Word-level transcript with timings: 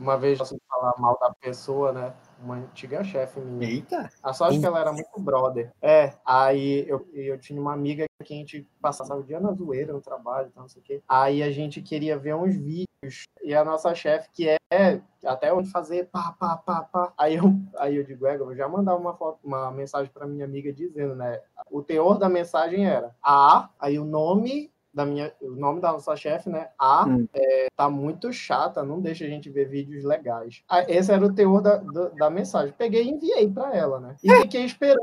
uma 0.00 0.16
vez, 0.16 0.40
assim, 0.40 0.58
falar 0.66 0.94
mal 0.98 1.18
da 1.20 1.32
pessoa, 1.34 1.92
né? 1.92 2.14
Uma 2.42 2.56
antiga 2.56 3.04
chefe 3.04 3.38
minha. 3.38 3.70
Eita! 3.70 4.10
A 4.22 4.32
sorte 4.32 4.56
é 4.56 4.60
que 4.60 4.66
ela 4.66 4.80
era 4.80 4.92
muito 4.92 5.20
brother. 5.20 5.70
É, 5.82 6.14
aí 6.24 6.88
eu, 6.88 7.06
eu 7.12 7.38
tinha 7.38 7.60
uma 7.60 7.74
amiga 7.74 8.06
que 8.24 8.32
a 8.32 8.36
gente 8.36 8.66
passava 8.80 9.16
o 9.16 9.22
dia 9.22 9.38
na 9.38 9.52
zoeira, 9.52 9.92
no 9.92 10.00
trabalho, 10.00 10.48
então, 10.50 10.62
não 10.62 10.68
sei 10.68 10.80
o 10.80 10.84
quê. 10.84 11.02
Aí 11.06 11.42
a 11.42 11.50
gente 11.50 11.82
queria 11.82 12.16
ver 12.16 12.34
uns 12.34 12.56
vídeos. 12.56 13.24
E 13.42 13.54
a 13.54 13.64
nossa 13.64 13.94
chefe, 13.94 14.28
que 14.32 14.48
é 14.72 15.00
até 15.24 15.52
onde 15.52 15.70
fazer 15.70 16.08
pá, 16.10 16.34
pá, 16.38 16.56
pá, 16.56 16.82
pá. 16.82 17.12
Aí 17.16 17.36
eu, 17.36 17.44
aí 17.78 17.96
eu 17.96 18.04
digo, 18.04 18.26
é, 18.26 18.36
eu 18.36 18.56
já 18.56 18.68
mandar 18.68 18.96
uma, 18.96 19.14
foto, 19.14 19.38
uma 19.44 19.70
mensagem 19.70 20.10
para 20.12 20.26
minha 20.26 20.44
amiga 20.44 20.72
dizendo, 20.72 21.14
né? 21.14 21.40
O 21.70 21.82
teor 21.82 22.18
da 22.18 22.28
mensagem 22.28 22.86
era 22.86 23.14
A, 23.22 23.68
aí 23.78 23.98
o 23.98 24.04
nome 24.04 24.72
da 24.92 25.06
minha, 25.06 25.32
o 25.40 25.50
nome 25.50 25.80
da 25.80 25.92
nossa 25.92 26.16
chefe, 26.16 26.48
né? 26.48 26.68
A 26.78 27.04
Hum. 27.06 27.26
é, 27.32 27.68
tá 27.76 27.88
muito 27.88 28.32
chata, 28.32 28.82
não 28.82 29.00
deixa 29.00 29.24
a 29.24 29.28
gente 29.28 29.48
ver 29.48 29.66
vídeos 29.68 30.04
legais. 30.04 30.62
Ah, 30.68 30.84
Esse 30.88 31.12
era 31.12 31.24
o 31.24 31.32
teor 31.32 31.60
da, 31.62 31.76
da, 31.76 32.08
da 32.08 32.30
mensagem. 32.30 32.74
Peguei 32.76 33.04
e 33.04 33.10
enviei 33.10 33.48
para 33.48 33.74
ela, 33.74 34.00
né? 34.00 34.16
E 34.22 34.30
fiquei 34.42 34.64
esperando, 34.64 35.00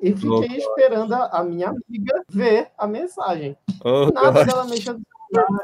e 0.00 0.14
fiquei 0.14 0.56
esperando 0.56 1.12
a, 1.14 1.44
minha 1.44 1.68
amiga 1.68 2.24
ver 2.28 2.70
a 2.76 2.86
mensagem. 2.86 3.56
Oh, 3.84 4.06
Nada 4.12 4.40
God. 4.40 4.46
dela 4.46 4.64
mexendo. 4.64 5.00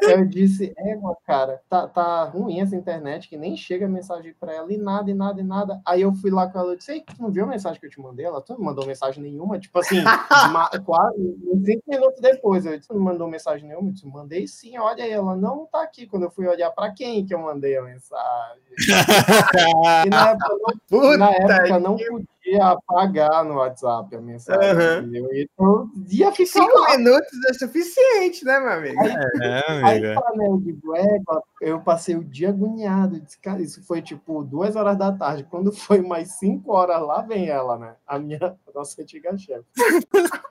Eu 0.02 0.24
disse, 0.26 0.72
é, 0.76 0.98
cara, 1.26 1.60
tá, 1.68 1.88
tá 1.88 2.24
ruim 2.24 2.60
essa 2.60 2.76
internet, 2.76 3.28
que 3.28 3.36
nem 3.36 3.56
chega 3.56 3.88
mensagem 3.88 4.34
pra 4.38 4.52
ela, 4.52 4.72
e 4.72 4.76
nada, 4.76 5.10
e 5.10 5.14
nada, 5.14 5.40
e 5.40 5.44
nada. 5.44 5.80
Aí 5.86 6.02
eu 6.02 6.12
fui 6.12 6.30
lá 6.30 6.46
com 6.48 6.58
ela 6.58 6.74
e 6.74 6.76
disse, 6.76 7.00
tu 7.00 7.22
não 7.22 7.30
viu 7.30 7.44
a 7.44 7.48
mensagem 7.48 7.80
que 7.80 7.86
eu 7.86 7.90
te 7.90 8.00
mandei? 8.00 8.26
Ela, 8.26 8.40
tu 8.42 8.52
não 8.52 8.60
mandou 8.60 8.86
mensagem 8.86 9.22
nenhuma? 9.22 9.58
Tipo 9.58 9.78
assim, 9.78 10.00
ma- 10.52 10.70
quase 10.84 11.36
cinco 11.64 11.82
minutos 11.86 12.20
depois, 12.20 12.66
eu 12.66 12.76
disse, 12.76 12.88
tu 12.88 12.94
não 12.94 13.02
mandou 13.02 13.28
mensagem 13.28 13.66
nenhuma? 13.66 13.88
Eu 13.88 13.92
disse, 13.92 14.06
mandei 14.06 14.46
sim, 14.46 14.76
olha 14.78 15.04
aí. 15.04 15.10
Ela, 15.12 15.36
não 15.36 15.66
tá 15.66 15.82
aqui. 15.82 16.06
Quando 16.06 16.24
eu 16.24 16.30
fui 16.30 16.46
olhar 16.46 16.70
pra 16.70 16.92
quem 16.92 17.24
que 17.24 17.32
eu 17.32 17.38
mandei 17.38 17.76
a 17.76 17.82
mensagem. 17.82 18.62
E 20.06 20.10
na 20.10 20.30
época, 20.30 20.54
eu 20.90 21.18
na 21.18 21.30
época 21.30 21.78
não 21.78 21.96
podia 21.96 22.24
apagar 22.60 23.44
no 23.44 23.54
WhatsApp 23.56 24.14
a 24.14 24.20
mensagem. 24.20 24.98
Entendeu? 24.98 25.28
Então 25.32 25.90
ia 26.08 26.30
ficar 26.32 26.60
Cinco 26.60 26.78
lá. 26.78 26.96
minutos 26.96 27.30
é 27.48 27.54
suficiente, 27.54 28.44
né, 28.44 28.60
meu 28.60 28.72
amigo? 28.72 29.00
É, 29.42 29.64
Aí, 29.84 29.98
amiga. 29.98 30.20
tá, 30.20 30.32
né, 30.36 30.46
eu 30.46 30.58
digo, 30.58 30.94
égua, 30.96 31.42
eu 31.60 31.80
passei 31.80 32.16
o 32.16 32.24
dia 32.24 32.50
agoniado. 32.50 33.16
Eu 33.16 33.20
disse, 33.20 33.38
cara, 33.38 33.62
isso 33.62 33.82
foi 33.86 34.02
tipo 34.02 34.44
duas 34.44 34.76
horas 34.76 34.96
da 34.96 35.10
tarde. 35.12 35.46
Quando 35.50 35.72
foi 35.72 36.02
mais 36.02 36.32
cinco 36.38 36.72
horas, 36.72 37.00
lá 37.00 37.22
vem 37.22 37.48
ela, 37.48 37.78
né? 37.78 37.94
A 38.06 38.18
minha, 38.18 38.38
a 38.42 38.72
nossa 38.74 39.00
antiga 39.00 39.36
chefe. 39.36 39.64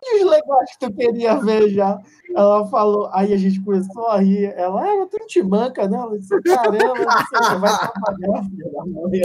e 0.04 0.24
os 0.24 0.30
legais 0.30 0.76
que 0.78 0.88
tu 0.88 0.94
queria 0.94 1.36
ver 1.36 1.70
já. 1.70 2.00
Ela 2.36 2.66
falou, 2.68 3.10
aí 3.14 3.34
a 3.34 3.38
gente 3.38 3.62
começou 3.64 4.08
a 4.08 4.18
rir. 4.18 4.46
Ela, 4.56 4.88
é, 4.88 5.06
tu 5.06 5.18
não 5.20 5.28
te 5.28 5.44
manca, 5.44 5.88
né? 5.88 5.98
Ela 5.98 6.18
disse, 6.18 6.42
caramba, 6.42 6.78
eu 6.78 6.96
você 6.96 7.56
vai 7.60 7.78
trabalhar, 7.78 8.44
filha 8.50 8.72
da 8.72 8.86
mãe. 8.86 9.22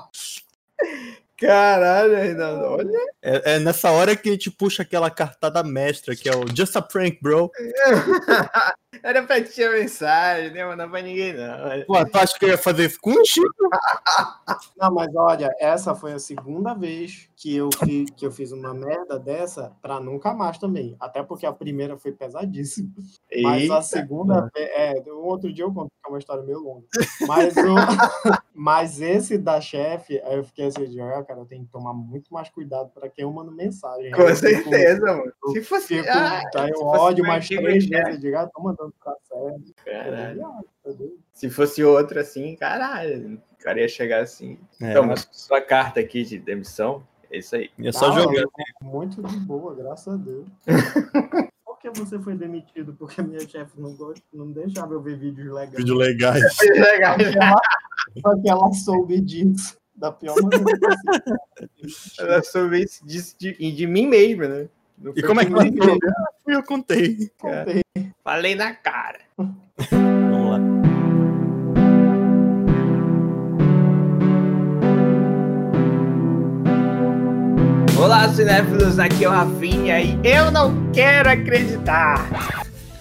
Caralho, 1.40 2.16
Reinaldo, 2.16 2.64
olha. 2.64 2.98
É, 3.22 3.54
é 3.54 3.58
nessa 3.58 3.90
hora 3.90 4.14
que 4.14 4.28
a 4.28 4.32
gente 4.32 4.50
puxa 4.50 4.82
aquela 4.82 5.10
cartada 5.10 5.62
mestra, 5.62 6.14
que 6.14 6.28
é 6.28 6.36
o 6.36 6.44
Just 6.54 6.76
a 6.76 6.82
Prank, 6.82 7.18
bro. 7.22 7.50
Era 9.02 9.22
pra 9.22 9.40
te 9.42 9.62
a 9.62 9.70
mensagem, 9.70 10.52
nem 10.52 10.64
mandar 10.64 10.88
pra 10.88 11.00
ninguém, 11.00 11.32
não. 11.32 11.46
Pô, 11.86 12.04
tu 12.04 12.18
acha 12.18 12.36
que 12.38 12.44
eu 12.44 12.48
ia 12.50 12.58
fazer 12.58 12.86
isso 12.86 12.98
contigo? 13.00 13.48
Não, 14.76 14.92
mas 14.92 15.14
olha, 15.14 15.54
essa 15.60 15.94
foi 15.94 16.12
a 16.12 16.18
segunda 16.18 16.74
vez 16.74 17.28
que 17.36 17.54
eu, 17.54 17.68
fi- 17.78 18.06
que 18.16 18.26
eu 18.26 18.32
fiz 18.32 18.50
uma 18.50 18.74
merda 18.74 19.18
dessa 19.18 19.72
pra 19.80 20.00
nunca 20.00 20.32
mais 20.34 20.58
também. 20.58 20.96
Até 20.98 21.22
porque 21.22 21.46
a 21.46 21.52
primeira 21.52 21.96
foi 21.98 22.12
pesadíssima. 22.12 22.90
Mas 23.42 23.62
Eita. 23.62 23.78
a 23.78 23.82
segunda, 23.82 24.50
vez- 24.54 24.70
é, 24.72 24.94
um 25.08 25.18
outro 25.24 25.52
dia 25.52 25.64
eu 25.64 25.72
conto 25.72 25.88
que 25.90 26.08
é 26.08 26.08
uma 26.10 26.18
história 26.18 26.42
meio 26.42 26.58
longa. 26.58 26.86
Mas, 27.28 27.54
o, 27.56 27.60
mas 28.54 29.00
esse 29.00 29.38
da 29.38 29.60
chefe, 29.60 30.20
aí 30.24 30.36
eu 30.36 30.44
fiquei 30.44 30.66
assim, 30.66 30.84
de, 30.86 31.00
ah, 31.00 31.22
cara, 31.22 31.40
eu 31.40 31.46
tenho 31.46 31.64
que 31.64 31.70
tomar 31.70 31.92
muito 31.94 32.32
mais 32.32 32.48
cuidado 32.48 32.90
para 32.90 33.08
quem 33.08 33.22
eu 33.24 33.30
mando 33.32 33.52
mensagem. 33.52 34.10
Com 34.12 34.22
eu 34.22 34.34
fico- 34.34 34.48
certeza, 34.70 35.06
mano. 35.06 35.32
Se 35.52 35.62
fosse. 35.62 35.86
Fico, 35.88 36.08
ah, 36.08 36.42
aí 36.56 36.70
eu 36.70 36.76
se 36.76 36.82
fosse 36.82 36.98
ódio 36.98 37.24
mais 37.26 37.46
três 37.46 37.86
vezes, 37.86 38.14
eu 38.14 38.18
digo, 38.20 38.36
ah, 38.36 38.46
tô 38.52 38.62
mandando 38.62 38.79
ficar 38.90 39.14
certo. 39.28 39.74
Caralho. 39.84 40.46
Ah, 40.46 40.60
tá. 40.84 40.90
Se 41.32 41.50
fosse 41.50 41.82
outro 41.84 42.18
assim, 42.20 42.54
caralho. 42.56 43.40
O 43.52 43.62
cara 43.62 43.80
ia 43.80 43.88
chegar 43.88 44.22
assim. 44.22 44.58
É, 44.80 44.90
Então, 44.90 45.12
sua 45.30 45.60
carta 45.60 46.00
aqui 46.00 46.24
de 46.24 46.38
demissão, 46.38 47.02
é 47.30 47.38
isso 47.38 47.54
aí. 47.56 47.70
é 47.78 47.92
só 47.92 48.10
Ah, 48.10 48.20
jogar. 48.20 48.44
Muito 48.82 49.22
de 49.22 49.36
boa, 49.40 49.74
graças 49.74 50.14
a 50.14 50.16
Deus. 50.16 50.46
Por 51.64 51.78
que 51.78 51.90
você 51.90 52.18
foi 52.18 52.34
demitido? 52.34 52.94
Porque 52.94 53.20
a 53.20 53.24
minha 53.24 53.40
chefe 53.40 53.80
não, 53.80 53.94
gosta- 53.96 54.24
não 54.32 54.50
deixava 54.52 54.92
eu 54.94 55.00
ver 55.00 55.16
vídeos 55.18 55.46
legais. 55.52 55.76
Vídeo 55.76 55.94
legais. 55.96 56.42
Só 56.56 56.66
que 57.16 57.38
ela, 57.38 57.60
só 58.22 58.40
que 58.42 58.50
ela 58.50 58.72
soube 58.72 59.20
disso. 59.20 59.76
Da 59.94 60.10
pior 60.10 60.34
maneira 60.42 60.64
possível. 60.74 61.36
Ela 62.18 62.42
soube 62.42 62.82
isso 62.82 63.06
de, 63.06 63.34
de, 63.36 63.72
de 63.72 63.86
mim 63.86 64.06
mesmo, 64.06 64.44
né? 64.48 64.68
E 65.02 65.22
como 65.22 65.40
é 65.40 65.46
que 65.46 65.52
eu 66.46 66.62
contei. 66.62 67.30
Contei. 67.38 67.82
Falei 68.22 68.54
na 68.54 68.74
cara. 68.74 69.20
Vamos 69.38 70.50
lá. 70.50 70.58
Olá, 77.98 78.28
cinéfilos, 78.28 78.98
aqui 78.98 79.24
é 79.24 79.28
o 79.28 79.30
Rafinha 79.30 80.00
e 80.00 80.18
eu 80.22 80.50
não 80.50 80.90
quero 80.92 81.30
acreditar. 81.30 82.28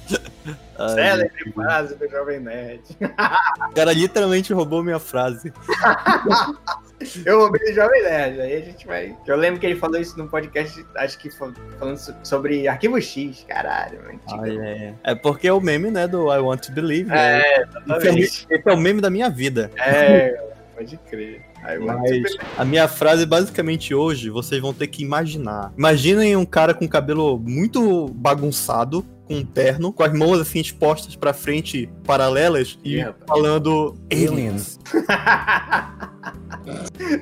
Célebre 0.96 1.52
frase 1.54 1.96
do 1.96 2.10
Jovem 2.10 2.40
Nerd. 2.40 2.82
o 3.02 3.74
cara 3.74 3.92
literalmente 3.92 4.54
roubou 4.54 4.82
minha 4.82 5.00
frase. 5.00 5.52
Eu 7.26 7.40
roubei 7.40 7.72
o 7.72 7.74
Jovem 7.74 8.04
Nerd, 8.04 8.42
aí 8.42 8.54
a 8.56 8.60
gente 8.62 8.86
vai. 8.86 9.16
Eu 9.26 9.38
lembro 9.38 9.60
que 9.60 9.66
ele 9.66 9.76
falou 9.80 10.00
isso 10.00 10.18
num 10.18 10.28
podcast, 10.28 10.86
acho 10.98 11.18
que 11.18 11.30
falando 11.32 11.98
so- 11.98 12.14
sobre 12.24 12.68
Arquivo 12.68 13.00
X, 13.02 13.46
caralho, 13.48 14.00
mano. 14.04 14.20
Ai, 14.42 14.58
é. 14.58 14.94
é 15.04 15.16
porque 15.16 15.48
é 15.48 15.54
o 15.54 15.62
meme, 15.62 15.90
né, 15.92 16.08
do 16.08 16.32
I 16.34 16.40
Want 16.40 16.62
to 16.66 16.72
Believe. 16.74 17.10
né? 17.10 17.40
É, 17.42 17.66
Esse 17.98 18.08
é, 18.50 18.56
esse 18.56 18.70
é 18.70 18.74
o 18.74 18.78
meme 18.78 19.00
da 19.02 19.10
minha 19.10 19.30
vida. 19.30 19.72
É, 19.78 20.38
pode 20.76 20.98
crer. 21.10 21.42
Mas 21.86 22.38
a 22.58 22.64
minha 22.64 22.88
frase, 22.88 23.26
basicamente, 23.26 23.94
hoje, 23.94 24.30
vocês 24.30 24.62
vão 24.62 24.74
ter 24.74 24.88
que 24.88 25.04
imaginar. 25.04 25.74
Imaginem 25.78 26.36
um 26.38 26.46
cara 26.46 26.74
com 26.74 26.88
cabelo 26.88 27.38
muito 27.38 28.08
bagunçado, 28.14 29.06
com 29.30 29.36
um 29.36 29.46
terno, 29.46 29.94
com 29.94 30.02
as 30.04 30.12
mãos 30.12 30.40
assim 30.40 30.60
expostas 30.60 31.16
pra 31.16 31.32
frente, 31.34 31.88
paralelas, 32.04 32.80
e 32.84 33.00
rapaz. 33.00 33.24
falando 33.28 33.96
aliens. 34.12 34.80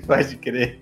Pode 0.05 0.37
crer. 0.37 0.79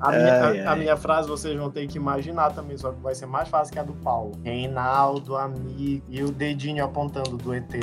A 0.00 0.10
minha, 0.12 0.34
a- 0.34 0.48
Ai, 0.48 0.60
a 0.60 0.70
ai. 0.72 0.78
minha 0.78 0.96
frase 0.96 1.28
vocês 1.28 1.56
vão 1.56 1.70
ter 1.70 1.86
que 1.86 1.96
imaginar 1.96 2.50
também, 2.52 2.76
só 2.76 2.90
que 2.92 3.00
vai 3.00 3.14
ser 3.14 3.26
mais 3.26 3.48
fácil 3.48 3.72
que 3.72 3.78
a 3.78 3.82
do 3.82 3.94
Paulo. 3.94 4.32
Reinaldo, 4.44 5.36
amigo. 5.36 6.04
E 6.08 6.22
o 6.22 6.30
dedinho 6.30 6.84
apontando 6.84 7.36
do 7.36 7.54
ET. 7.54 7.64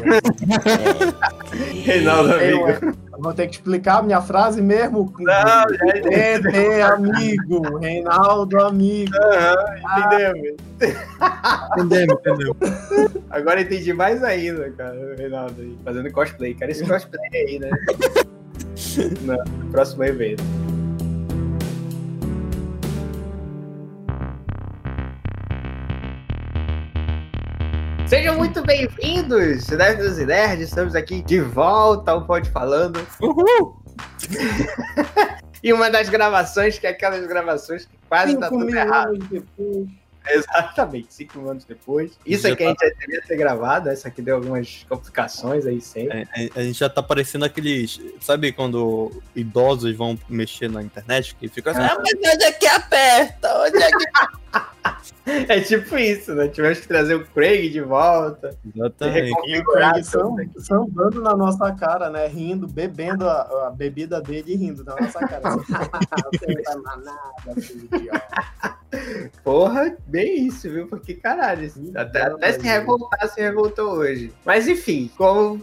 Reinaldo, 1.83 2.29
Eu, 2.33 2.65
amigo. 2.65 2.85
eu 3.13 3.19
vou 3.21 3.33
ter 3.33 3.47
que 3.47 3.55
explicar 3.55 3.99
a 3.99 4.03
minha 4.03 4.21
frase 4.21 4.61
mesmo? 4.61 5.11
Não, 5.19 5.25
já 5.25 5.67
ET, 6.11 6.81
amigo. 6.93 7.77
Reinaldo, 7.79 8.61
amigo. 8.61 9.11
entendemos. 9.97 10.49
Entendeu? 10.81 10.95
Entendeu? 11.77 12.00
Agora 13.29 13.61
eu 13.61 13.65
entendi 13.65 13.93
mais 13.93 14.23
ainda, 14.23 14.69
cara, 14.71 14.95
o 14.95 15.15
Reinaldo 15.15 15.61
aí, 15.61 15.77
fazendo 15.83 16.11
cosplay. 16.11 16.53
Cara, 16.53 16.71
esse 16.71 16.85
cosplay 16.85 17.29
aí, 17.33 17.59
né? 17.59 17.69
No 19.21 19.71
próximo 19.71 20.03
evento. 20.03 20.43
Sejam 28.07 28.37
muito 28.37 28.61
bem-vindos, 28.63 29.67
Nerds 29.69 30.17
e 30.17 30.25
Nerds. 30.25 30.67
Estamos 30.67 30.95
aqui 30.95 31.21
de 31.21 31.39
volta 31.39 32.11
ao 32.11 32.25
Pode 32.25 32.49
Falando. 32.49 32.99
Uhul! 33.21 33.81
E 35.63 35.71
uma 35.71 35.91
das 35.91 36.09
gravações, 36.09 36.79
que 36.79 36.87
é 36.87 36.89
aquelas 36.89 37.25
gravações 37.27 37.85
que 37.85 37.95
quase 38.09 38.35
tá 38.35 38.47
Cinco 38.47 38.59
tudo 38.61 38.65
mil 38.65 38.75
errado. 38.75 39.15
depois. 39.29 40.00
Exatamente, 40.27 41.13
cinco 41.13 41.49
anos 41.49 41.65
depois. 41.65 42.11
Isso 42.25 42.47
aqui 42.47 42.63
a 42.63 42.67
gente 42.67 42.79
já 42.79 42.93
devia 42.99 43.21
ter 43.21 43.35
gravado, 43.35 43.89
essa 43.89 44.07
aqui 44.07 44.21
deu 44.21 44.35
algumas 44.35 44.85
complicações 44.87 45.65
aí 45.65 45.81
sempre. 45.81 46.27
É, 46.35 46.45
é, 46.45 46.49
a 46.55 46.63
gente 46.63 46.79
já 46.79 46.89
tá 46.89 47.01
parecendo 47.01 47.45
aqueles. 47.45 47.99
Sabe 48.19 48.51
quando 48.51 49.11
idosos 49.35 49.95
vão 49.95 50.17
mexer 50.29 50.69
na 50.69 50.83
internet? 50.83 51.35
Que 51.35 51.47
fica 51.47 51.71
assim, 51.71 51.81
ah, 51.81 51.97
mas 51.97 52.33
onde 52.33 52.43
é 52.43 52.51
que 52.51 52.67
aperta? 52.67 53.61
Onde 53.61 53.77
é 53.77 53.89
que. 53.89 54.10
É 55.25 55.59
tipo 55.59 55.97
isso, 55.97 56.33
né? 56.33 56.47
Tivemos 56.47 56.79
que 56.79 56.87
trazer 56.87 57.15
o 57.15 57.25
Craig 57.27 57.69
de 57.69 57.81
volta. 57.81 58.57
Exatamente. 58.75 59.31
E 59.47 59.59
o 59.59 59.65
Craig 59.65 60.03
sam- 60.03 60.35
sambando 60.57 61.21
na 61.21 61.35
nossa 61.35 61.71
cara, 61.73 62.09
né? 62.09 62.27
Rindo, 62.27 62.67
bebendo 62.67 63.27
a, 63.27 63.67
a 63.67 63.71
bebida 63.71 64.19
dele 64.21 64.53
e 64.53 64.55
rindo 64.55 64.83
na 64.83 64.95
nossa 64.95 65.19
cara. 65.19 65.41
Você 65.55 66.45
não 66.47 66.63
vai 66.63 66.75
mais 66.83 67.05
nada, 67.05 67.61
filho. 67.61 68.11
Porra, 69.43 69.95
bem 70.07 70.47
isso, 70.47 70.69
viu? 70.69 70.87
Porque 70.87 71.13
caralho, 71.13 71.71
até, 71.95 72.23
até 72.23 72.51
se 72.53 72.61
revoltar, 72.61 73.29
se 73.29 73.41
revoltou 73.41 73.91
hoje. 73.93 74.33
Mas 74.45 74.67
enfim, 74.67 75.09
como 75.17 75.61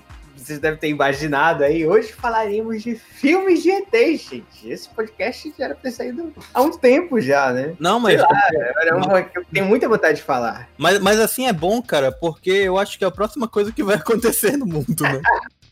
vocês 0.49 0.59
devem 0.59 0.79
ter 0.79 0.89
imaginado 0.89 1.62
aí, 1.62 1.87
hoje 1.87 2.11
falaremos 2.12 2.83
de 2.83 2.95
filmes 2.95 3.62
de 3.62 3.71
ET, 3.71 3.93
gente. 3.93 4.67
Esse 4.67 4.89
podcast 4.89 5.53
já 5.59 5.67
era 5.67 5.75
pra 5.75 5.83
ter 5.83 5.91
saído 5.91 6.33
há 6.55 6.62
um 6.62 6.71
tempo 6.71 7.21
já, 7.21 7.53
né? 7.53 7.75
Não, 7.79 8.00
mas. 8.00 8.19
Sei 8.19 8.29
lá, 8.29 8.73
era 8.81 8.97
uma 8.97 9.23
que 9.23 9.39
eu 9.39 9.45
tenho 9.53 9.67
muita 9.67 9.87
vontade 9.87 10.17
de 10.17 10.23
falar. 10.25 10.69
Mas, 10.79 10.99
mas 11.00 11.21
assim 11.21 11.47
é 11.47 11.53
bom, 11.53 11.83
cara, 11.83 12.11
porque 12.11 12.50
eu 12.50 12.79
acho 12.79 12.99
que 12.99 13.05
é 13.05 13.06
a 13.06 13.11
próxima 13.11 13.47
coisa 13.47 13.71
que 13.71 13.83
vai 13.83 13.97
acontecer 14.00 14.56
no 14.56 14.65
mundo, 14.65 15.03
né? 15.03 15.21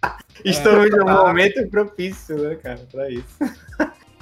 Estamos 0.45 0.91
num 0.91 1.07
tá. 1.07 1.25
momento 1.25 1.67
propício, 1.69 2.37
né, 2.37 2.55
cara, 2.57 2.81
pra 2.93 3.11
isso. 3.11 3.25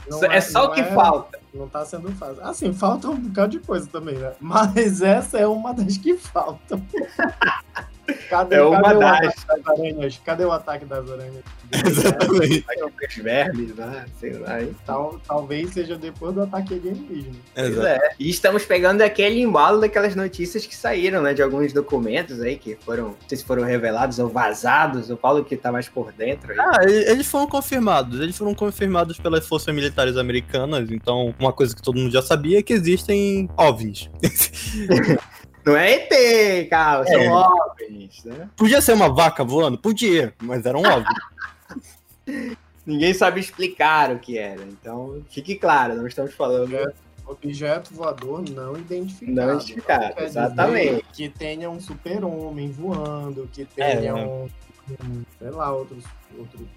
Não 0.08 0.22
é, 0.32 0.40
só 0.40 0.66
o 0.66 0.72
que 0.72 0.80
é- 0.80 0.84
falta. 0.84 1.43
Não 1.54 1.68
tá 1.68 1.84
sendo 1.84 2.10
fácil. 2.12 2.42
Assim, 2.44 2.72
falta 2.72 3.08
um 3.08 3.16
bocado 3.16 3.52
de 3.52 3.58
coisa 3.60 3.86
também, 3.86 4.16
né? 4.16 4.32
Mas 4.40 5.00
essa 5.02 5.38
é 5.38 5.46
uma 5.46 5.72
das 5.72 5.96
que 5.96 6.16
faltam. 6.16 6.82
Cadê, 8.28 8.56
É 8.56 8.62
uma 8.62 8.82
cadê 8.82 8.96
o 8.96 8.98
das. 8.98 9.14
ataque 9.14 9.46
das 9.46 9.66
aranhas? 9.78 10.20
Cadê 10.22 10.44
o 10.44 10.52
ataque 10.52 10.84
das 10.84 11.10
aranhas? 11.10 11.42
Exatamente. 11.86 12.60
Ter 12.62 12.84
os 12.84 13.14
vermes 13.16 13.76
lá, 13.78 14.04
sei 14.20 14.32
lá. 14.34 14.60
hein? 14.62 14.76
Tal, 14.84 15.18
talvez 15.26 15.70
seja 15.72 15.96
depois 15.96 16.34
do 16.34 16.42
ataque 16.42 16.74
alienígena. 16.74 17.34
Pois 17.54 17.68
Exato. 17.70 17.86
é. 17.86 18.10
E 18.18 18.28
estamos 18.28 18.66
pegando 18.66 19.00
aquele 19.00 19.40
embalo 19.40 19.80
daquelas 19.80 20.14
notícias 20.14 20.66
que 20.66 20.76
saíram, 20.76 21.22
né? 21.22 21.32
De 21.32 21.42
alguns 21.42 21.72
documentos 21.72 22.42
aí 22.42 22.56
que 22.58 22.76
foram, 22.76 23.04
não 23.08 23.16
sei 23.26 23.38
se 23.38 23.44
foram 23.44 23.62
revelados 23.64 24.18
ou 24.18 24.28
vazados. 24.28 25.08
O 25.08 25.16
Paulo 25.16 25.42
que 25.42 25.56
tá 25.56 25.72
mais 25.72 25.88
por 25.88 26.12
dentro 26.12 26.52
aí. 26.52 26.58
Ah, 26.60 26.84
eles 26.84 27.26
foram 27.26 27.46
confirmados. 27.46 28.20
Eles 28.20 28.36
foram 28.36 28.54
confirmados 28.54 29.16
pelas 29.18 29.46
forças 29.48 29.74
militares 29.74 30.18
americanas. 30.18 30.90
Então, 30.90 31.34
uma 31.44 31.52
coisa 31.52 31.74
que 31.74 31.82
todo 31.82 31.98
mundo 31.98 32.10
já 32.12 32.22
sabia 32.22 32.58
é 32.58 32.62
que 32.62 32.72
existem 32.72 33.48
OVNIs. 33.56 34.10
Não 35.64 35.74
é 35.76 35.92
ET, 35.94 36.68
cara, 36.68 37.06
são 37.06 37.20
É. 37.20 37.30
OVNIs, 37.30 38.24
né? 38.24 38.50
Podia 38.56 38.80
ser 38.82 38.92
uma 38.92 39.08
vaca 39.12 39.42
voando? 39.44 39.78
Podia, 39.78 40.34
mas 40.42 40.66
era 40.66 40.76
um 40.76 40.82
OVNI. 40.82 42.56
Ninguém 42.86 43.14
sabe 43.14 43.40
explicar 43.40 44.12
o 44.12 44.18
que 44.18 44.36
era. 44.36 44.62
Então, 44.62 45.22
fique 45.30 45.54
claro, 45.54 45.94
não 45.94 46.06
estamos 46.06 46.34
falando. 46.34 46.76
Objeto 47.26 47.94
voador 47.94 48.44
não 48.50 48.76
identificado. 48.76 49.34
Não 49.34 49.54
identificado, 49.54 50.14
Quer 50.14 50.24
exatamente. 50.24 51.04
Que 51.14 51.30
tenha 51.30 51.70
um 51.70 51.80
super-homem 51.80 52.70
voando, 52.70 53.48
que 53.50 53.64
tenha 53.64 54.10
É, 54.10 54.12
um, 54.14 54.44
um, 54.44 55.22
Sei 55.38 55.50
lá, 55.50 55.72
outros. 55.72 56.04
outro 56.38 56.68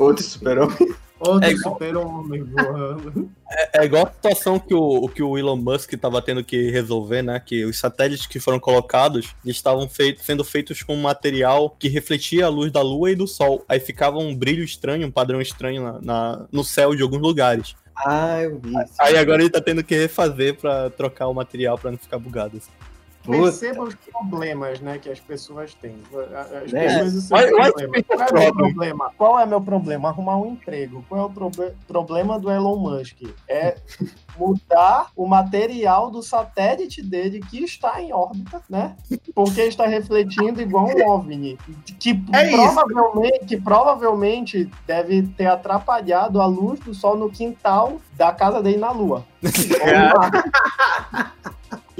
Outro 0.00 0.24
super-homem. 0.24 0.76
outro 1.20 1.44
É 1.48 1.50
igual- 1.52 1.74
super-homem 1.74 2.42
voando. 2.44 3.30
É 3.74 3.84
igual 3.84 4.06
a 4.06 4.10
situação 4.12 4.58
que 4.58 4.72
o, 4.74 5.08
que 5.08 5.22
o 5.22 5.36
Elon 5.36 5.56
Musk 5.56 5.92
estava 5.92 6.22
tendo 6.22 6.42
que 6.42 6.70
resolver, 6.70 7.20
né? 7.22 7.40
Que 7.44 7.64
os 7.64 7.78
satélites 7.78 8.26
que 8.26 8.38
foram 8.40 8.58
colocados 8.60 9.34
estavam 9.44 9.88
feitos, 9.88 10.24
sendo 10.24 10.42
feitos 10.44 10.82
com 10.82 10.94
um 10.94 11.00
material 11.02 11.70
que 11.78 11.88
refletia 11.88 12.46
a 12.46 12.48
luz 12.48 12.70
da 12.72 12.80
lua 12.80 13.10
e 13.10 13.14
do 13.16 13.26
sol. 13.26 13.64
Aí 13.68 13.78
ficava 13.80 14.18
um 14.18 14.34
brilho 14.34 14.62
estranho, 14.64 15.06
um 15.06 15.10
padrão 15.10 15.40
estranho 15.40 15.82
na, 15.82 16.00
na- 16.00 16.46
no 16.50 16.64
céu 16.64 16.94
de 16.94 17.02
alguns 17.02 17.20
lugares. 17.20 17.74
Ah, 17.96 18.40
eu 18.42 18.58
vi. 18.58 18.70
isso. 18.70 18.94
Aí 18.98 19.16
agora 19.18 19.42
ele 19.42 19.50
tá 19.50 19.60
tendo 19.60 19.84
que 19.84 19.94
refazer 19.94 20.56
pra 20.56 20.88
trocar 20.90 21.26
o 21.28 21.34
material 21.34 21.76
pra 21.76 21.90
não 21.90 21.98
ficar 21.98 22.18
bugado. 22.18 22.56
assim. 22.56 22.70
Perceba 23.30 23.82
os 23.82 23.94
problemas 23.94 24.80
né, 24.80 24.98
que 24.98 25.08
as 25.08 25.20
pessoas 25.20 25.74
têm. 25.74 25.96
As 26.64 26.72
Né? 26.72 26.98
pessoas 26.98 27.28
vai 27.28 27.72
problemas. 27.72 28.02
te 28.02 28.16
Qual 28.16 28.20
é 28.20 28.30
o 28.30 28.34
meu 28.34 28.54
problema? 28.54 29.12
Qual 29.16 29.40
é 29.40 29.46
meu 29.46 29.60
problema? 29.60 30.08
Arrumar 30.08 30.36
um 30.38 30.52
emprego. 30.52 31.04
Qual 31.08 31.20
é 31.20 31.24
o 31.24 31.30
proble- 31.30 31.72
problema 31.86 32.38
do 32.38 32.50
Elon 32.50 32.76
Musk? 32.76 33.16
É 33.48 33.76
mudar 34.38 35.10
o 35.16 35.26
material 35.26 36.10
do 36.10 36.22
satélite 36.22 37.02
dele 37.02 37.40
que 37.40 37.62
está 37.62 38.00
em 38.00 38.12
órbita, 38.12 38.62
né? 38.68 38.96
Porque 39.34 39.62
está 39.62 39.86
refletindo 39.86 40.60
igual 40.60 40.86
um 40.88 41.10
OVNI. 41.10 41.58
Que, 41.98 42.10
É 42.32 42.46
isso. 42.48 42.56
provavelmente, 42.56 43.44
que 43.46 43.60
provavelmente 43.60 44.70
deve 44.86 45.22
ter 45.28 45.46
atrapalhado 45.46 46.40
a 46.40 46.46
luz 46.46 46.80
do 46.80 46.94
sol 46.94 47.16
no 47.16 47.30
quintal 47.30 48.00
da 48.16 48.32
casa 48.32 48.62
dele 48.62 48.78
na 48.78 48.90
Lua. 48.90 49.24
Ou 49.42 49.50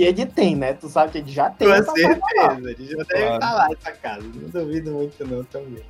E 0.01 0.05
ele 0.05 0.25
tem, 0.25 0.57
né? 0.57 0.73
Tu 0.73 0.89
sabe 0.89 1.13
que 1.13 1.19
ele 1.19 1.31
já 1.31 1.51
tem. 1.51 1.69
Com 1.69 1.75
essa 1.75 1.93
certeza, 1.93 2.69
gente 2.71 2.91
já 2.91 2.97
deve 3.05 3.05
Claro. 3.21 3.35
estar 3.35 3.53
lá 3.55 3.69
essa 3.71 3.93
casa. 3.93 4.23
Não 4.35 4.49
duvido 4.49 4.91
muito, 4.93 5.27
não, 5.27 5.45
também. 5.45 5.83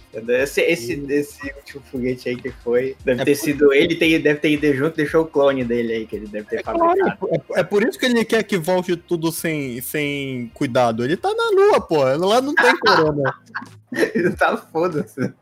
Esse, 0.42 0.62
esse, 0.62 0.92
esse 1.08 1.46
último 1.54 1.82
foguete 1.92 2.28
aí 2.28 2.36
que 2.36 2.50
foi, 2.50 2.96
deve 3.04 3.22
É 3.22 3.24
ter 3.24 3.36
por- 3.38 3.44
sido 3.44 3.72
ele, 3.72 3.94
tem, 3.94 4.20
deve 4.20 4.40
ter 4.40 4.50
ido 4.50 4.74
junto, 4.74 4.96
deixou 4.96 5.22
o 5.22 5.26
clone 5.26 5.62
dele 5.64 5.92
aí, 5.92 6.06
que 6.06 6.16
ele 6.16 6.26
deve 6.26 6.48
ter 6.48 6.64
fabricado. 6.64 7.28
É, 7.54 7.60
é 7.60 7.62
por 7.62 7.84
isso 7.84 7.96
que 7.98 8.06
ele 8.06 8.24
quer 8.24 8.42
que 8.42 8.58
volte 8.58 8.96
tudo 8.96 9.30
sem, 9.30 9.80
sem 9.80 10.50
cuidado. 10.54 11.04
Ele 11.04 11.16
tá 11.16 11.32
na 11.32 11.50
lua, 11.50 11.80
pô. 11.80 12.02
Lá 12.02 12.40
não 12.40 12.54
tem 12.54 12.76
corona. 12.80 13.32
Ele 13.92 14.30
tá 14.32 14.56
foda-se. 14.56 15.32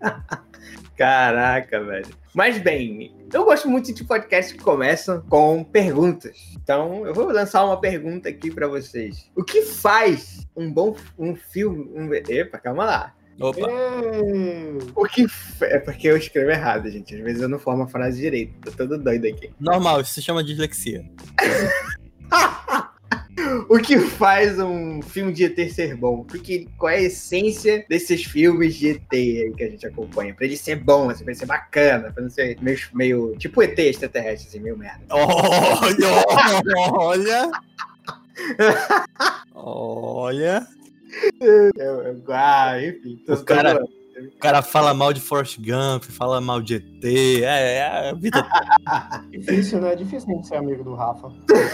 Caraca, 0.99 1.81
velho. 1.85 2.09
Mas 2.35 2.59
bem, 2.59 3.15
eu 3.33 3.45
gosto 3.45 3.69
muito 3.69 3.95
de 3.95 4.03
podcasts 4.03 4.53
que 4.53 4.63
começam 4.63 5.21
com 5.23 5.63
perguntas. 5.63 6.37
Então, 6.61 7.07
eu 7.07 7.15
vou 7.15 7.31
lançar 7.31 7.65
uma 7.65 7.81
pergunta 7.81 8.29
aqui 8.29 8.51
pra 8.51 8.67
vocês. 8.67 9.31
O 9.37 9.45
que 9.45 9.63
faz 9.63 10.45
um 10.57 10.73
bom 10.73 10.97
um 11.17 11.37
filme? 11.37 11.89
Um... 11.95 12.13
Epa, 12.13 12.59
calma 12.59 12.85
lá. 12.85 13.15
Opa. 13.41 13.61
Ei, 13.61 14.79
O 14.97 15.05
que 15.05 15.25
é 15.63 15.79
porque 15.79 16.09
eu 16.09 16.17
escrevo 16.17 16.51
errado, 16.51 16.91
gente. 16.91 17.15
Às 17.15 17.21
vezes 17.21 17.43
eu 17.43 17.49
não 17.49 17.61
formo 17.61 17.85
a 17.85 17.89
frase 17.89 18.21
direito. 18.21 18.55
Tô 18.61 18.73
todo 18.73 18.99
doido 18.99 19.29
aqui. 19.29 19.53
Normal, 19.61 20.01
isso 20.01 20.15
se 20.15 20.23
chama 20.23 20.43
dislexia. 20.43 21.09
O 23.69 23.79
que 23.79 23.99
faz 23.99 24.59
um 24.59 25.01
filme 25.01 25.33
de 25.33 25.45
ET 25.45 25.71
ser 25.73 25.95
bom? 25.97 26.25
Porque 26.25 26.67
qual 26.77 26.91
é 26.93 26.97
a 26.97 27.03
essência 27.03 27.85
desses 27.89 28.25
filmes 28.25 28.75
de 28.75 28.91
ET 28.91 29.03
aí 29.13 29.53
que 29.57 29.65
a 29.65 29.71
gente 29.71 29.87
acompanha? 29.87 30.35
Pra 30.35 30.45
ele 30.45 30.57
ser 30.57 30.77
bom, 30.77 31.09
assim, 31.09 31.23
pra 31.25 31.33
ele 31.33 31.39
ser 31.39 31.47
bacana, 31.47 32.11
pra 32.13 32.23
não 32.23 32.31
ser 32.31 32.59
meio, 32.61 32.79
meio 32.93 33.37
tipo 33.39 33.63
ET 33.63 33.79
extraterrestre, 33.79 34.49
assim, 34.49 34.61
meio 34.61 34.77
merda. 34.77 35.01
Olha, 35.11 36.91
olha. 36.91 37.51
Olha. 39.55 40.67
Eu, 41.41 41.73
eu, 42.03 42.25
ah, 42.29 42.83
enfim. 42.85 43.23
tô- 43.27 43.35
O 43.35 43.45
cara- 43.45 43.79
tô- 43.79 43.98
O 44.27 44.39
cara 44.39 44.63
fala 44.63 44.93
mal 44.95 45.13
de 45.13 45.21
Forrest 45.21 45.59
Gump, 45.59 46.05
fala 46.05 46.41
mal 46.41 46.61
de 46.61 46.77
ET. 46.77 47.05
É, 47.05 47.77
é 47.77 48.09
a 48.11 48.15
vida. 48.15 48.45
Difícil, 49.31 49.81
né? 49.81 49.95
Difícil 49.95 50.29
a 50.31 50.35
gente 50.35 50.47
ser 50.49 50.57
amigo 50.57 50.83
do 50.85 50.95
Rafa. 50.95 51.31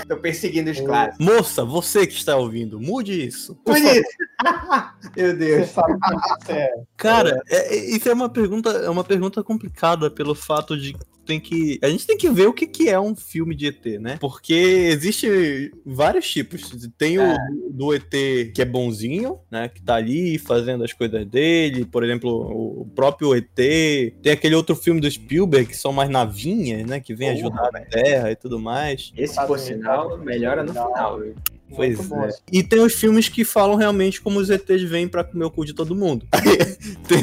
Tô 0.08 0.16
perseguindo 0.16 0.70
os 0.70 0.80
clássicos. 0.80 1.24
Moça, 1.24 1.64
você 1.64 2.06
que 2.06 2.14
está 2.14 2.36
ouvindo, 2.36 2.78
mude 2.80 3.26
isso. 3.26 3.54
Por 3.64 3.76
isso. 3.76 4.02
Meu 5.16 5.28
Você 5.30 5.34
Deus. 5.34 5.68
sabe 5.70 5.94
quem 6.00 6.18
você 6.46 6.52
é. 6.52 6.74
Cara, 6.96 7.42
é- 7.48 7.74
é- 7.76 7.96
isso 7.96 8.08
é 8.08 8.12
uma 8.12 8.28
pergunta, 8.28 8.70
é 8.70 8.90
uma 8.90 9.04
pergunta 9.04 9.42
complicada 9.42 10.10
pelo 10.10 10.34
fato 10.34 10.76
de 10.76 10.94
tem 11.24 11.40
que 11.40 11.78
a 11.82 11.88
gente 11.88 12.06
tem 12.06 12.16
que 12.16 12.30
ver 12.30 12.46
o 12.46 12.52
que, 12.52 12.66
que 12.66 12.88
é 12.88 12.98
um 12.98 13.14
filme 13.14 13.54
de 13.54 13.68
ET, 13.68 13.84
né? 14.00 14.16
Porque 14.20 14.54
existe 14.54 15.72
vários 15.84 16.30
tipos. 16.30 16.70
Tem 16.96 17.18
o 17.18 17.36
do 17.70 17.94
ET 17.94 18.10
que 18.54 18.62
é 18.62 18.64
bonzinho, 18.64 19.38
né? 19.50 19.68
Que 19.68 19.82
tá 19.82 19.96
ali 19.96 20.38
fazendo 20.38 20.84
as 20.84 20.92
coisas 20.92 21.26
dele. 21.26 21.84
Por 21.84 22.04
exemplo, 22.04 22.30
o 22.30 22.86
próprio 22.94 23.34
ET. 23.34 23.46
Tem 23.54 24.32
aquele 24.32 24.54
outro 24.54 24.76
filme 24.76 25.00
do 25.00 25.10
Spielberg 25.10 25.68
que 25.68 25.76
são 25.76 25.92
mais 25.92 26.10
navinhas, 26.10 26.86
né? 26.86 27.00
Que 27.00 27.14
vem 27.14 27.28
Porra, 27.28 27.40
ajudar 27.40 27.80
a 27.80 27.84
Terra 27.84 28.30
e 28.30 28.36
tudo 28.36 28.58
mais. 28.58 29.12
Esse, 29.16 29.44
por 29.46 29.58
sinal, 29.58 30.18
melhora 30.18 30.62
no 30.62 30.72
final. 30.72 31.18
viu? 31.18 31.34
Pois 31.74 32.10
é. 32.10 32.28
E 32.52 32.62
tem 32.62 32.80
os 32.80 32.94
filmes 32.94 33.28
que 33.28 33.44
falam 33.44 33.76
realmente 33.76 34.20
como 34.20 34.38
os 34.38 34.50
ETs 34.50 34.82
vêm 34.82 35.08
pra 35.08 35.24
comer 35.24 35.44
o 35.44 35.50
cu 35.50 35.64
de 35.64 35.74
todo 35.74 35.94
mundo. 35.94 36.26
tem 37.08 37.18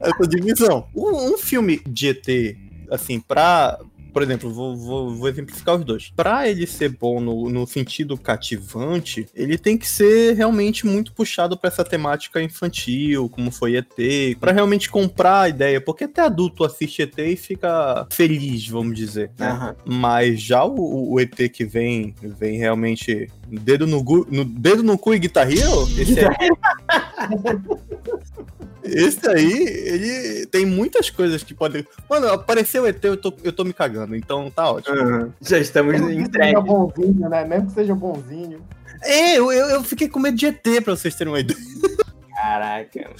essa 0.00 0.28
divisão. 0.28 0.86
Um, 0.94 1.34
um 1.34 1.38
filme 1.38 1.80
de 1.86 2.08
ET, 2.08 2.56
assim, 2.92 3.20
pra. 3.20 3.78
Por 4.12 4.22
exemplo, 4.22 4.52
vou, 4.52 4.76
vou, 4.76 5.14
vou 5.16 5.28
exemplificar 5.28 5.76
os 5.76 5.84
dois. 5.84 6.12
Pra 6.14 6.48
ele 6.48 6.66
ser 6.66 6.90
bom 6.90 7.20
no, 7.20 7.48
no 7.48 7.66
sentido 7.66 8.16
cativante, 8.18 9.26
ele 9.34 9.56
tem 9.56 9.76
que 9.78 9.88
ser 9.88 10.34
realmente 10.34 10.86
muito 10.86 11.12
puxado 11.12 11.56
pra 11.56 11.68
essa 11.68 11.82
temática 11.84 12.42
infantil, 12.42 13.28
como 13.28 13.50
foi 13.50 13.76
ET, 13.76 14.36
Pra 14.38 14.52
realmente 14.52 14.90
comprar 14.90 15.42
a 15.42 15.48
ideia, 15.48 15.80
porque 15.80 16.04
até 16.04 16.20
adulto 16.22 16.64
assiste 16.64 17.02
ET 17.02 17.18
e 17.18 17.36
fica 17.36 18.06
feliz, 18.10 18.66
vamos 18.68 18.94
dizer. 18.96 19.30
né? 19.38 19.48
Aham. 19.48 19.76
Mas 19.84 20.40
já 20.40 20.64
o, 20.64 21.12
o 21.12 21.20
ET 21.20 21.34
que 21.50 21.64
vem, 21.64 22.14
vem 22.22 22.58
realmente 22.58 23.30
dedo 23.48 23.86
no, 23.86 24.02
gu- 24.02 24.26
no- 24.30 24.44
dedo 24.44 24.82
no 24.82 24.98
cu 24.98 25.14
e 25.14 25.18
Guitar 25.18 25.50
Hero, 25.50 25.88
esse 25.98 26.18
aí, 26.20 26.50
esse 28.84 29.28
aí, 29.28 29.52
ele 29.52 30.46
tem 30.46 30.66
muitas 30.66 31.08
coisas 31.08 31.42
que 31.42 31.54
podem. 31.54 31.86
Mano, 32.10 32.28
apareceu 32.28 32.82
o 32.82 32.86
ET, 32.86 33.02
eu 33.04 33.16
tô, 33.16 33.32
eu 33.44 33.52
tô 33.52 33.62
me 33.64 33.72
cagando, 33.72 34.01
então 34.12 34.50
tá 34.50 34.70
ótimo. 34.70 34.96
Aham. 34.96 35.32
Já 35.40 35.58
estamos 35.58 35.92
Mesmo 35.92 36.08
que 36.08 36.14
seja 36.14 36.26
entregues. 36.26 36.64
bonzinho, 36.64 37.28
né? 37.28 37.44
Mesmo 37.44 37.66
que 37.66 37.72
seja 37.72 37.94
bonzinho. 37.94 38.60
É, 39.02 39.38
eu, 39.38 39.52
eu, 39.52 39.66
eu 39.70 39.84
fiquei 39.84 40.08
com 40.08 40.18
medo 40.20 40.36
de 40.36 40.46
ET, 40.46 40.62
pra 40.84 40.94
vocês 40.94 41.14
terem 41.14 41.32
uma 41.32 41.40
ideia. 41.40 41.58
Caraca. 42.34 43.10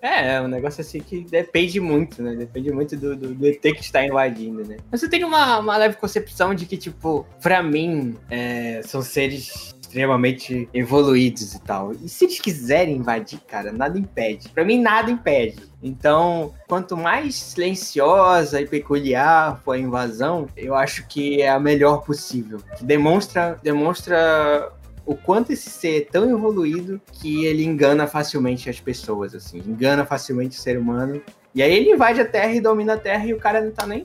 É, 0.00 0.34
é 0.34 0.40
um 0.40 0.48
negócio 0.48 0.80
assim 0.80 1.00
que 1.00 1.24
depende 1.24 1.80
muito, 1.80 2.22
né? 2.22 2.34
Depende 2.36 2.70
muito 2.70 2.96
do, 2.96 3.16
do, 3.16 3.34
do 3.34 3.46
ET 3.46 3.60
que 3.60 3.80
está 3.80 4.04
invadindo, 4.04 4.64
né? 4.64 4.76
Mas 4.90 5.02
eu 5.02 5.10
tenho 5.10 5.26
uma, 5.26 5.58
uma 5.58 5.76
leve 5.76 5.96
concepção 5.96 6.54
de 6.54 6.66
que, 6.66 6.76
tipo, 6.76 7.26
pra 7.42 7.62
mim, 7.62 8.16
é, 8.30 8.80
são 8.84 9.02
seres 9.02 9.74
extremamente 9.94 10.68
evoluídos 10.74 11.54
e 11.54 11.60
tal. 11.60 11.92
E 11.92 12.08
se 12.08 12.24
eles 12.24 12.40
quiserem 12.40 12.96
invadir, 12.96 13.38
cara, 13.46 13.70
nada 13.70 13.96
impede. 13.96 14.48
Para 14.48 14.64
mim, 14.64 14.80
nada 14.80 15.08
impede. 15.08 15.62
Então, 15.80 16.52
quanto 16.66 16.96
mais 16.96 17.36
silenciosa 17.36 18.60
e 18.60 18.66
peculiar 18.66 19.60
for 19.64 19.72
a 19.72 19.78
invasão, 19.78 20.48
eu 20.56 20.74
acho 20.74 21.06
que 21.06 21.40
é 21.40 21.48
a 21.48 21.60
melhor 21.60 22.04
possível. 22.04 22.58
Que 22.76 22.84
demonstra, 22.84 23.56
demonstra 23.62 24.72
o 25.06 25.14
quanto 25.14 25.52
esse 25.52 25.70
ser 25.70 25.98
é 25.98 26.04
tão 26.04 26.28
evoluído 26.28 27.00
que 27.12 27.44
ele 27.44 27.64
engana 27.64 28.08
facilmente 28.08 28.68
as 28.68 28.80
pessoas, 28.80 29.32
assim, 29.32 29.58
engana 29.58 30.04
facilmente 30.04 30.58
o 30.58 30.60
ser 30.60 30.76
humano. 30.76 31.22
E 31.54 31.62
aí 31.62 31.72
ele 31.72 31.92
invade 31.92 32.20
a 32.20 32.24
Terra 32.24 32.52
e 32.52 32.60
domina 32.60 32.94
a 32.94 32.98
Terra 32.98 33.26
e 33.26 33.32
o 33.32 33.38
cara 33.38 33.60
não 33.60 33.70
tá 33.70 33.86
nem 33.86 34.04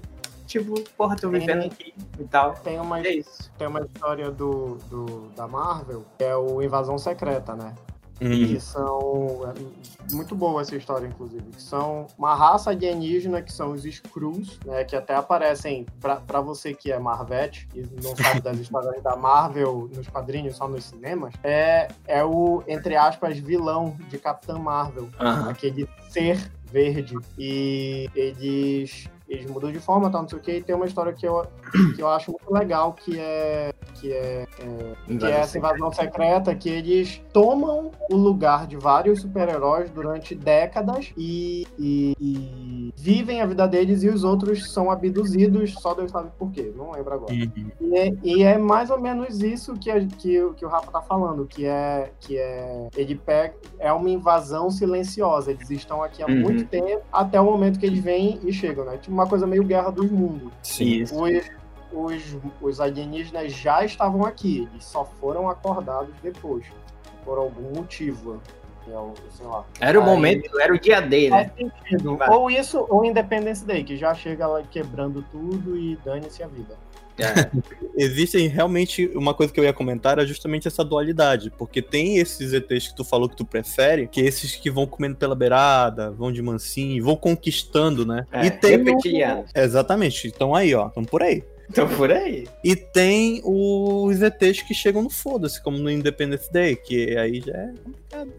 tipo, 0.49 0.81
porra, 0.97 1.15
tô 1.15 1.29
vivendo 1.29 1.65
aqui 1.65 1.93
e 2.19 2.23
tal. 2.25 2.53
Tem 2.55 2.79
uma, 2.79 2.99
é 2.99 3.13
isso. 3.13 3.51
tem 3.57 3.67
uma 3.67 3.81
história 3.81 4.31
do, 4.31 4.75
do, 4.89 5.29
da 5.35 5.47
Marvel, 5.47 6.03
que 6.17 6.23
é 6.23 6.35
o 6.35 6.61
Invasão 6.61 6.97
Secreta, 6.97 7.55
né? 7.55 7.73
Uhum. 8.21 8.47
Que 8.47 8.59
são. 8.59 9.53
É 9.55 10.13
muito 10.13 10.35
boa 10.35 10.61
essa 10.61 10.75
história, 10.75 11.07
inclusive. 11.07 11.43
Que 11.51 11.61
são 11.61 12.05
uma 12.17 12.35
raça 12.35 12.71
alienígena 12.71 13.41
que 13.41 13.53
são 13.53 13.71
os 13.71 13.85
Skrulls, 13.85 14.59
né? 14.65 14.83
Que 14.83 14.95
até 14.95 15.15
aparecem, 15.15 15.85
pra, 16.01 16.17
pra 16.17 16.41
você 16.41 16.73
que 16.73 16.91
é 16.91 16.99
Marvete 16.99 17.69
e 17.73 17.81
não 18.03 18.13
sabe 18.17 18.41
das 18.43 18.57
histórias 18.57 19.01
da 19.01 19.15
Marvel 19.15 19.89
nos 19.95 20.09
quadrinhos, 20.09 20.57
só 20.57 20.67
nos 20.67 20.83
cinemas, 20.83 21.33
é, 21.43 21.87
é 22.07 22.23
o, 22.23 22.61
entre 22.67 22.97
aspas, 22.97 23.37
vilão 23.37 23.95
de 24.09 24.17
Capitã 24.17 24.57
Marvel. 24.57 25.09
Aham. 25.17 25.49
Aquele 25.49 25.87
ser 26.09 26.51
verde. 26.65 27.15
E 27.37 28.09
eles 28.13 29.09
eles 29.29 29.49
mudam 29.49 29.71
de 29.71 29.79
forma, 29.79 30.09
tal, 30.09 30.23
não 30.23 30.29
sei 30.29 30.39
o 30.39 30.41
que, 30.41 30.51
e 30.57 30.63
tem 30.63 30.75
uma 30.75 30.85
história 30.87 31.13
que 31.13 31.25
eu, 31.25 31.45
que 31.95 32.01
eu 32.01 32.07
acho 32.09 32.31
muito 32.31 32.51
legal, 32.51 32.93
que 32.93 33.17
é, 33.19 33.71
que 33.93 34.11
é, 34.11 34.47
é 35.07 35.17
que 35.17 35.25
é 35.25 35.31
essa 35.31 35.57
invasão 35.57 35.91
secreta, 35.93 36.55
que 36.55 36.67
eles 36.69 37.21
tomam 37.31 37.91
o 38.11 38.15
lugar 38.15 38.65
de 38.65 38.75
vários 38.75 39.21
super-heróis 39.21 39.89
durante 39.91 40.33
décadas 40.33 41.13
e, 41.17 41.67
e- 41.77 42.15
e 42.19 42.93
vivem 42.97 43.41
a 43.41 43.45
vida 43.45 43.67
deles 43.67 44.01
e 44.03 44.09
os 44.09 44.23
outros 44.23 44.71
são 44.71 44.89
abduzidos, 44.89 45.73
só 45.73 45.93
Deus 45.93 46.11
sabe 46.11 46.29
por 46.37 46.51
quê, 46.51 46.71
não 46.75 46.91
lembro 46.91 47.13
agora. 47.13 47.33
Uhum. 47.33 47.71
E 47.81 47.95
é, 47.97 48.13
e 48.23 48.43
é 48.43 48.57
mais 48.57 48.89
ou 48.89 48.99
menos 48.99 49.41
isso 49.41 49.73
que, 49.75 49.91
a- 49.91 50.05
que, 50.05 50.41
o- 50.41 50.53
que 50.53 50.65
o 50.65 50.69
Rafa 50.69 50.91
tá 50.91 51.01
falando, 51.01 51.45
que 51.45 51.65
é 51.65 52.11
que 52.19 52.37
é 52.37 52.87
ele 52.95 53.15
pega 53.15 53.53
é 53.77 53.91
uma 53.93 54.09
invasão 54.09 54.69
silenciosa. 54.71 55.51
Eles 55.51 55.69
estão 55.69 56.01
aqui 56.03 56.23
há 56.23 56.27
Uhum. 56.27 56.41
muito 56.41 56.65
tempo 56.65 57.01
até 57.11 57.39
o 57.39 57.45
momento 57.45 57.79
que 57.79 57.85
eles 57.85 57.99
vêm 57.99 58.39
e 58.43 58.51
chegam, 58.51 58.85
né? 58.85 58.97
Tipo 58.97 59.18
uma 59.19 59.27
coisa 59.27 59.45
meio 59.45 59.63
guerra 59.63 59.91
dos 59.91 60.09
mundos. 60.09 60.51
Sim. 60.63 61.01
Isso. 61.01 61.15
Os, 61.21 61.49
os, 61.91 62.37
os 62.61 62.79
alienígenas 62.81 63.51
já 63.53 63.83
estavam 63.83 64.23
aqui, 64.25 64.67
eles 64.71 64.85
só 64.85 65.05
foram 65.19 65.49
acordados 65.49 66.13
depois, 66.21 66.65
por 67.25 67.37
algum 67.37 67.73
motivo. 67.75 68.41
É 68.87 68.97
o, 68.97 69.13
sei 69.29 69.45
lá. 69.45 69.63
Era 69.79 69.99
o 69.99 70.01
Aí- 70.01 70.07
momento, 70.09 70.59
era 70.59 70.73
o 70.73 70.79
dia 70.79 70.99
D, 70.99 71.29
né? 71.29 71.51
Ou 72.31 72.49
isso, 72.49 72.87
ou 72.89 73.05
Independence 73.05 73.63
Day, 73.63 73.83
que 73.83 73.95
já 73.95 74.15
chega 74.15 74.47
lá 74.47 74.63
quebrando 74.63 75.23
tudo 75.31 75.77
e 75.77 75.95
dane-se 76.03 76.41
a 76.41 76.47
vida. 76.47 76.75
É. 77.19 77.49
Existem 77.97 78.47
realmente 78.47 79.11
uma 79.13 79.33
coisa 79.33 79.51
que 79.51 79.59
eu 79.59 79.63
ia 79.63 79.73
comentar 79.73 80.13
era 80.13 80.25
justamente 80.25 80.67
essa 80.67 80.83
dualidade, 80.83 81.51
porque 81.57 81.81
tem 81.81 82.17
esses 82.17 82.53
ETs 82.53 82.87
que 82.87 82.95
tu 82.95 83.03
falou 83.03 83.27
que 83.27 83.35
tu 83.35 83.45
prefere, 83.45 84.07
que 84.07 84.21
é 84.21 84.25
esses 84.25 84.55
que 84.55 84.69
vão 84.69 84.87
comendo 84.87 85.17
pela 85.17 85.35
beirada, 85.35 86.09
vão 86.11 86.31
de 86.31 86.41
mansinho, 86.41 87.03
vão 87.03 87.15
conquistando, 87.15 88.05
né? 88.05 88.25
É, 88.31 88.45
e 88.45 88.51
tem 88.51 88.77
o-. 88.77 89.45
Exatamente, 89.53 90.27
estão 90.27 90.55
aí, 90.55 90.73
ó, 90.73 90.87
estão 90.87 91.03
por 91.03 91.21
aí. 91.21 91.43
Então 91.69 91.87
por 91.87 92.11
aí. 92.11 92.47
E 92.63 92.75
tem 92.75 93.41
os 93.43 94.21
ETs 94.21 94.63
que 94.63 94.73
chegam 94.73 95.03
no 95.03 95.09
foda-se, 95.09 95.61
como 95.61 95.77
no 95.77 95.91
Independence 95.91 96.51
Day, 96.51 96.75
que 96.75 97.15
aí 97.17 97.41
já 97.41 97.53
é 97.53 97.73
complicado. 97.83 98.33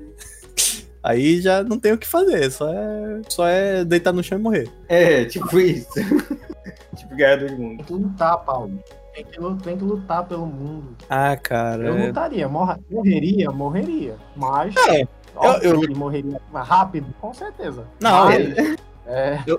Aí 1.02 1.40
já 1.40 1.62
não 1.62 1.78
tem 1.78 1.92
o 1.92 1.98
que 1.98 2.06
fazer, 2.06 2.50
só 2.50 2.68
é, 2.72 3.20
só 3.28 3.46
é 3.46 3.84
deitar 3.84 4.12
no 4.12 4.22
chão 4.22 4.38
e 4.38 4.42
morrer. 4.42 4.68
É, 4.88 5.24
tipo 5.24 5.58
isso. 5.58 5.88
tipo 6.96 7.14
Guerra 7.16 7.46
do 7.48 7.56
Mundo. 7.56 7.76
Tem 7.78 7.86
que 7.86 7.92
lutar, 7.94 8.36
Paulo. 8.44 8.78
Tem 9.14 9.24
que, 9.24 9.62
tem 9.64 9.76
que 9.78 9.84
lutar 9.84 10.24
pelo 10.26 10.46
mundo. 10.46 10.96
Ah, 11.08 11.36
cara. 11.36 11.84
Eu 11.84 11.96
é- 11.96 12.06
lutaria, 12.08 12.48
morra- 12.48 12.78
morreria, 12.90 13.50
morreria. 13.50 14.14
Mas. 14.36 14.74
É, 14.88 15.06
óbvio 15.34 15.70
eu- 15.74 15.80
que 15.80 15.94
morreria 15.94 16.40
rápido, 16.54 17.06
com 17.20 17.32
certeza. 17.34 17.84
Não, 18.00 18.26
Mas, 18.26 18.76
é, 19.10 19.42
Eu, 19.46 19.58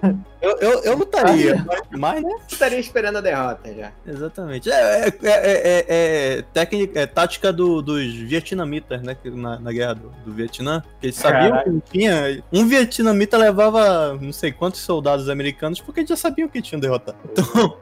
eu, 0.59 0.83
eu 0.83 0.97
lutaria, 0.97 1.63
mas, 1.67 1.81
mas, 1.91 2.23
né? 2.23 2.35
Estaria 2.49 2.79
esperando 2.79 3.17
a 3.17 3.21
derrota 3.21 3.73
já. 3.73 3.91
Exatamente. 4.07 4.71
É, 4.71 5.07
é, 5.07 5.07
é, 5.07 5.31
é- 5.31 5.85
é 6.37 6.41
técnica, 6.53 6.99
é 7.01 7.05
tática 7.05 7.51
do- 7.53 7.81
dos 7.81 8.13
vietnamitas, 8.13 9.01
né? 9.01 9.15
Na, 9.25 9.59
na 9.59 9.71
guerra 9.71 9.95
do, 9.95 10.11
do 10.25 10.31
Vietnã. 10.33 10.81
Que 10.99 11.07
eles 11.07 11.15
sabiam 11.15 11.49
Caralho. 11.51 11.63
que 11.63 11.69
não 11.69 11.79
tinha. 11.79 12.43
Um 12.51 12.67
vietnamita 12.67 13.37
levava 13.37 14.17
não 14.19 14.33
sei 14.33 14.51
quantos 14.51 14.81
soldados 14.81 15.29
americanos 15.29 15.79
porque 15.81 15.99
eles 16.01 16.09
já 16.09 16.15
sabiam 16.17 16.47
que 16.49 16.61
tinham 16.61 16.79
derrotado. 16.79 17.17
Então, 17.31 17.77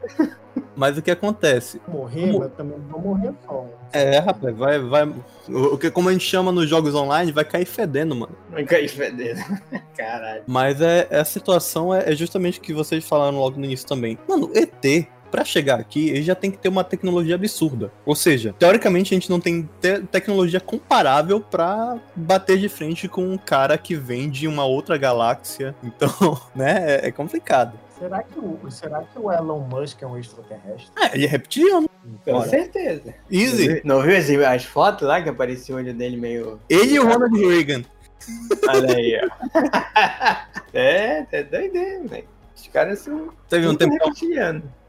mas 0.75 0.97
o 0.97 1.01
que 1.01 1.11
acontece? 1.11 1.81
morrer, 1.87 2.37
mas 2.37 2.51
também 2.53 2.77
não 2.77 2.87
vou 2.87 3.01
morrer 3.01 3.33
só. 3.45 3.65
É, 3.91 4.19
rapaz, 4.19 4.55
vai. 4.55 4.79
vai 4.79 5.13
o, 5.47 5.77
que, 5.77 5.89
como 5.91 6.09
a 6.09 6.11
gente 6.11 6.25
chama 6.25 6.51
nos 6.51 6.69
jogos 6.69 6.93
online, 6.93 7.31
vai 7.31 7.43
cair 7.43 7.65
fedendo, 7.65 8.15
mano. 8.15 8.35
Não 8.51 8.63
caí 8.65 8.87
fedendo. 8.87 9.39
Caralho. 9.97 10.43
Mas 10.47 10.79
é, 10.81 11.07
é 11.09 11.19
a 11.19 11.25
situação 11.25 11.93
é, 11.93 12.11
é 12.11 12.15
justamente 12.15 12.59
o 12.59 12.61
que 12.61 12.73
vocês 12.73 13.03
falaram 13.07 13.37
logo 13.37 13.57
no 13.57 13.65
início 13.65 13.87
também. 13.87 14.17
Mano, 14.27 14.51
ET, 14.53 15.07
pra 15.31 15.43
chegar 15.45 15.79
aqui, 15.79 16.09
ele 16.09 16.23
já 16.23 16.35
tem 16.35 16.49
que 16.51 16.57
ter 16.57 16.69
uma 16.69 16.83
tecnologia 16.83 17.35
absurda. 17.35 17.91
Ou 18.05 18.15
seja, 18.15 18.53
teoricamente 18.57 19.13
a 19.13 19.15
gente 19.17 19.29
não 19.29 19.39
tem 19.39 19.69
te- 19.79 20.01
tecnologia 20.11 20.59
comparável 20.59 21.39
pra 21.39 21.97
bater 22.15 22.57
de 22.57 22.67
frente 22.69 23.07
com 23.07 23.23
um 23.23 23.37
cara 23.37 23.77
que 23.77 23.95
vem 23.95 24.29
de 24.29 24.47
uma 24.47 24.65
outra 24.65 24.97
galáxia. 24.97 25.75
Então, 25.83 26.09
né, 26.55 26.99
é, 27.03 27.07
é 27.07 27.11
complicado. 27.11 27.73
Será 27.99 28.23
que, 28.23 28.39
o, 28.39 28.71
será 28.71 29.03
que 29.03 29.19
o 29.19 29.31
Elon 29.31 29.59
Musk 29.59 30.01
é 30.01 30.07
um 30.07 30.17
extraterrestre? 30.17 30.91
É, 30.97 31.15
ele 31.15 31.25
é 31.25 31.27
reptiliano. 31.27 31.89
Com 32.23 32.33
Ora. 32.33 32.49
certeza. 32.49 33.13
Easy. 33.29 33.81
Não 33.83 34.01
viu 34.01 34.17
as, 34.17 34.29
as 34.29 34.63
fotos 34.63 35.07
lá 35.07 35.21
que 35.21 35.29
apareceu 35.29 35.75
o 35.75 35.79
olho 35.79 35.93
dele 35.93 36.15
meio. 36.15 36.59
Ele 36.69 36.93
e 36.93 36.99
o 36.99 37.07
Ronald 37.07 37.37
Reagan. 37.37 37.83
Olha 38.67 38.95
aí, 38.95 39.19
ó. 39.21 39.29
é, 40.73 41.27
é 41.31 41.43
doideira, 41.43 42.07
velho. 42.07 42.27
Os 42.55 42.67
caras 42.67 42.99
são. 42.99 43.29
Teve 43.49 43.67
um 43.67 43.75
tempo 43.75 43.95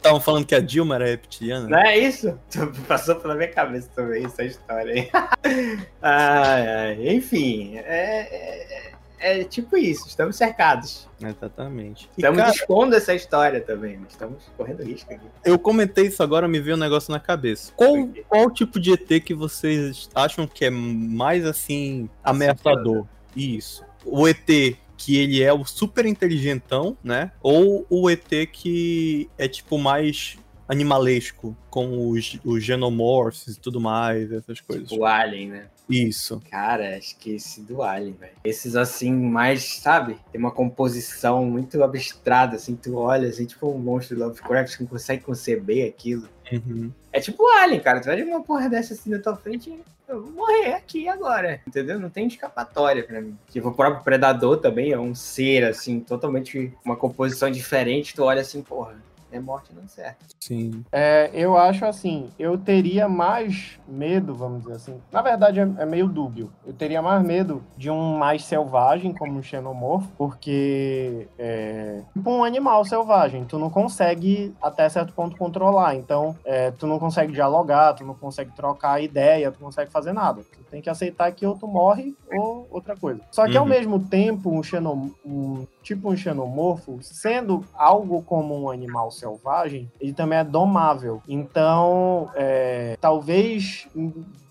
estavam 0.01 0.21
falando 0.21 0.47
que 0.47 0.55
a 0.55 0.61
Dilma 0.61 0.97
era 0.97 1.07
reptiliana. 1.07 1.69
Não 1.69 1.79
é 1.79 1.99
isso? 1.99 2.39
Passou 2.89 3.17
pela 3.17 3.35
minha 3.35 3.49
cabeça 3.49 3.89
também 3.95 4.25
essa 4.25 4.43
história 4.43 4.93
aí. 4.93 5.11
ai, 6.03 6.69
ai. 6.69 7.09
Enfim, 7.15 7.77
é, 7.77 8.21
é, 8.21 8.93
é 9.21 9.45
tipo 9.45 9.77
isso, 9.77 10.09
estamos 10.09 10.37
cercados. 10.37 11.09
Exatamente. 11.21 12.09
E, 12.17 12.21
Estamos 12.21 12.39
cara, 12.39 12.51
expondo 12.51 12.97
essa 12.97 13.15
história 13.15 13.61
também, 13.61 13.99
mas 13.99 14.13
estamos 14.13 14.43
correndo 14.57 14.83
risco 14.83 15.13
aqui. 15.13 15.27
eu 15.45 15.59
comentei 15.59 16.07
isso 16.07 16.23
agora, 16.23 16.49
me 16.49 16.59
veio 16.59 16.77
um 16.77 16.81
negócio 16.81 17.13
na 17.13 17.21
cabeça. 17.21 17.73
Qual, 17.77 18.09
qual 18.27 18.51
tipo 18.51 18.81
de 18.81 18.93
ET 18.93 19.23
que 19.23 19.35
vocês 19.35 20.09
acham 20.15 20.47
que 20.47 20.65
é 20.65 20.71
mais 20.71 21.45
assim 21.45 22.09
ameaçador? 22.25 23.07
Isso. 23.37 23.85
O 24.05 24.27
ET 24.27 24.77
que 24.97 25.17
ele 25.17 25.43
é 25.43 25.53
o 25.53 25.65
super 25.65 26.05
inteligentão, 26.05 26.97
né? 27.03 27.33
Ou 27.43 27.87
o 27.89 28.11
ET 28.11 28.29
que 28.53 29.31
é 29.39 29.49
tipo 29.49 29.79
mais 29.79 30.39
animalesco, 30.71 31.57
com 31.69 32.09
os, 32.11 32.39
os 32.45 32.63
genomorphs 32.63 33.57
e 33.57 33.61
tudo 33.61 33.81
mais, 33.81 34.31
essas 34.31 34.61
coisas. 34.61 34.91
O 34.93 35.05
Alien, 35.05 35.49
né? 35.49 35.67
Isso. 35.89 36.41
Cara, 36.49 36.97
acho 36.97 37.19
que 37.19 37.33
esse 37.33 37.61
do 37.61 37.83
Alien, 37.83 38.13
velho. 38.13 38.33
Esses 38.45 38.77
assim, 38.77 39.13
mais, 39.13 39.65
sabe? 39.65 40.17
Tem 40.31 40.41
uma 40.41 40.53
composição 40.53 41.45
muito 41.45 41.83
abstrata, 41.83 42.55
assim, 42.55 42.77
tu 42.77 42.97
olha, 42.97 43.29
assim, 43.29 43.47
tipo 43.47 43.69
um 43.69 43.79
monstro 43.79 44.17
do 44.17 44.25
Lovecraft 44.25 44.77
que 44.77 44.83
não 44.85 44.91
consegue 44.91 45.25
conceber 45.25 45.89
aquilo. 45.89 46.29
Uhum. 46.53 46.93
É 47.13 47.21
tipo 47.21 47.43
o 47.43 47.49
Alien, 47.59 47.81
cara. 47.81 48.01
Tu 48.01 48.07
vai 48.07 48.17
de 48.17 48.23
uma 48.23 48.43
porra 48.43 48.69
dessa 48.69 48.95
assim 48.95 49.11
na 49.11 49.19
tua 49.19 49.37
frente, 49.37 49.77
eu 50.07 50.23
vou 50.23 50.33
morrer 50.33 50.75
aqui 50.75 51.09
agora. 51.09 51.61
Entendeu? 51.67 51.99
Não 51.99 52.11
tem 52.11 52.29
escapatória 52.29 53.03
pra 53.03 53.21
mim. 53.21 53.37
Tipo, 53.51 53.69
o 53.69 53.75
próprio 53.75 54.05
Predador 54.05 54.59
também 54.59 54.93
é 54.93 54.99
um 54.99 55.15
ser, 55.17 55.65
assim, 55.65 55.99
totalmente 55.99 56.73
uma 56.85 56.97
composição 56.97 57.51
diferente. 57.51 58.15
Tu 58.15 58.23
olha 58.23 58.41
assim, 58.41 58.63
porra, 58.63 58.97
é 59.33 59.41
morte 59.41 59.71
não 59.75 59.87
certo. 59.89 60.25
Sim. 60.41 60.85
É, 60.93 61.31
eu 61.33 61.57
acho 61.57 61.85
assim, 61.85 62.31
eu 62.39 62.57
teria 62.59 63.09
mais 63.09 63.79
medo, 63.87 64.35
vamos 64.35 64.61
dizer 64.63 64.75
assim. 64.75 65.01
Na 65.13 65.23
verdade, 65.23 65.61
é, 65.61 65.63
é 65.79 65.87
meio 65.87 66.09
dúbio. 66.09 66.51
Eu 66.67 66.73
teria 66.73 67.01
mais 67.03 67.23
medo 67.25 67.63
de 67.77 67.91
um 67.91 68.17
mais 68.17 68.45
selvagem, 68.45 69.13
como 69.13 69.39
um 69.39 69.43
xenomorfo, 69.43 70.09
porque 70.17 71.29
é 71.39 72.03
tipo 72.13 72.31
um 72.31 72.45
animal 72.45 72.85
selvagem. 72.85 73.45
Tu 73.45 73.59
não 73.59 73.71
consegue, 73.71 74.55
até 74.63 74.89
certo 74.89 75.13
ponto, 75.13 75.37
controlar. 75.37 75.95
Então, 75.95 76.35
é, 76.45 76.71
tu 76.71 76.87
não 76.87 76.99
consegue 76.99 77.33
dialogar, 77.33 77.95
tu 77.95 78.05
não 78.05 78.15
consegue 78.15 78.51
trocar 78.55 79.03
ideia, 79.03 79.51
tu 79.53 79.59
não 79.61 79.67
consegue 79.67 79.91
fazer 79.91 80.13
nada. 80.13 80.43
Tu 80.53 80.61
tem 80.71 80.81
que 80.83 80.91
aceitar 80.91 81.31
que 81.33 81.47
ou 81.47 81.57
tu 81.57 81.67
morre 81.67 82.15
ou 82.33 82.67
outra 82.71 82.97
coisa. 82.97 83.21
Só 83.31 83.47
que, 83.49 83.57
ao 83.57 83.65
Uhum. 83.65 83.71
mesmo 83.71 83.99
tempo, 84.09 84.51
um, 84.51 84.63
xenom 84.63 85.11
um 85.25 85.67
tipo 85.83 86.11
um 86.11 86.17
xenomorfo, 86.17 86.99
sendo 87.03 87.65
algo 87.75 88.23
como 88.23 88.55
um 88.61 88.71
animal 88.71 89.11
selvagem, 89.11 89.91
ele 90.01 90.13
também 90.13 90.39
é 90.39 90.45
domável. 90.45 91.23
Então, 91.29 92.29
é, 92.35 92.97
talvez 93.01 93.89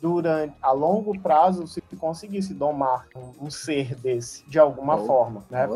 durante 0.02 0.54
a 0.62 0.72
longo 0.72 1.20
prazo 1.20 1.68
se 1.68 1.82
conseguisse 2.00 2.54
domar 2.54 3.06
um, 3.16 3.46
um 3.48 3.50
ser 3.52 3.96
desse 3.96 4.44
de 4.48 4.58
alguma 4.58 4.96
Oh, 4.96 5.06
forma, 5.06 5.44
né? 5.50 5.68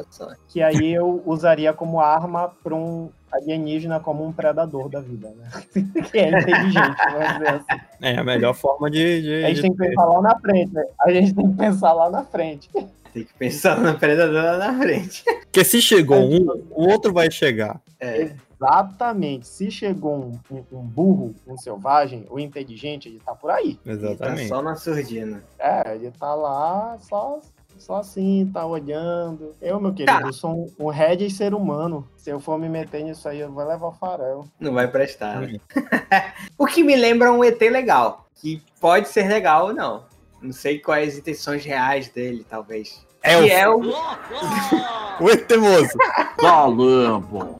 Que 0.48 0.62
aí 0.62 0.94
eu 0.94 1.22
usaria 1.26 1.74
como 1.74 2.00
arma 2.00 2.52
para 2.64 2.74
um 2.74 3.10
alienígena 3.32 4.00
como 4.00 4.24
um 4.26 4.32
predador 4.32 4.88
da 4.90 5.02
vida, 5.02 5.30
né? 5.38 5.50
que 6.12 6.18
é 6.20 6.30
inteligente, 6.30 6.98
vamos 7.12 7.34
dizer 7.34 7.50
assim. 7.50 7.82
É 8.02 8.18
a 8.18 8.24
melhor 8.24 8.54
forma 8.54 8.90
de. 8.90 9.22
de- 9.22 9.44
A 9.46 9.48
gente 9.50 9.56
de 9.56 9.62
tem 9.64 9.72
que 9.72 9.78
ter. 9.78 9.90
pensar 9.90 10.06
lá 10.06 10.22
na 10.22 10.40
frente, 10.40 10.74
né? 10.74 10.84
A 11.02 11.12
gente 11.12 11.34
tem 11.34 11.52
que 11.52 11.58
pensar 11.58 11.94
lá 11.94 12.10
na 12.10 12.24
frente. 12.24 12.70
Tem 13.14 13.24
que 13.26 13.34
pensar 13.36 13.80
na 13.80 13.94
predadora 13.94 14.58
na 14.58 14.74
frente. 14.80 15.24
Porque 15.54 15.64
se 15.64 15.80
chegou 15.84 16.18
um, 16.18 16.48
o 16.72 16.90
outro 16.90 17.14
vai 17.14 17.30
chegar. 17.30 17.80
É. 18.00 18.34
Exatamente. 18.60 19.48
Se 19.48 19.70
chegou 19.70 20.16
um, 20.16 20.40
um- 20.50 20.80
um 20.80 20.82
burro, 20.82 21.36
um 21.46 21.56
selvagem, 21.56 22.26
o 22.28 22.40
inteligente, 22.40 23.08
ele 23.08 23.20
tá 23.24 23.36
por 23.36 23.52
aí. 23.52 23.76
Tá 23.76 23.92
Exatamente. 23.92 24.48
só 24.48 24.64
na 24.64 24.76
surdina. 24.76 25.44
É, 25.60 25.94
ele 25.94 26.10
tá 26.10 26.34
lá 26.34 26.98
só, 27.00 27.40
só 27.78 27.98
assim, 27.98 28.50
tá 28.52 28.66
olhando. 28.66 29.54
Eu, 29.62 29.80
meu 29.80 29.94
querido, 29.94 30.18
Tá. 30.20 30.26
eu 30.26 30.34
sou 30.34 30.66
um, 30.80 30.86
um 30.86 30.90
red 30.90 31.30
ser 31.30 31.54
humano. 31.54 32.08
Se 32.18 32.32
eu 32.32 32.40
for 32.40 32.58
me 32.58 32.68
meter 32.68 33.04
nisso 33.04 33.30
aí, 33.30 33.40
eu 33.42 33.52
vou 33.52 33.64
levar 33.64 33.88
o 33.90 33.94
farelo. 33.94 34.50
Não 34.60 34.74
vai 34.74 34.88
prestar. 34.88 35.40
né? 35.42 35.60
o 36.58 36.66
que 36.66 36.84
me 36.84 36.96
lembra 36.96 37.32
um 37.32 37.44
ET 37.44 37.62
legal. 37.62 38.26
Que 38.34 38.60
pode 38.82 39.08
ser 39.08 39.28
legal 39.28 39.68
ou 39.68 39.74
não. 39.74 40.06
Não 40.42 40.52
sei 40.52 40.80
quais 40.80 41.14
as 41.14 41.20
intenções 41.20 41.64
reais 41.64 42.10
dele, 42.10 42.44
talvez. 42.50 43.06
É 43.24 43.38
que 43.38 43.44
o, 43.44 43.48
é 43.48 43.70
o. 43.70 43.82
o 45.24 45.30
Etemoso. 45.30 45.88
Limpo. 46.76 47.58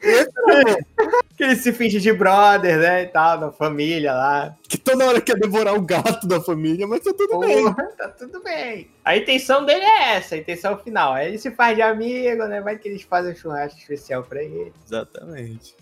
Que 1.38 1.44
ele 1.44 1.56
se 1.56 1.72
finge 1.72 2.00
de 2.00 2.12
brother, 2.14 2.78
né? 2.80 3.04
E 3.04 3.08
tal, 3.08 3.40
da 3.40 3.52
família 3.52 4.14
lá. 4.14 4.54
Que 4.68 4.78
toda 4.78 5.06
hora 5.06 5.22
quer 5.22 5.36
devorar 5.38 5.74
o 5.76 5.82
gato 5.82 6.28
da 6.28 6.42
família, 6.42 6.86
mas 6.86 7.00
tá 7.02 7.12
tudo 7.18 7.40
bem. 7.40 7.74
Tá 7.74 8.10
tudo 8.10 8.44
bem. 8.44 8.90
A 9.06 9.16
intenção 9.18 9.66
dele 9.66 9.84
é 9.86 10.16
essa, 10.18 10.36
a 10.36 10.38
intenção 10.38 10.78
final. 10.78 11.14
Aí 11.14 11.30
ele 11.30 11.40
se 11.40 11.50
faz 11.52 11.76
de 11.76 11.82
amigo, 11.82 12.44
né? 12.46 12.62
Vai 12.62 12.78
que 12.78 12.88
eles 12.88 13.02
fazem 13.04 13.32
um 13.32 13.36
churrasco 13.36 13.80
especial 13.80 14.24
pra 14.24 14.44
ele. 14.44 14.72
Exatamente. 14.86 15.76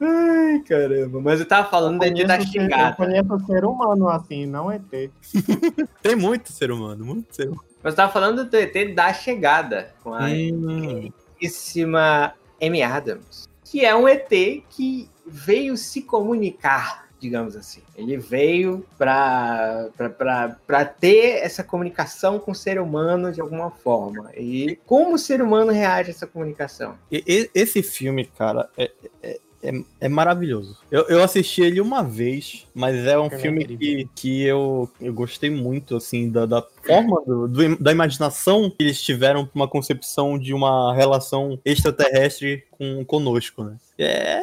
Ai, 0.00 0.60
caramba. 0.66 1.20
Mas 1.20 1.40
eu 1.40 1.46
tava 1.46 1.68
falando 1.68 1.98
dele 1.98 2.24
da 2.24 2.36
Conheço 2.38 2.52
ser- 2.52 2.58
eu 2.58 2.62
xingada. 2.62 2.96
conheço 2.96 3.46
ser 3.46 3.64
humano 3.66 4.08
assim, 4.08 4.46
não 4.46 4.72
ET. 4.72 4.82
Tem 6.00 6.16
muito 6.16 6.50
ser 6.52 6.70
humano, 6.70 7.04
muito 7.04 7.34
ser 7.34 7.48
humano. 7.48 7.69
Mas 7.82 7.92
eu 7.92 7.96
tava 7.96 8.12
falando 8.12 8.44
do 8.44 8.56
ET 8.56 8.94
da 8.94 9.12
chegada. 9.12 9.94
Com 10.02 10.14
a 10.14 10.26
Hum, 10.26 11.10
queridíssima 11.38 12.34
Amy 12.62 12.82
Adams. 12.82 13.48
Que 13.64 13.84
é 13.84 13.94
um 13.94 14.06
ET 14.08 14.28
que 14.68 15.08
veio 15.26 15.76
se 15.76 16.02
comunicar, 16.02 17.08
digamos 17.18 17.56
assim. 17.56 17.82
Ele 17.96 18.16
veio 18.16 18.84
pra 18.98 19.88
ter 20.98 21.42
essa 21.42 21.62
comunicação 21.62 22.38
com 22.38 22.50
o 22.50 22.54
ser 22.54 22.80
humano 22.80 23.32
de 23.32 23.40
alguma 23.40 23.70
forma. 23.70 24.30
E 24.36 24.78
como 24.84 25.14
o 25.14 25.18
ser 25.18 25.40
humano 25.40 25.70
reage 25.70 26.10
a 26.10 26.14
essa 26.14 26.26
comunicação? 26.26 26.98
esse 27.10 27.82
filme, 27.82 28.26
cara, 28.26 28.68
é, 28.76 28.90
é, 29.22 29.40
é, 29.62 29.72
é 30.00 30.08
maravilhoso. 30.08 30.78
Eu, 30.90 31.02
eu 31.08 31.22
assisti 31.22 31.60
ele 31.62 31.80
uma 31.80 32.02
vez, 32.02 32.66
mas 32.74 32.96
é 33.06 33.18
um 33.18 33.28
Filme 33.28 33.42
filme 33.42 33.62
incrível. 33.64 34.08
que, 34.14 34.20
que 34.22 34.42
eu, 34.44 34.90
eu 35.00 35.12
gostei 35.12 35.50
muito, 35.50 35.96
assim, 35.96 36.30
da, 36.30 36.46
da 36.46 36.64
forma, 36.82 37.20
do- 37.26 37.48
do- 37.48 37.76
da 37.82 37.92
imaginação 37.92 38.70
que 38.70 38.76
eles 38.80 39.02
tiveram 39.02 39.44
pra 39.44 39.52
uma 39.54 39.68
concepção 39.68 40.38
de 40.38 40.54
uma 40.54 40.94
relação 40.94 41.58
extraterrestre 41.64 42.64
com, 42.70 43.04
conosco, 43.04 43.62
né? 43.64 43.76
É, 43.98 44.40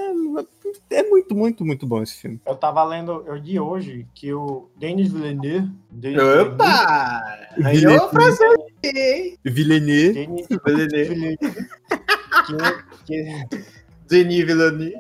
é 0.92 1.04
muito, 1.04 1.36
muito, 1.36 1.66
muito 1.66 1.88
bom 1.88 2.04
esse 2.04 2.16
filme. 2.16 2.40
Eu 2.46 2.56
tava 2.56 2.84
lendo, 2.84 3.24
eu 3.26 3.36
li 3.36 3.60
hoje 3.60 4.06
que 4.14 4.32
o 4.34 4.70
Denis 4.78 5.12
Villeneuve. 5.12 5.68
Denis 5.90 6.18
Villeneuve- 6.18 6.52
Opa! 6.52 7.40
Ganhou 7.58 8.06
a 8.06 8.10
frase 8.10 8.40
aí, 8.86 9.38
Villeneuve. 9.44 10.14
Denis 10.14 10.48
Villeneuve. 10.64 11.06
Villeneuve. 11.10 11.38
que, 12.46 12.58
que, 13.06 13.58
Denis 14.10 14.46
Villeneuve. 14.46 14.94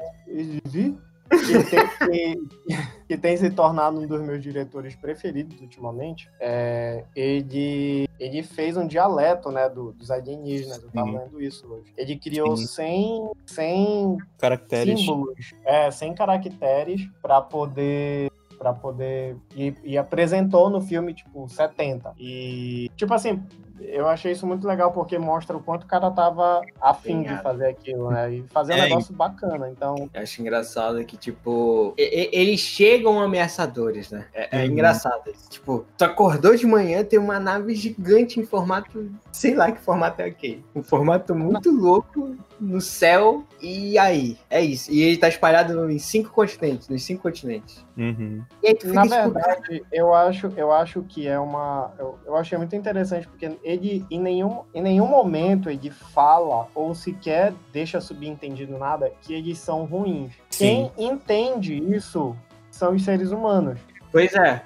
Vi? 0.65 0.97
Que 1.29 2.07
tem, 2.07 2.45
que, 2.47 2.77
que 3.09 3.17
tem 3.17 3.35
se 3.35 3.49
tornado 3.49 3.99
um 3.99 4.07
dos 4.07 4.21
meus 4.21 4.41
diretores 4.41 4.95
preferidos 4.95 5.59
ultimamente. 5.59 6.29
É, 6.39 7.03
ele, 7.13 8.07
ele 8.17 8.41
fez 8.43 8.77
um 8.77 8.87
dialeto 8.87 9.51
né, 9.51 9.67
do- 9.67 9.91
dos 9.91 10.09
alienígenas. 10.09 10.81
Eu 10.81 10.89
tava 10.89 11.11
lendo 11.11 11.41
isso 11.41 11.67
hoje. 11.67 11.91
Ele 11.97 12.15
criou 12.17 12.55
Sim. 12.55 12.65
100, 12.65 13.31
100 13.45 14.17
Caracteres. 14.37 14.99
símbolos, 15.01 15.53
é, 15.65 15.91
100 15.91 16.13
caracteres 16.15 17.09
para 17.21 17.41
poder 17.41 18.31
para 18.57 18.73
poder 18.73 19.37
e, 19.55 19.71
e 19.83 19.97
apresentou 19.99 20.67
no 20.67 20.81
filme 20.81 21.13
tipo 21.13 21.47
70 21.47 22.13
e 22.17 22.89
tipo 22.95 23.13
assim 23.13 23.43
eu 23.81 24.07
achei 24.07 24.31
isso 24.31 24.45
muito 24.47 24.67
legal 24.67 24.91
porque 24.91 25.17
mostra 25.17 25.55
o 25.55 25.61
quanto 25.61 25.83
o 25.83 25.87
cara 25.87 26.09
tava 26.11 26.61
afim 26.81 27.17
de 27.17 27.25
Empenhado. 27.27 27.43
fazer 27.43 27.65
aquilo 27.67 28.09
né 28.11 28.33
e 28.33 28.43
fazer 28.49 28.73
um 28.73 28.77
É, 28.77 28.81
negócio 28.83 29.13
bacana 29.13 29.69
então 29.69 30.09
Eu 30.13 30.21
acho 30.21 30.41
engraçado 30.41 31.03
que, 31.05 31.17
tipo, 31.17 31.93
e- 31.97 32.03
e- 32.03 32.29
eles 32.41 32.59
chegam 32.59 33.19
ameaçadores, 33.21 34.11
né? 34.11 34.25
É, 34.33 34.59
é 34.59 34.65
Uhum. 34.65 34.71
engraçado. 34.71 35.31
Tipo, 35.49 35.85
tu 35.97 36.03
acordou 36.03 36.55
de 36.55 36.65
manhã, 36.65 37.03
tem 37.03 37.19
uma 37.19 37.39
nave 37.39 37.73
gigante 37.75 38.39
em 38.39 38.45
formato. 38.45 39.11
Sei 39.31 39.53
lá 39.55 39.71
que 39.71 39.79
formato 39.79 40.21
é 40.21 40.25
aquele. 40.25 40.63
Um 40.75 40.83
formato 40.83 41.33
muito 41.35 41.69
louco 41.71 42.35
no 42.59 42.81
céu. 42.81 43.43
E 43.61 43.97
aí? 43.97 44.37
É 44.49 44.61
isso. 44.61 44.91
E 44.91 45.01
ele 45.01 45.17
tá 45.17 45.27
espalhado 45.27 45.89
em 45.89 45.99
cinco 45.99 46.29
continentes, 46.31 46.87
nos 46.89 47.03
cinco 47.03 47.23
continentes. 47.23 47.85
Uhum. 47.97 48.43
E 48.63 48.67
aí 48.67 48.75
tu 48.75 48.87
fica 48.87 49.03
Na 49.05 49.05
verdade, 49.05 49.83
eu 49.91 50.13
acho, 50.13 50.51
eu 50.55 50.71
acho 50.71 51.01
que 51.03 51.27
é 51.27 51.39
uma. 51.39 51.91
Eu, 51.97 52.17
eu 52.25 52.35
achei 52.35 52.57
muito 52.57 52.75
interessante, 52.75 53.27
porque 53.27 53.57
ele 53.67 54.05
em 54.09 54.19
nenhum, 54.19 54.61
em 54.73 54.81
nenhum 54.81 55.07
momento 55.07 55.69
ele 55.69 55.91
fala 55.91 56.67
ou 56.73 56.95
sequer 56.95 57.53
deixa 57.73 57.99
subentendido 57.99 58.77
nada 58.77 59.11
que 59.21 59.33
eles 59.33 59.57
são 59.59 59.83
ruins. 59.83 60.31
Sim. 60.49 60.89
Quem 60.95 61.07
entende 61.09 61.75
isso 61.93 62.35
são 62.71 62.95
os 62.95 63.03
seres 63.03 63.31
humanos. 63.31 63.79
Pois 64.09 64.33
é. 64.35 64.63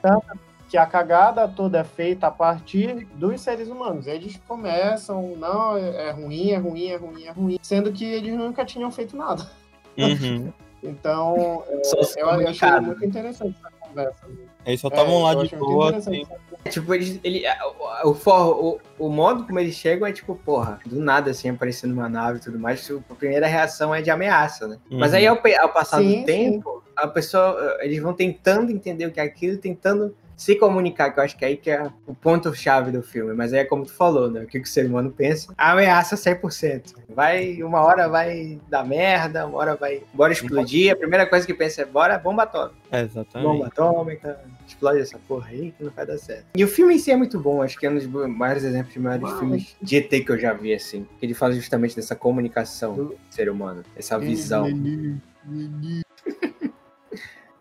Que 0.70 0.78
a 0.78 0.86
cagada 0.86 1.48
toda 1.48 1.80
é 1.80 1.84
feita 1.84 2.28
a 2.28 2.32
partir 2.32 3.08
dos 3.16 3.42
seres 3.42 3.70
humanos. 3.70 4.06
Eles 4.06 4.40
começam, 4.48 5.36
não, 5.36 5.76
é 5.76 6.10
é 6.10 6.12
ruim, 6.12 6.52
é 6.52 6.58
ruim, 6.58 6.86
é 6.88 6.96
ruim, 6.96 7.24
é 7.26 7.32
ruim, 7.32 7.60
sendo 7.62 7.92
que 7.92 8.06
eles 8.06 8.34
nunca 8.36 8.64
tinham 8.64 8.92
feito 8.92 9.18
nada. 9.18 9.50
Uhum. 9.98 10.54
Então, 10.84 11.64
é, 11.68 12.22
eu, 12.22 12.28
achei 12.28 12.80
muito 12.80 13.06
interessante 13.06 13.56
essa 13.64 13.72
conversa. 13.92 14.20
Eles 14.66 14.80
só 14.80 14.88
É, 14.88 14.92
estavam 14.92 15.24
lá 15.24 15.34
eu 15.34 15.44
de 15.44 15.56
boa, 15.56 15.96
assim. 15.98 16.22
essa 16.22 16.70
Tipo, 16.70 16.94
eles, 16.94 17.20
ele, 17.24 17.44
o, 18.04 18.10
o, 18.12 18.14
for- 18.14 18.80
o, 19.00 19.06
o 19.06 19.10
modo 19.10 19.46
como 19.46 19.60
eles 19.60 19.76
chegam 19.76 20.08
é 20.08 20.12
tipo, 20.14 20.36
porra, 20.36 20.80
do 20.86 21.00
nada 21.00 21.32
assim, 21.32 21.50
aparecendo 21.50 21.94
uma 21.94 22.08
nave 22.08 22.38
e 22.38 22.42
tudo 22.42 22.60
mais, 22.60 22.88
a 23.10 23.16
primeira 23.16 23.48
reação 23.48 23.94
é 23.94 24.02
de 24.02 24.12
ameaça, 24.12 24.68
né? 24.68 24.78
Mas 24.92 25.12
Uhum. 25.12 25.18
aí 25.18 25.28
ao, 25.28 25.40
ao 25.62 25.70
passar 25.70 25.98
Sim, 26.02 26.20
do 26.22 26.26
tempo, 26.26 26.84
a 26.96 27.08
pessoa, 27.08 27.78
eles 27.82 28.00
vão 28.00 28.14
tentando 28.14 28.72
entender 28.72 29.08
o 29.08 29.12
que 29.12 29.20
é 29.20 29.24
aquilo, 29.24 29.58
tentando 29.58 30.16
se 30.42 30.56
comunicar, 30.56 31.12
que 31.12 31.20
eu 31.20 31.24
acho 31.24 31.38
que 31.38 31.46
é 31.46 31.50
aí 31.50 31.56
que 31.56 31.70
é 31.70 31.88
o 32.08 32.16
ponto-chave 32.16 32.90
do 32.90 33.04
filme. 33.04 33.32
Mas 33.36 33.54
aí 33.54 33.60
é 33.60 33.64
como 33.64 33.86
tu 33.86 33.94
falou, 33.94 34.28
né? 34.28 34.42
O 34.42 34.48
que, 34.48 34.60
que 34.60 34.68
o 34.68 34.72
ser 34.72 34.88
humano 34.88 35.12
pensa? 35.12 35.54
Ameaça 35.56 36.16
100%. 36.16 36.96
Vai, 37.10 37.62
uma 37.62 37.82
hora 37.82 38.10
vai 38.10 38.60
dar 38.68 38.84
merda, 38.84 39.46
uma 39.46 39.60
hora 39.60 39.76
vai, 39.76 40.02
bora 40.12 40.34
explodir. 40.34 40.94
A 40.94 40.96
primeira 40.96 41.28
coisa 41.28 41.46
que 41.46 41.54
pensa 41.54 41.84
é, 41.84 41.86
bora 41.86 42.18
bomba 42.18 42.42
atômica. 42.42 42.76
É, 42.92 43.02
exatamente. 43.02 43.48
Bomba 43.48 43.68
atômica, 43.68 44.40
explode 44.68 45.02
essa 45.02 45.20
porra 45.28 45.50
aí 45.50 45.76
que 45.78 45.84
não 45.84 45.92
vai 45.92 46.08
dar 46.08 46.18
certo. 46.18 46.46
E 46.56 46.64
o 46.64 46.68
filme 46.68 46.96
em 46.96 46.98
si 46.98 47.12
é 47.12 47.16
muito 47.16 47.40
bom, 47.40 47.62
acho 47.62 47.78
que 47.78 47.86
é 47.86 47.92
um 47.92 47.94
dos 47.94 48.08
maiores 48.08 48.64
exemplos 48.64 48.94
de 48.96 49.00
maiores 49.00 49.30
Uau. 49.30 49.38
filmes 49.38 49.76
de 49.80 49.98
ET 49.98 50.10
que 50.10 50.32
eu 50.32 50.40
já 50.40 50.54
vi, 50.54 50.74
assim. 50.74 51.06
Que 51.20 51.28
ele 51.28 51.36
fala 51.36 51.54
justamente 51.54 51.96
dessa 51.96 52.16
comunicação 52.16 52.96
do 52.96 53.16
ser 53.30 53.48
humano, 53.48 53.84
essa 53.96 54.18
visão. 54.18 54.66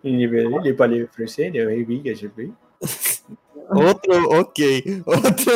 Ele 0.02 0.72
pode 0.74 1.02
oferecer, 1.02 1.54
eu 1.54 1.68
reviga, 1.68 2.14
Outro, 3.70 4.40
ok. 4.40 5.02
Outro. 5.06 5.52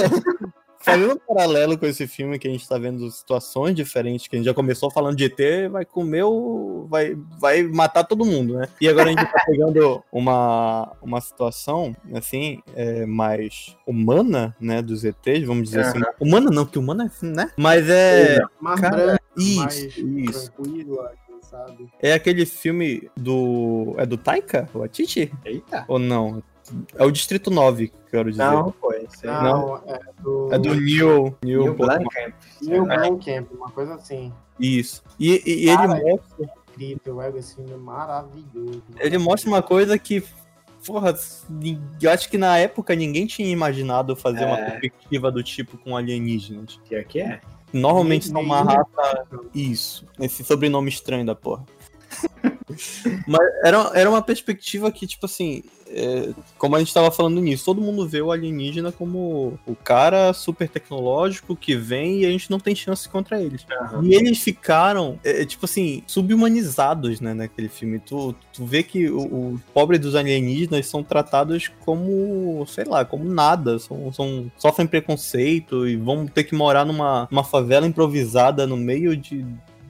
Fazendo 0.84 1.14
um 1.14 1.34
paralelo 1.34 1.78
com 1.78 1.86
esse 1.86 2.06
filme 2.06 2.38
que 2.38 2.46
a 2.46 2.50
gente 2.50 2.68
tá 2.68 2.76
vendo 2.76 3.10
situações 3.10 3.74
diferentes, 3.74 4.28
que 4.28 4.36
a 4.36 4.38
gente 4.38 4.44
já 4.44 4.52
começou 4.52 4.90
falando 4.90 5.16
de 5.16 5.24
ET, 5.24 5.70
vai 5.70 5.86
comer 5.86 6.24
o. 6.24 6.86
vai, 6.90 7.16
vai 7.38 7.62
matar 7.62 8.04
todo 8.04 8.26
mundo, 8.26 8.58
né? 8.58 8.68
E 8.78 8.86
agora 8.86 9.08
a 9.08 9.12
gente 9.12 9.24
tá 9.24 9.44
pegando 9.46 10.04
uma, 10.12 10.94
uma 11.00 11.22
situação, 11.22 11.96
assim, 12.12 12.62
é, 12.76 13.06
mais 13.06 13.74
humana, 13.86 14.54
né, 14.60 14.82
dos 14.82 15.04
ETs, 15.04 15.46
vamos 15.46 15.70
dizer 15.70 15.86
assim. 15.86 16.00
Humana 16.20 16.50
não, 16.50 16.66
que 16.66 16.78
humana 16.78 17.04
é 17.04 17.06
assim, 17.06 17.30
né? 17.30 17.50
Mas 17.56 17.88
é. 17.88 18.38
mais 18.60 18.78
Cara, 18.78 19.18
Isso, 19.38 19.56
mais 19.56 19.74
isso. 19.96 20.52
tranquila, 20.52 21.12
quem 21.26 21.42
sabe? 21.42 21.88
É 21.98 22.12
aquele 22.12 22.44
filme 22.44 23.08
do. 23.16 23.94
É 23.96 24.04
do 24.04 24.18
Taika? 24.18 24.68
O 24.74 24.82
Atiti? 24.82 25.32
Eita. 25.46 25.86
Ou 25.88 25.98
não? 25.98 26.42
É 26.94 27.04
o 27.04 27.10
Distrito 27.10 27.50
9, 27.50 27.88
que 27.88 27.94
eu 27.94 28.10
quero 28.10 28.30
dizer. 28.30 28.44
Não, 28.44 28.72
pô, 28.72 28.92
esse 28.92 29.26
aí 29.28 29.42
Não, 29.42 29.76
é 29.86 30.00
do, 30.22 30.52
É 30.52 30.58
do 30.58 30.74
Neil. 30.74 30.80
Neil, 30.80 31.36
Neil 31.44 31.74
Blomkamp. 31.74 31.98
Blomkamp. 32.02 32.34
Neil 32.62 32.84
Blomkamp, 32.84 33.52
uma 33.52 33.70
coisa 33.70 33.94
assim. 33.94 34.32
Isso. 34.58 35.02
E, 35.18 35.32
e- 35.44 35.64
e 35.64 35.68
ele 35.68 35.76
Cara, 35.76 35.88
mostra. 36.00 36.50
Incrível, 36.70 37.22
é, 37.22 37.30
esse 37.38 37.54
filme 37.54 37.72
é 37.72 37.76
maravilhoso. 37.76 38.82
Ele 38.98 39.18
mostra 39.18 39.48
uma 39.48 39.62
coisa 39.62 39.98
que. 39.98 40.24
Porra, 40.86 41.14
eu 42.02 42.10
acho 42.10 42.28
que 42.28 42.36
na 42.36 42.58
época 42.58 42.94
ninguém 42.94 43.26
tinha 43.26 43.48
imaginado 43.48 44.14
fazer 44.16 44.44
uma 44.44 44.58
É. 44.58 44.70
perspectiva 44.70 45.30
do 45.32 45.42
tipo 45.42 45.78
com 45.78 45.96
alienígenas. 45.96 46.78
Pior 46.88 47.04
que 47.04 47.20
é. 47.20 47.40
Normalmente 47.72 48.28
são 48.28 48.40
uma 48.40 48.62
raça. 48.62 49.26
Isso. 49.54 50.06
Esse 50.20 50.44
sobrenome 50.44 50.88
estranho 50.90 51.24
da 51.24 51.34
porra. 51.34 51.64
Mas 53.26 53.40
era, 53.64 53.90
era 53.94 54.10
uma 54.10 54.22
perspectiva 54.22 54.90
que, 54.92 55.06
tipo 55.06 55.26
assim, 55.26 55.62
é, 55.96 56.34
como 56.58 56.74
a 56.74 56.80
gente 56.80 56.92
tava 56.92 57.10
falando 57.10 57.40
nisso, 57.40 57.64
todo 57.64 57.80
mundo 57.80 58.06
vê 58.08 58.20
o 58.20 58.32
alienígena 58.32 58.90
como 58.90 59.58
o 59.64 59.76
cara 59.76 60.32
super 60.32 60.68
tecnológico 60.68 61.54
que 61.54 61.76
vem 61.76 62.20
e 62.20 62.26
a 62.26 62.30
gente 62.30 62.50
não 62.50 62.58
tem 62.58 62.74
chance 62.74 63.08
contra 63.08 63.40
eles. 63.40 63.64
E 64.02 64.14
eles 64.14 64.38
ficaram, 64.38 65.20
é, 65.22 65.44
tipo 65.44 65.66
assim, 65.66 66.02
subhumanizados, 66.06 67.20
né, 67.20 67.32
naquele 67.32 67.68
filme. 67.68 68.00
Tu, 68.00 68.34
tu 68.52 68.66
vê 68.66 68.82
que 68.82 69.08
o, 69.08 69.20
o 69.20 69.60
pobre 69.72 69.96
dos 69.96 70.16
alienígenas 70.16 70.86
são 70.86 71.04
tratados 71.04 71.70
como, 71.84 72.66
sei 72.66 72.84
lá, 72.84 73.04
como 73.04 73.24
nada. 73.24 73.78
São, 73.78 74.12
são, 74.12 74.50
sofrem 74.58 74.88
preconceito 74.88 75.86
e 75.86 75.96
vão 75.96 76.26
ter 76.26 76.42
que 76.42 76.56
morar 76.56 76.84
numa, 76.84 77.28
numa 77.30 77.44
favela 77.44 77.86
improvisada 77.86 78.66
no 78.66 78.76
meio 78.76 79.16
de. 79.16 79.46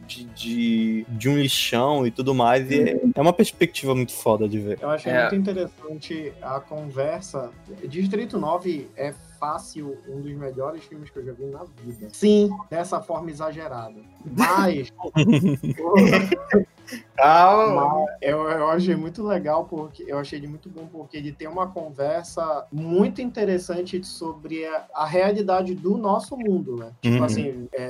De, 0.06 0.24
de, 0.24 1.06
de 1.08 1.28
um 1.28 1.36
lixão 1.38 2.06
e 2.06 2.10
tudo 2.10 2.34
mais. 2.34 2.70
E 2.70 2.80
é, 2.90 3.00
é 3.14 3.20
uma 3.20 3.32
perspectiva 3.32 3.94
muito 3.94 4.12
foda 4.12 4.48
de 4.48 4.58
ver. 4.58 4.78
Eu 4.80 4.90
achei 4.90 5.12
É. 5.12 5.22
muito 5.22 5.36
interessante 5.36 6.32
a 6.42 6.60
conversa. 6.60 7.50
Distrito 7.88 8.38
9 8.38 8.88
é 8.96 9.12
fácil 9.40 9.96
um 10.08 10.20
dos 10.20 10.32
melhores 10.32 10.84
filmes 10.84 11.10
que 11.10 11.18
eu 11.18 11.24
já 11.24 11.32
vi 11.32 11.44
na 11.46 11.64
vida. 11.64 12.08
Sim, 12.12 12.50
dessa 12.70 13.00
forma 13.02 13.30
exagerada. 13.30 14.00
Mas, 14.24 14.88
Calma. 17.16 18.06
eu, 18.20 18.42
eu 18.48 18.68
achei 18.68 18.94
muito 18.94 19.22
legal 19.26 19.64
porque 19.64 20.04
eu 20.06 20.18
achei 20.18 20.38
ele 20.38 20.46
muito 20.48 20.68
bom 20.68 20.86
porque 20.86 21.16
ele 21.16 21.32
tem 21.32 21.48
uma 21.48 21.66
conversa 21.66 22.66
muito 22.70 23.22
interessante 23.22 24.04
sobre 24.04 24.66
a, 24.66 24.84
a 24.94 25.06
realidade 25.06 25.74
do 25.74 25.96
nosso 25.96 26.36
mundo, 26.36 26.76
né? 26.76 26.92
Tipo 27.00 27.14
Uhum. 27.18 27.24
assim, 27.24 27.68
é, 27.72 27.82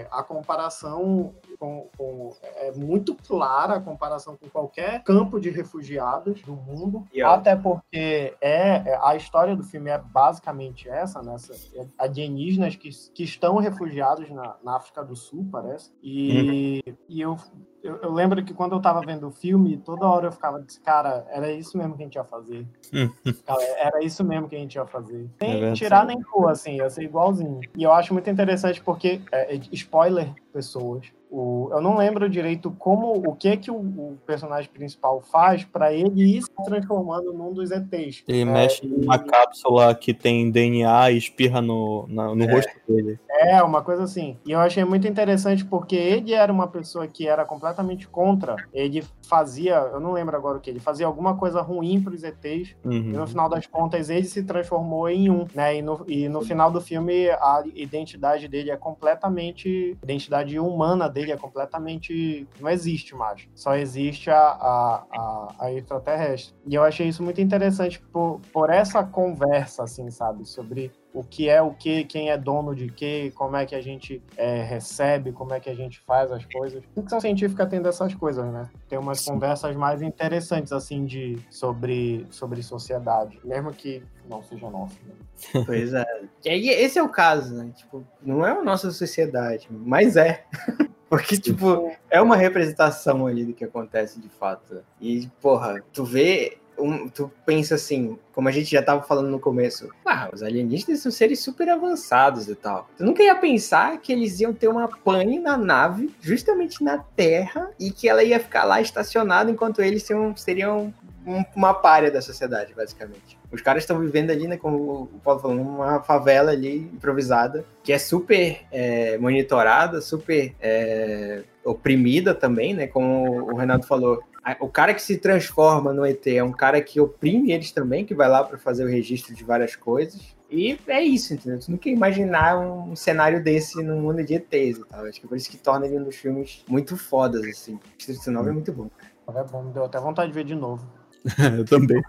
é, 0.00 0.08
a 0.10 0.22
comparação 0.22 1.32
com, 1.60 1.88
com- 1.96 2.34
é 2.56 2.72
muito 2.72 3.14
clara 3.14 3.74
a 3.74 3.80
comparação 3.80 4.34
com 4.36 4.48
qualquer 4.48 5.04
campo 5.04 5.38
de 5.38 5.50
refugiados 5.50 6.40
do 6.42 6.54
mundo. 6.56 7.04
E, 7.12 7.22
ó. 7.22 7.34
Até 7.34 7.54
porque 7.54 8.34
é, 8.40 8.92
é- 8.92 8.98
a 9.02 9.14
história 9.14 9.54
do 9.54 9.62
filme 9.62 9.90
é 9.90 9.98
basicamente 9.98 10.88
essa, 10.88 11.22
né? 11.22 11.34
Essa- 11.34 11.52
é 11.78 11.86
alienígenas 11.98 12.74
que, 12.74 12.88
que 13.14 13.22
estão 13.22 13.58
refugiados 13.58 14.28
na, 14.30 14.56
na 14.64 14.76
África 14.76 15.04
do 15.04 15.14
Sul, 15.14 15.46
parece. 15.52 15.92
E, 16.02 16.82
e 17.08 17.20
eu, 17.20 17.36
eu, 17.82 17.96
eu 18.02 18.12
lembro 18.12 18.44
que 18.44 18.52
quando 18.54 18.74
eu 18.74 18.80
tava 18.80 19.00
vendo 19.00 19.26
o 19.28 19.30
filme, 19.30 19.76
toda 19.78 20.06
hora 20.06 20.26
eu 20.26 20.32
ficava 20.32 20.60
disse, 20.60 20.80
cara, 20.80 21.26
era 21.30 21.50
isso 21.50 21.76
mesmo 21.78 21.96
que 21.96 22.02
a 22.02 22.06
gente 22.06 22.14
ia 22.16 22.24
fazer. 22.24 22.66
Cara, 23.46 23.62
era 23.78 24.04
isso 24.04 24.24
mesmo 24.24 24.48
que 24.48 24.56
a 24.56 24.58
gente 24.58 24.74
ia 24.74 24.86
fazer. 24.86 25.28
É 25.40 25.44
Sem 25.44 25.52
verdade. 25.54 25.78
tirar 25.78 26.04
nem 26.06 26.20
pôr, 26.20 26.48
assim, 26.50 26.76
ia 26.76 26.90
ser 26.90 27.04
igualzinho. 27.04 27.60
E 27.76 27.82
eu 27.82 27.92
acho 27.92 28.12
muito 28.12 28.28
interessante 28.28 28.82
porque, 28.82 29.20
é, 29.32 29.54
é, 29.54 29.60
spoiler, 29.72 30.32
pessoas, 30.52 31.06
o, 31.30 31.68
eu 31.72 31.80
não 31.80 31.96
lembro 31.96 32.28
direito 32.28 32.72
como, 32.72 33.12
o 33.28 33.36
que 33.36 33.56
que 33.56 33.70
o, 33.70 33.76
o 33.76 34.18
personagem 34.26 34.68
principal 34.68 35.20
faz 35.20 35.64
pra 35.64 35.92
ele 35.92 36.36
ir 36.38 36.42
se 36.42 36.48
transformando 36.64 37.32
num 37.32 37.52
dos 37.52 37.70
ETs. 37.70 38.24
Ele 38.26 38.40
É, 38.40 38.44
mexe 38.44 38.84
e- 38.84 38.88
numa 38.88 39.16
cápsula 39.18 39.94
que 39.94 40.12
tem 40.12 40.50
DNA 40.50 41.12
e 41.12 41.18
espirra 41.18 41.62
no, 41.62 42.06
na- 42.08 42.34
no 42.34 42.44
É. 42.44 42.52
rosto 42.52 42.72
dele. 42.88 43.20
É, 43.30 43.62
uma 43.62 43.80
coisa 43.82 44.02
assim. 44.02 44.36
E 44.44 44.50
eu 44.50 44.58
achei 44.58 44.84
muito 44.84 45.06
interessante 45.06 45.64
porque 45.64 45.94
ele 45.94 46.32
era 46.34 46.52
uma 46.52 46.66
pessoa 46.66 47.06
que 47.06 47.28
era 47.28 47.44
completamente 47.44 47.69
contra. 48.10 48.56
Ele 48.72 49.04
fazia, 49.26 49.74
eu 49.92 50.00
não 50.00 50.12
lembro 50.12 50.36
agora 50.36 50.58
o 50.58 50.60
que, 50.60 50.70
ele 50.70 50.80
fazia 50.80 51.06
alguma 51.06 51.36
coisa 51.36 51.60
ruim 51.60 52.02
pros 52.02 52.22
ETs. 52.24 52.76
E 52.84 52.88
Uhum. 52.88 53.02
no 53.12 53.26
final 53.26 53.48
das 53.48 53.66
contas 53.66 54.10
ele 54.10 54.26
se 54.26 54.42
transformou 54.42 55.08
em 55.08 55.30
um, 55.30 55.46
né? 55.54 55.76
E 55.76 55.82
no, 55.82 56.04
e 56.08 56.28
no 56.28 56.40
final 56.42 56.70
do 56.70 56.80
filme 56.80 57.30
a 57.30 57.62
identidade 57.74 58.48
dele 58.48 58.70
é 58.70 58.76
completamente. 58.76 59.96
A 60.00 60.04
identidade 60.04 60.58
humana 60.58 61.08
dele 61.08 61.32
é 61.32 61.36
completamente. 61.36 62.46
Não 62.60 62.68
existe 62.70 63.14
mais. 63.14 63.48
Só 63.54 63.74
existe 63.76 64.30
a, 64.30 64.36
a, 64.38 65.04
a, 65.12 65.54
a 65.60 65.72
extraterrestre. 65.72 66.54
E 66.66 66.74
eu 66.74 66.82
achei 66.82 67.08
isso 67.08 67.22
muito 67.22 67.40
interessante 67.40 68.00
por, 68.12 68.40
por 68.52 68.70
essa 68.70 69.02
conversa, 69.04 69.84
assim, 69.84 70.10
sabe? 70.10 70.44
Sobre 70.46 70.90
o 71.12 71.24
que 71.24 71.48
é 71.48 71.60
o 71.60 71.72
que, 71.72 72.04
quem 72.04 72.30
é 72.30 72.38
dono 72.38 72.74
de 72.74 72.88
quê, 72.88 73.32
como 73.34 73.56
é 73.56 73.66
que 73.66 73.74
a 73.74 73.80
gente 73.80 74.22
é, 74.36 74.62
recebe, 74.62 75.32
como 75.32 75.52
é 75.52 75.60
que 75.60 75.68
a 75.68 75.74
gente 75.74 76.00
faz 76.00 76.30
as 76.30 76.44
coisas. 76.44 76.82
Ficção 76.94 77.20
científica 77.20 77.66
tem 77.66 77.82
dessas 77.82 78.14
coisas, 78.14 78.44
né? 78.52 78.68
Tem 78.88 78.98
umas 78.98 79.20
Sim. 79.20 79.32
conversas 79.32 79.74
mais 79.76 80.02
interessantes, 80.02 80.72
assim, 80.72 81.04
de, 81.04 81.38
sobre, 81.50 82.26
sobre 82.30 82.62
sociedade, 82.62 83.40
mesmo 83.44 83.72
que 83.72 84.02
não 84.28 84.42
seja 84.42 84.70
nossa. 84.70 84.94
Né? 85.04 85.14
Pois 85.66 85.94
é. 85.94 86.04
E 86.44 86.48
aí, 86.48 86.68
esse 86.68 86.98
é 86.98 87.02
o 87.02 87.08
caso, 87.08 87.54
né? 87.54 87.72
Tipo, 87.74 88.04
não 88.22 88.46
é 88.46 88.50
a 88.50 88.62
nossa 88.62 88.90
sociedade, 88.90 89.66
mas 89.70 90.16
é. 90.16 90.44
Porque, 91.10 91.36
tipo, 91.36 91.90
é 92.08 92.22
uma 92.22 92.36
representação 92.36 93.26
ali 93.26 93.44
do 93.44 93.52
que 93.52 93.64
acontece 93.64 94.20
de 94.20 94.28
fato. 94.28 94.84
E, 95.00 95.28
porra, 95.40 95.82
tu 95.92 96.04
vê. 96.04 96.56
Um- 96.82 97.08
tu 97.08 97.30
pensa 97.44 97.74
assim, 97.74 98.18
como 98.32 98.48
a 98.48 98.52
gente 98.52 98.70
já 98.70 98.82
tava 98.82 99.02
falando 99.02 99.28
no 99.28 99.38
começo, 99.38 99.88
ah, 100.04 100.28
os 100.32 100.42
alienígenas 100.42 101.00
são 101.00 101.10
seres 101.12 101.40
super 101.40 101.68
avançados 101.68 102.48
e 102.48 102.54
tal. 102.54 102.88
Tu 102.96 103.04
nunca 103.04 103.22
ia 103.22 103.34
pensar 103.34 103.98
que 103.98 104.12
eles 104.12 104.40
iam 104.40 104.52
ter 104.52 104.68
uma 104.68 104.88
pane 104.88 105.38
na 105.38 105.56
nave, 105.56 106.14
justamente 106.20 106.82
na 106.82 106.98
Terra, 106.98 107.70
e 107.78 107.90
que 107.90 108.08
ela 108.08 108.22
ia 108.24 108.40
ficar 108.40 108.64
lá 108.64 108.80
estacionada 108.80 109.50
enquanto 109.50 109.80
eles 109.82 110.02
seriam, 110.02 110.36
seriam 110.36 110.92
um- 111.26 111.44
uma 111.54 111.74
párea 111.74 112.10
da 112.10 112.22
sociedade, 112.22 112.72
basicamente. 112.74 113.38
Os 113.52 113.60
caras 113.60 113.82
estão 113.82 113.98
vivendo 113.98 114.30
ali, 114.30 114.46
né, 114.48 114.56
como 114.56 114.76
o 115.12 115.20
Paulo 115.22 115.40
falou, 115.40 115.56
numa 115.56 116.00
favela 116.02 116.52
ali 116.52 116.76
improvisada, 116.94 117.64
que 117.82 117.92
é 117.92 117.98
super 117.98 118.60
é, 118.72 119.18
monitorada, 119.18 120.00
super 120.00 120.54
é, 120.60 121.42
oprimida 121.64 122.34
também, 122.34 122.72
né, 122.74 122.86
como 122.86 123.52
o 123.52 123.56
Renato 123.56 123.86
falou. 123.86 124.22
O 124.58 124.68
cara 124.68 124.94
que 124.94 125.02
se 125.02 125.18
transforma 125.18 125.92
no 125.92 126.04
ET 126.04 126.26
é 126.26 126.42
um 126.42 126.52
cara 126.52 126.80
que 126.80 127.00
oprime 127.00 127.52
eles 127.52 127.72
também, 127.72 128.04
que 128.04 128.14
vai 128.14 128.28
lá 128.28 128.42
para 128.42 128.56
fazer 128.56 128.84
o 128.84 128.88
registro 128.88 129.34
de 129.34 129.44
várias 129.44 129.76
coisas. 129.76 130.34
E 130.50 130.78
é 130.88 131.00
isso, 131.02 131.34
entendeu? 131.34 131.60
Tu 131.60 131.70
nunca 131.70 131.88
ia 131.88 131.94
imaginar 131.94 132.58
um 132.58 132.96
cenário 132.96 133.42
desse 133.42 133.82
no 133.82 133.96
mundo 133.96 134.24
de 134.24 134.34
ETs 134.34 134.78
e 134.78 134.84
tal. 134.84 135.04
Acho 135.04 135.20
que 135.20 135.26
é 135.26 135.28
por 135.28 135.36
isso 135.36 135.50
que 135.50 135.56
torna 135.56 135.86
ele 135.86 135.98
um 135.98 136.04
dos 136.04 136.16
filmes 136.16 136.64
muito 136.66 136.96
fodas, 136.96 137.44
assim. 137.44 137.78
Distrito 137.96 138.30
9 138.30 138.50
é 138.50 138.52
muito 138.52 138.72
bom. 138.72 138.90
É 139.28 139.44
bom, 139.44 139.62
me 139.62 139.72
deu 139.72 139.84
até 139.84 140.00
vontade 140.00 140.28
de 140.28 140.34
ver 140.34 140.44
de 140.44 140.56
novo. 140.56 140.84
Eu 141.56 141.64
também. 141.64 142.02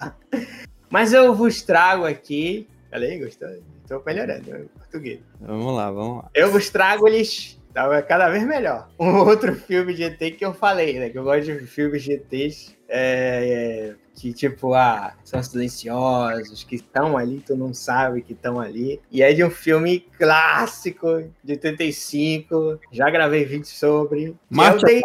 Mas 0.88 1.12
eu 1.12 1.34
vos 1.34 1.60
trago 1.60 2.06
aqui. 2.06 2.66
Olha 2.90 3.06
aí, 3.06 3.18
gostou? 3.18 3.48
Tô 3.86 4.02
melhorando 4.06 4.50
o 4.50 4.68
português. 4.78 5.20
Vamos 5.38 5.76
lá, 5.76 5.90
vamos 5.90 6.24
lá. 6.24 6.30
Eu 6.32 6.50
vos 6.50 6.70
trago-lhes, 6.70 7.57
tá 7.86 8.02
cada 8.02 8.28
vez 8.28 8.46
melhor, 8.46 8.88
um 8.98 9.16
outro 9.16 9.54
filme 9.54 9.94
de 9.94 10.04
ET 10.04 10.18
que 10.36 10.44
eu 10.44 10.54
falei, 10.54 10.98
né? 10.98 11.10
Que 11.10 11.18
eu 11.18 11.24
gosto 11.24 11.44
de 11.44 11.66
filmes 11.66 12.02
de 12.02 12.12
ETs 12.12 12.76
é, 12.88 13.90
é, 13.90 13.94
que, 14.14 14.32
tipo, 14.32 14.74
ah, 14.74 15.14
são 15.22 15.42
silenciosos, 15.42 16.64
que 16.64 16.76
estão 16.76 17.16
ali, 17.16 17.40
tu 17.40 17.54
não 17.56 17.74
sabe 17.74 18.22
que 18.22 18.32
estão 18.32 18.58
ali. 18.58 19.00
E 19.10 19.22
é 19.22 19.32
de 19.32 19.44
um 19.44 19.50
filme 19.50 20.00
clássico, 20.18 21.30
de 21.44 21.52
85, 21.52 22.80
já 22.90 23.10
gravei 23.10 23.44
vídeo 23.44 23.66
sobre. 23.66 24.30
que 24.30 24.36
Marte 24.50 24.84
é 24.86 25.00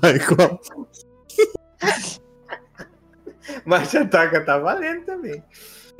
vai, 0.00 0.18
qual? 0.18 0.60
Marte 3.64 3.96
Ataca 3.96 4.44
tá 4.44 4.58
valendo 4.58 5.04
também. 5.04 5.42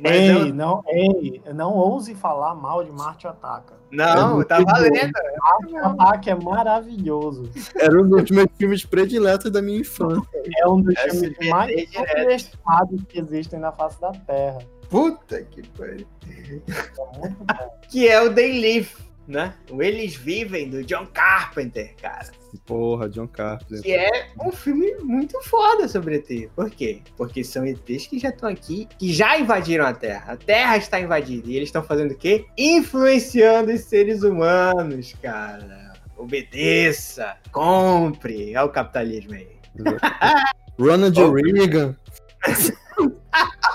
É 0.01 0.15
Ei, 0.17 0.51
o- 0.51 0.53
não, 0.55 0.81
ei, 0.87 1.41
não 1.53 1.73
ouse 1.75 2.15
falar 2.15 2.55
mal 2.55 2.83
de 2.85 2.91
Marte 2.91 3.27
Ataca. 3.27 3.73
Não, 3.91 4.39
É 4.41 4.45
tá 4.45 4.55
muito 4.55 4.67
bom. 4.67 4.73
valendo. 4.73 5.11
Marte 5.41 5.75
Ataca 5.77 6.31
é 6.31 6.35
maravilhoso. 6.35 7.49
Era 7.75 8.01
um 8.01 8.07
dos 8.07 8.29
meus 8.31 8.47
filmes 8.57 8.85
prediletos 8.85 9.51
da 9.51 9.61
minha 9.61 9.79
infância. 9.79 10.23
É 10.57 10.67
um 10.67 10.81
dos 10.81 10.95
SBT 10.95 11.33
filmes 11.35 11.49
mais 11.49 11.75
direto. 11.89 12.19
subestimados 12.19 13.03
que 13.09 13.19
existem 13.19 13.59
na 13.59 13.71
face 13.73 13.99
da 13.99 14.11
Terra. 14.11 14.59
Puta 14.89 15.41
que 15.43 15.67
pariu. 15.77 16.07
É 16.27 17.69
que 17.89 18.07
é 18.07 18.21
o 18.21 18.33
They 18.33 18.59
Live, 18.61 18.91
né? 19.29 19.53
O 19.69 19.81
Eles 19.81 20.15
Vivem, 20.15 20.67
do 20.69 20.83
John 20.83 21.05
Carpenter, 21.05 21.95
cara. 22.01 22.31
Porra, 22.65 23.07
John 23.07 23.27
Carpenter. 23.27 23.83
Que 23.83 23.91
é 23.91 24.31
um 24.43 24.51
filme 24.51 24.95
muito 25.01 25.39
foda 25.43 25.87
sobre 25.87 26.15
ET. 26.15 26.49
Por 26.55 26.69
quê? 26.71 27.01
Porque 27.15 27.43
são 27.43 27.65
ETs 27.65 28.07
que 28.07 28.17
já 28.17 28.29
estão 28.29 28.49
aqui, 28.49 28.87
que 28.97 29.13
já 29.13 29.37
invadiram 29.37 29.85
a 29.85 29.93
Terra. 29.93 30.33
A 30.33 30.37
Terra 30.37 30.77
está 30.77 30.99
invadida. 30.99 31.47
E 31.47 31.55
eles 31.55 31.69
estão 31.69 31.83
fazendo 31.83 32.11
o 32.11 32.17
quê? 32.17 32.47
Influenciando 32.57 33.71
os 33.71 33.81
seres 33.81 34.23
humanos, 34.23 35.13
cara. 35.21 35.93
Obedeça, 36.17 37.37
compre. 37.51 38.55
Olha 38.57 38.65
o 38.65 38.69
capitalismo 38.69 39.33
aí. 39.33 39.47
Ronald. 40.79 41.17
Reagan. 41.17 41.95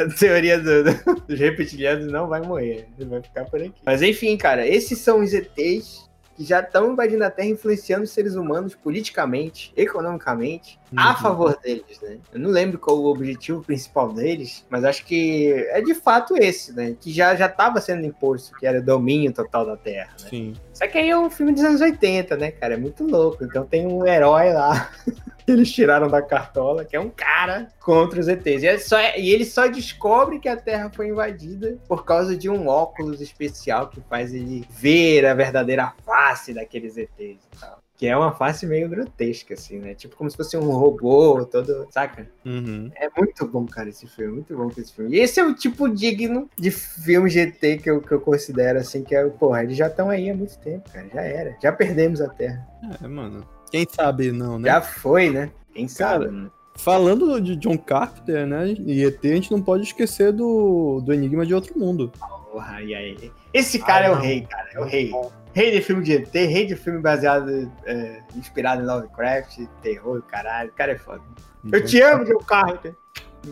A 0.00 0.08
teoria 0.18 0.58
do- 0.58 0.84
do- 0.84 1.20
dos 1.28 1.38
reptilianos 1.38 2.10
não 2.10 2.26
vai 2.26 2.40
morrer. 2.40 2.88
Ele 2.98 3.08
vai 3.10 3.22
ficar 3.22 3.44
por 3.44 3.60
aqui. 3.60 3.74
Mas 3.84 4.00
enfim, 4.02 4.36
cara, 4.36 4.66
esses 4.66 4.98
são 4.98 5.20
os 5.20 5.32
ETs 5.34 6.08
que 6.36 6.42
já 6.44 6.60
estão 6.60 6.92
invadindo 6.92 7.22
a 7.24 7.30
Terra, 7.30 7.48
influenciando 7.50 8.04
os 8.04 8.10
seres 8.10 8.34
humanos 8.34 8.74
politicamente, 8.74 9.72
economicamente, 9.76 10.79
a 10.96 11.10
Uhum. 11.10 11.16
favor 11.16 11.58
deles, 11.62 12.00
né? 12.02 12.18
Eu 12.32 12.40
não 12.40 12.50
lembro 12.50 12.78
qual 12.78 12.98
o 12.98 13.06
objetivo 13.06 13.62
principal 13.62 14.12
deles, 14.12 14.64
mas 14.68 14.84
acho 14.84 15.04
que 15.04 15.52
é 15.70 15.80
de 15.80 15.94
fato 15.94 16.36
esse, 16.36 16.72
né? 16.72 16.96
Que 17.00 17.12
já 17.12 17.34
já 17.36 17.46
estava 17.46 17.80
sendo 17.80 18.04
imposto, 18.04 18.56
que 18.58 18.66
era 18.66 18.80
o 18.80 18.82
domínio 18.84 19.32
total 19.32 19.64
da 19.66 19.76
Terra, 19.76 20.10
né? 20.22 20.28
Sim. 20.28 20.54
Só 20.74 20.86
que 20.86 20.98
aí 20.98 21.10
é 21.10 21.16
um 21.18 21.30
filme 21.30 21.52
dos 21.52 21.62
anos 21.62 21.80
80, 21.80 22.36
né, 22.36 22.50
cara? 22.50 22.74
É 22.74 22.76
muito 22.76 23.04
louco. 23.04 23.44
Então 23.44 23.64
tem 23.66 23.86
um 23.86 24.06
herói 24.06 24.52
lá 24.52 24.90
que 25.44 25.52
eles 25.52 25.70
tiraram 25.72 26.08
da 26.08 26.22
cartola, 26.22 26.84
que 26.84 26.96
é 26.96 27.00
um 27.00 27.10
cara 27.10 27.68
contra 27.80 28.18
os 28.20 28.28
ETs. 28.28 28.62
E, 28.62 28.66
é 28.66 28.78
só- 28.78 29.00
e 29.16 29.30
ele 29.30 29.44
só 29.44 29.66
descobre 29.66 30.38
que 30.38 30.48
a 30.48 30.56
Terra 30.56 30.90
foi 30.94 31.08
invadida 31.08 31.78
por 31.88 32.04
causa 32.04 32.36
de 32.36 32.48
um 32.48 32.66
óculos 32.68 33.20
especial 33.20 33.88
que 33.88 34.00
faz 34.08 34.32
ele 34.34 34.64
ver 34.70 35.26
a 35.26 35.34
verdadeira 35.34 35.92
face 36.04 36.52
daqueles 36.54 36.96
ETs 36.96 37.18
e 37.20 37.58
tal. 37.60 37.79
Que 38.00 38.06
é 38.06 38.16
uma 38.16 38.32
face 38.32 38.66
meio 38.66 38.88
grotesca, 38.88 39.52
assim, 39.52 39.78
né? 39.78 39.92
Tipo 39.92 40.16
como 40.16 40.30
se 40.30 40.34
fosse 40.34 40.56
um 40.56 40.70
robô 40.70 41.44
todo, 41.44 41.86
saca? 41.90 42.26
Uhum. 42.46 42.90
É 42.96 43.10
muito 43.14 43.46
bom, 43.46 43.66
cara, 43.66 43.90
esse 43.90 44.06
filme. 44.06 44.36
Muito 44.36 44.56
bom 44.56 44.70
esse 44.74 44.90
filme. 44.90 45.14
E 45.14 45.20
esse 45.20 45.38
é 45.38 45.44
o 45.44 45.54
tipo 45.54 45.86
digno 45.86 46.48
de 46.56 46.70
filme 46.70 47.28
GT 47.28 47.76
que 47.76 47.90
eu, 47.90 48.00
que 48.00 48.10
eu 48.10 48.18
considero, 48.18 48.78
assim, 48.78 49.04
que 49.04 49.14
é, 49.14 49.22
porra, 49.28 49.64
eles 49.64 49.76
já 49.76 49.88
estão 49.88 50.08
aí 50.08 50.30
há 50.30 50.34
muito 50.34 50.58
tempo, 50.60 50.90
cara. 50.90 51.10
Já 51.12 51.20
era. 51.20 51.56
Já 51.62 51.72
perdemos 51.72 52.22
a 52.22 52.30
Terra. 52.30 52.66
É, 53.02 53.06
mano. 53.06 53.46
Quem 53.70 53.86
sabe 53.86 54.32
não, 54.32 54.58
né? 54.58 54.70
Já 54.70 54.80
foi, 54.80 55.28
né? 55.28 55.52
Quem 55.74 55.86
Cara, 55.86 56.24
sabe, 56.24 56.30
né? 56.34 56.50
Falando 56.76 57.38
de 57.38 57.54
John 57.54 57.76
Carpenter, 57.76 58.46
né? 58.46 58.68
E 58.78 59.04
ET, 59.04 59.22
a 59.22 59.28
gente 59.28 59.52
não 59.52 59.60
pode 59.60 59.82
esquecer 59.82 60.32
do, 60.32 61.02
do 61.04 61.12
Enigma 61.12 61.44
de 61.44 61.54
Outro 61.54 61.78
Mundo. 61.78 62.10
Porra, 62.50 62.82
e 62.82 62.94
aí? 62.94 63.32
Esse 63.52 63.78
cara 63.78 64.06
é 64.06 64.10
o 64.10 64.14
rei, 64.14 64.42
cara. 64.42 64.68
É 64.74 64.80
o 64.80 64.84
rei. 64.84 65.12
Rei 65.52 65.70
de 65.70 65.80
filme 65.80 66.02
de 66.02 66.14
ET, 66.14 66.32
rei 66.32 66.66
de 66.66 66.76
filme 66.76 67.00
baseado, 67.00 67.70
é, 67.84 68.22
inspirado 68.34 68.82
em 68.82 68.86
Lovecraft, 68.86 69.66
terror, 69.82 70.22
caralho. 70.22 70.70
O 70.70 70.72
cara 70.72 70.92
é 70.92 70.98
foda. 70.98 71.22
Eu 71.70 71.84
te 71.84 72.00
amo, 72.00 72.24
John 72.24 72.38
Carter. 72.38 72.94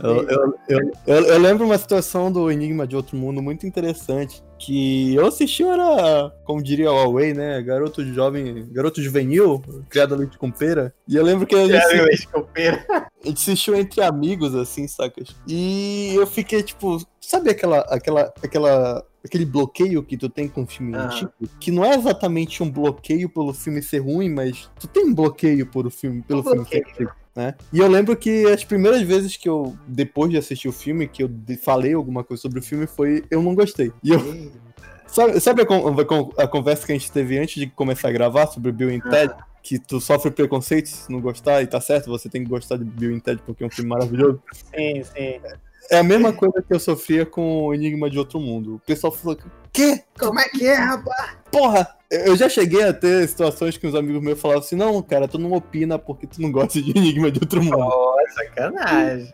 Eu, 0.03 0.23
eu, 0.29 0.55
eu, 1.07 1.25
eu- 1.25 1.39
lembro 1.39 1.65
uma 1.65 1.79
situação 1.79 2.31
do 2.31 2.51
Enigma 2.51 2.87
de 2.87 2.95
Outro 2.95 3.17
Mundo 3.17 3.41
muito 3.43 3.67
interessante. 3.67 4.43
Que 4.59 5.15
eu 5.15 5.27
assisti, 5.27 5.63
eu 5.63 5.71
era, 5.73 6.33
como 6.45 6.61
diria 6.63 6.91
o 6.91 6.95
Huawei, 6.95 7.33
né? 7.33 7.63
Garoto 7.63 8.05
jovem, 8.05 8.69
garoto 8.73 9.01
juvenil, 9.01 9.63
criado 9.89 10.15
a 10.15 10.17
leite 10.19 10.37
com 10.37 10.51
pera. 10.51 10.93
E 11.07 11.15
eu 11.15 11.23
lembro 11.25 11.47
que 11.47 11.55
a 11.55 11.65
gente, 11.67 12.27
copeiro? 12.29 12.77
a 12.91 13.07
gente 13.29 13.37
assistiu 13.41 13.77
entre 13.77 14.03
amigos, 14.03 14.55
assim, 14.57 14.89
sacas? 14.89 15.29
E 15.47 16.13
eu 16.15 16.27
fiquei, 16.27 16.61
tipo, 16.63 16.99
sabe 17.21 17.51
aquela, 17.51 17.79
aquela, 17.83 18.33
aquela, 18.43 19.05
aquele 19.25 19.45
bloqueio 19.45 20.03
que 20.03 20.17
tu 20.17 20.29
tem 20.29 20.49
com 20.49 20.63
o 20.65 20.67
filme 20.67 20.93
Ah. 20.97 21.05
antigo? 21.05 21.31
Que 21.61 21.71
não 21.71 21.85
é 21.85 21.95
exatamente 21.95 22.61
um 22.61 22.69
bloqueio 22.71 23.29
pelo 23.29 23.55
filme 23.55 23.81
ser 23.81 24.01
ruim, 24.01 24.29
mas 24.29 24.69
tu 24.81 24.89
tem 24.89 25.05
um 25.07 25.15
bloqueio 25.15 25.67
por 25.71 25.89
filme, 25.91 26.21
pelo 26.23 26.41
Um 26.41 26.43
filme 26.43 26.59
ser 26.67 26.81
bloqueio. 26.83 26.87
antigo. 26.95 27.11
Né? 27.39 27.55
E 27.73 27.79
eu 27.79 27.87
lembro 27.87 28.17
que 28.17 28.47
as 28.47 28.65
primeiras 28.65 29.01
vezes 29.03 29.37
que 29.37 29.49
eu, 29.49 29.79
depois 29.87 30.29
de 30.29 30.37
assistir 30.37 30.67
o 30.67 30.73
filme, 30.73 31.07
que 31.07 31.23
eu 31.23 31.31
falei 31.63 31.95
alguma 31.95 32.25
coisa 32.25 32.41
sobre 32.41 32.59
o 32.59 32.63
filme 32.63 32.85
foi 32.85 33.23
eu 33.31 33.41
não 33.41 33.55
gostei. 33.55 33.93
E 34.03 34.11
eu, 34.11 34.51
sabe, 35.07 35.39
sabe 35.39 35.63
a, 35.63 35.65
a 35.65 36.05
con- 36.05 36.33
a 36.37 36.49
conversa 36.49 36.85
que 36.85 36.91
a 36.91 36.97
gente 36.97 37.13
teve 37.13 37.39
antes 37.39 37.55
de 37.55 37.69
começar 37.69 38.09
a 38.09 38.11
gravar 38.11 38.49
sobre 38.49 38.73
Bill 38.73 38.91
e 38.91 39.01
Ted? 39.01 39.33
Que 39.63 39.79
tu 39.79 40.01
sofre 40.01 40.33
preconceito 40.33 40.87
se 40.87 41.13
não 41.13 41.21
gostar, 41.21 41.63
e 41.63 41.69
tá 41.69 41.81
certo, 41.81 42.07
você 42.11 42.29
tem 42.29 42.43
que 42.43 42.51
gostar 42.51 42.77
de 42.77 42.83
Bill 42.85 43.17
e 43.17 43.21
Ted 43.21 43.41
porque 43.47 43.63
é 43.63 43.69
um 43.69 43.71
filme 43.71 43.89
maravilhoso. 43.89 44.43
Sim, 44.53 45.05
sim. 45.05 45.41
É 45.93 45.99
a 46.01 46.03
mesma 46.03 46.33
coisa 46.33 46.61
que 46.61 46.75
eu 46.75 46.81
sofria 46.81 47.25
com 47.25 47.67
o 47.67 47.73
Enigma 47.73 48.11
de 48.11 48.19
Outro 48.19 48.41
Mundo. 48.41 48.75
O 48.75 48.79
pessoal 48.81 49.13
falou, 49.13 49.39
quê? 49.73 50.03
Como 50.19 50.41
é 50.41 50.49
que 50.49 50.67
é, 50.67 50.75
rapaz? 50.75 51.37
Porra! 51.53 51.89
Eu 52.11 52.35
já 52.37 52.49
cheguei 52.49 52.83
a 52.83 52.93
ter 52.93 53.29
situações 53.29 53.77
que 53.77 53.87
os 53.87 53.95
amigos 53.95 54.23
meus 54.23 54.41
falavam 54.41 54.63
assim, 54.63 54.77
não, 54.77 55.03
cara, 55.03 55.29
tu 55.29 55.39
não 55.39 55.53
opina 55.53 55.99
porque 55.99 56.27
tu 56.27 56.41
não 56.41 56.51
gosta 56.51 56.81
de 56.81 56.91
Enigma 56.97 57.31
de 57.31 57.41
Outro 57.41 57.63
Mundo. 57.63 57.77
Ó, 57.79 58.17
sacanagem. 58.35 59.33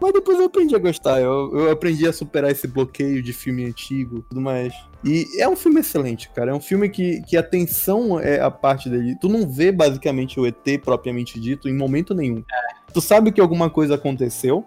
Mas 0.00 0.12
depois 0.12 0.38
eu 0.38 0.46
aprendi 0.46 0.74
a 0.74 0.78
gostar, 0.78 1.20
eu, 1.20 1.50
eu 1.56 1.70
aprendi 1.70 2.06
a 2.06 2.12
superar 2.12 2.50
esse 2.50 2.66
bloqueio 2.66 3.22
de 3.22 3.32
filme 3.32 3.64
antigo 3.64 4.18
e 4.18 4.22
tudo 4.22 4.40
mais. 4.40 4.72
E 5.04 5.26
é 5.38 5.48
um 5.48 5.54
filme 5.54 5.80
excelente, 5.80 6.30
cara. 6.30 6.50
É 6.50 6.54
um 6.54 6.60
filme 6.60 6.88
que, 6.88 7.22
que 7.22 7.36
a 7.36 7.42
tensão 7.42 8.18
é 8.18 8.40
a 8.40 8.50
parte 8.50 8.88
dele. 8.88 9.16
Tu 9.20 9.28
não 9.28 9.48
vê 9.48 9.70
basicamente 9.70 10.40
o 10.40 10.46
ET 10.46 10.64
propriamente 10.82 11.38
dito 11.38 11.68
em 11.68 11.76
momento 11.76 12.14
nenhum. 12.14 12.42
Tu 12.92 13.00
sabe 13.00 13.32
que 13.32 13.40
alguma 13.40 13.68
coisa 13.68 13.94
aconteceu. 13.96 14.64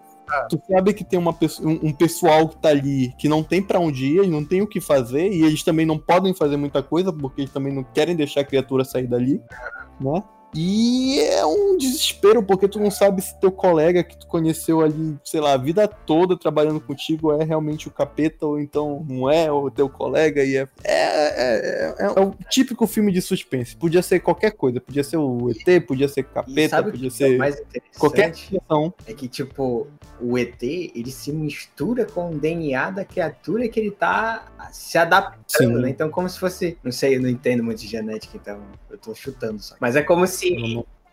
Tu 0.48 0.60
sabe 0.70 0.94
que 0.94 1.04
tem 1.04 1.18
uma, 1.18 1.36
um, 1.60 1.88
um 1.88 1.92
pessoal 1.92 2.48
que 2.48 2.56
tá 2.56 2.68
ali 2.68 3.12
que 3.18 3.28
não 3.28 3.42
tem 3.42 3.62
pra 3.62 3.78
onde 3.78 4.06
ir, 4.06 4.26
não 4.28 4.44
tem 4.44 4.62
o 4.62 4.66
que 4.66 4.80
fazer, 4.80 5.30
e 5.32 5.42
eles 5.42 5.62
também 5.62 5.86
não 5.86 5.98
podem 5.98 6.34
fazer 6.34 6.56
muita 6.56 6.82
coisa, 6.82 7.12
porque 7.12 7.42
eles 7.42 7.52
também 7.52 7.72
não 7.72 7.82
querem 7.82 8.16
deixar 8.16 8.40
a 8.40 8.44
criatura 8.44 8.84
sair 8.84 9.06
dali, 9.06 9.40
né? 10.00 10.22
E 10.54 11.20
é 11.20 11.44
um 11.44 11.76
desespero, 11.76 12.42
porque 12.42 12.68
tu 12.68 12.80
não 12.80 12.90
sabe 12.90 13.20
se 13.22 13.38
teu 13.38 13.52
colega 13.52 14.02
que 14.02 14.16
tu 14.16 14.26
conheceu 14.26 14.80
ali, 14.80 15.16
sei 15.24 15.40
lá, 15.40 15.52
a 15.52 15.56
vida 15.56 15.86
toda 15.86 16.36
trabalhando 16.38 16.80
contigo 16.80 17.32
é 17.32 17.44
realmente 17.44 17.88
o 17.88 17.90
capeta, 17.90 18.46
ou 18.46 18.58
então 18.58 19.04
não 19.08 19.30
é, 19.30 19.50
ou 19.52 19.70
teu 19.70 19.88
colega, 19.88 20.42
e 20.42 20.56
é. 20.56 20.68
É, 20.84 20.94
é, 20.94 21.94
é- 21.98 22.12
é 22.16 22.20
o 22.20 22.34
típico 22.48 22.86
filme 22.86 23.12
de 23.12 23.20
suspense. 23.20 23.76
Podia 23.76 24.02
ser 24.02 24.20
qualquer 24.20 24.52
coisa, 24.52 24.80
podia 24.80 25.04
ser 25.04 25.18
o 25.18 25.50
ET, 25.50 25.80
podia 25.86 26.08
ser 26.08 26.24
capeta, 26.24 26.82
podia 26.82 27.08
é 27.08 27.10
ser 27.10 27.58
qualquer 27.98 28.34
situação. 28.34 28.92
É 29.06 29.12
que, 29.12 29.28
tipo, 29.28 29.86
o 30.20 30.38
ET, 30.38 30.62
ele 30.62 31.10
se 31.10 31.32
mistura 31.32 32.06
com 32.06 32.30
o 32.30 32.38
DNA 32.38 32.90
da 32.90 33.04
criatura 33.04 33.68
que 33.68 33.78
ele 33.78 33.90
tá 33.90 34.46
se 34.72 34.98
adaptando, 34.98 35.76
Sim. 35.76 35.82
né? 35.82 35.90
Então, 35.90 36.10
como 36.10 36.28
se 36.28 36.38
fosse... 36.38 36.76
Não 36.82 36.92
sei, 36.92 37.16
eu 37.16 37.20
não 37.20 37.28
entendo 37.28 37.62
muito 37.62 37.80
de 37.80 37.86
genética, 37.86 38.36
então 38.36 38.60
eu 38.90 38.98
tô 38.98 39.14
chutando 39.14 39.62
só. 39.62 39.76
Mas 39.80 39.96
é 39.96 40.02
como 40.02 40.26
se 40.26 40.37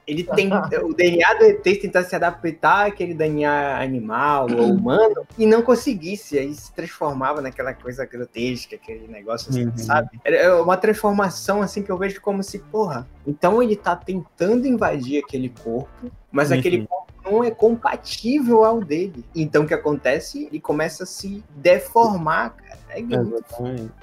ele 0.07 0.23
tem... 0.35 0.49
o 0.83 0.93
DNA 0.93 1.33
do 1.33 1.45
ET 1.45 1.63
tentar 1.63 2.03
se 2.03 2.15
adaptar 2.15 2.87
àquele 2.87 3.13
DNA 3.13 3.81
animal 3.81 4.47
ou 4.51 4.71
humano 4.71 5.25
e 5.37 5.45
não 5.47 5.61
conseguisse. 5.63 6.37
Aí 6.37 6.53
se 6.53 6.71
transformava 6.73 7.41
naquela 7.41 7.73
coisa 7.73 8.05
grotesca, 8.05 8.75
aquele 8.75 9.07
negócio 9.07 9.49
assim, 9.49 9.65
Uhum. 9.65 9.77
sabe? 9.77 10.09
É 10.23 10.51
uma 10.53 10.77
transformação, 10.77 11.61
assim, 11.61 11.81
que 11.81 11.91
eu 11.91 11.97
vejo 11.97 12.21
como 12.21 12.43
se, 12.43 12.59
porra, 12.59 13.07
então 13.25 13.61
ele 13.63 13.75
tá 13.75 13.95
tentando 13.95 14.67
invadir 14.67 15.23
aquele 15.23 15.49
corpo, 15.49 15.89
mas 16.31 16.51
Uhum. 16.51 16.59
aquele 16.59 16.85
corpo 16.85 17.05
não 17.25 17.43
é 17.43 17.49
compatível 17.49 18.63
ao 18.63 18.81
dele. 18.81 19.25
Então 19.35 19.63
o 19.63 19.67
que 19.67 19.73
acontece? 19.73 20.45
Ele 20.45 20.59
começa 20.59 21.03
a 21.03 21.07
se 21.07 21.43
deformar. 21.55 22.55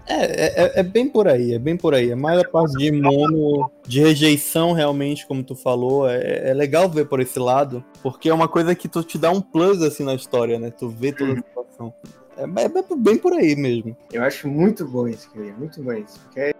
É. 0.06 0.14
É, 0.14 0.62
é, 0.76 0.80
é 0.80 0.82
bem 0.82 1.08
por 1.08 1.26
aí, 1.28 1.54
é 1.54 1.58
bem 1.58 1.76
por 1.76 1.94
aí. 1.94 2.10
É 2.10 2.14
mais 2.14 2.38
a 2.40 2.44
parte 2.44 2.76
de 2.76 2.90
mono, 2.92 3.70
de 3.86 4.00
rejeição, 4.00 4.72
realmente, 4.72 5.26
como 5.26 5.42
tu 5.42 5.54
falou. 5.54 6.08
É, 6.08 6.50
é 6.50 6.54
legal 6.54 6.88
ver 6.88 7.06
por 7.06 7.20
esse 7.20 7.38
lado, 7.38 7.84
porque 8.02 8.28
é 8.28 8.34
uma 8.34 8.48
coisa 8.48 8.74
que 8.74 8.88
tu 8.88 9.02
te 9.02 9.18
dá 9.18 9.30
um 9.30 9.40
plus 9.40 9.82
assim 9.82 10.04
na 10.04 10.14
história, 10.14 10.58
né? 10.58 10.70
Tu 10.70 10.88
vê 10.88 11.12
toda 11.12 11.32
a 11.32 11.36
situação. 11.36 11.94
É, 12.36 12.42
é 12.42 12.68
bem- 12.96 13.18
por 13.18 13.32
aí 13.34 13.54
mesmo. 13.56 13.96
Eu 14.12 14.22
acho 14.22 14.48
muito 14.48 14.86
bom 14.86 15.06
isso, 15.06 15.30
Cria, 15.30 15.52
muito 15.54 15.82
bom 15.82 15.92
isso. 15.92 16.18
Porque, 16.24 16.54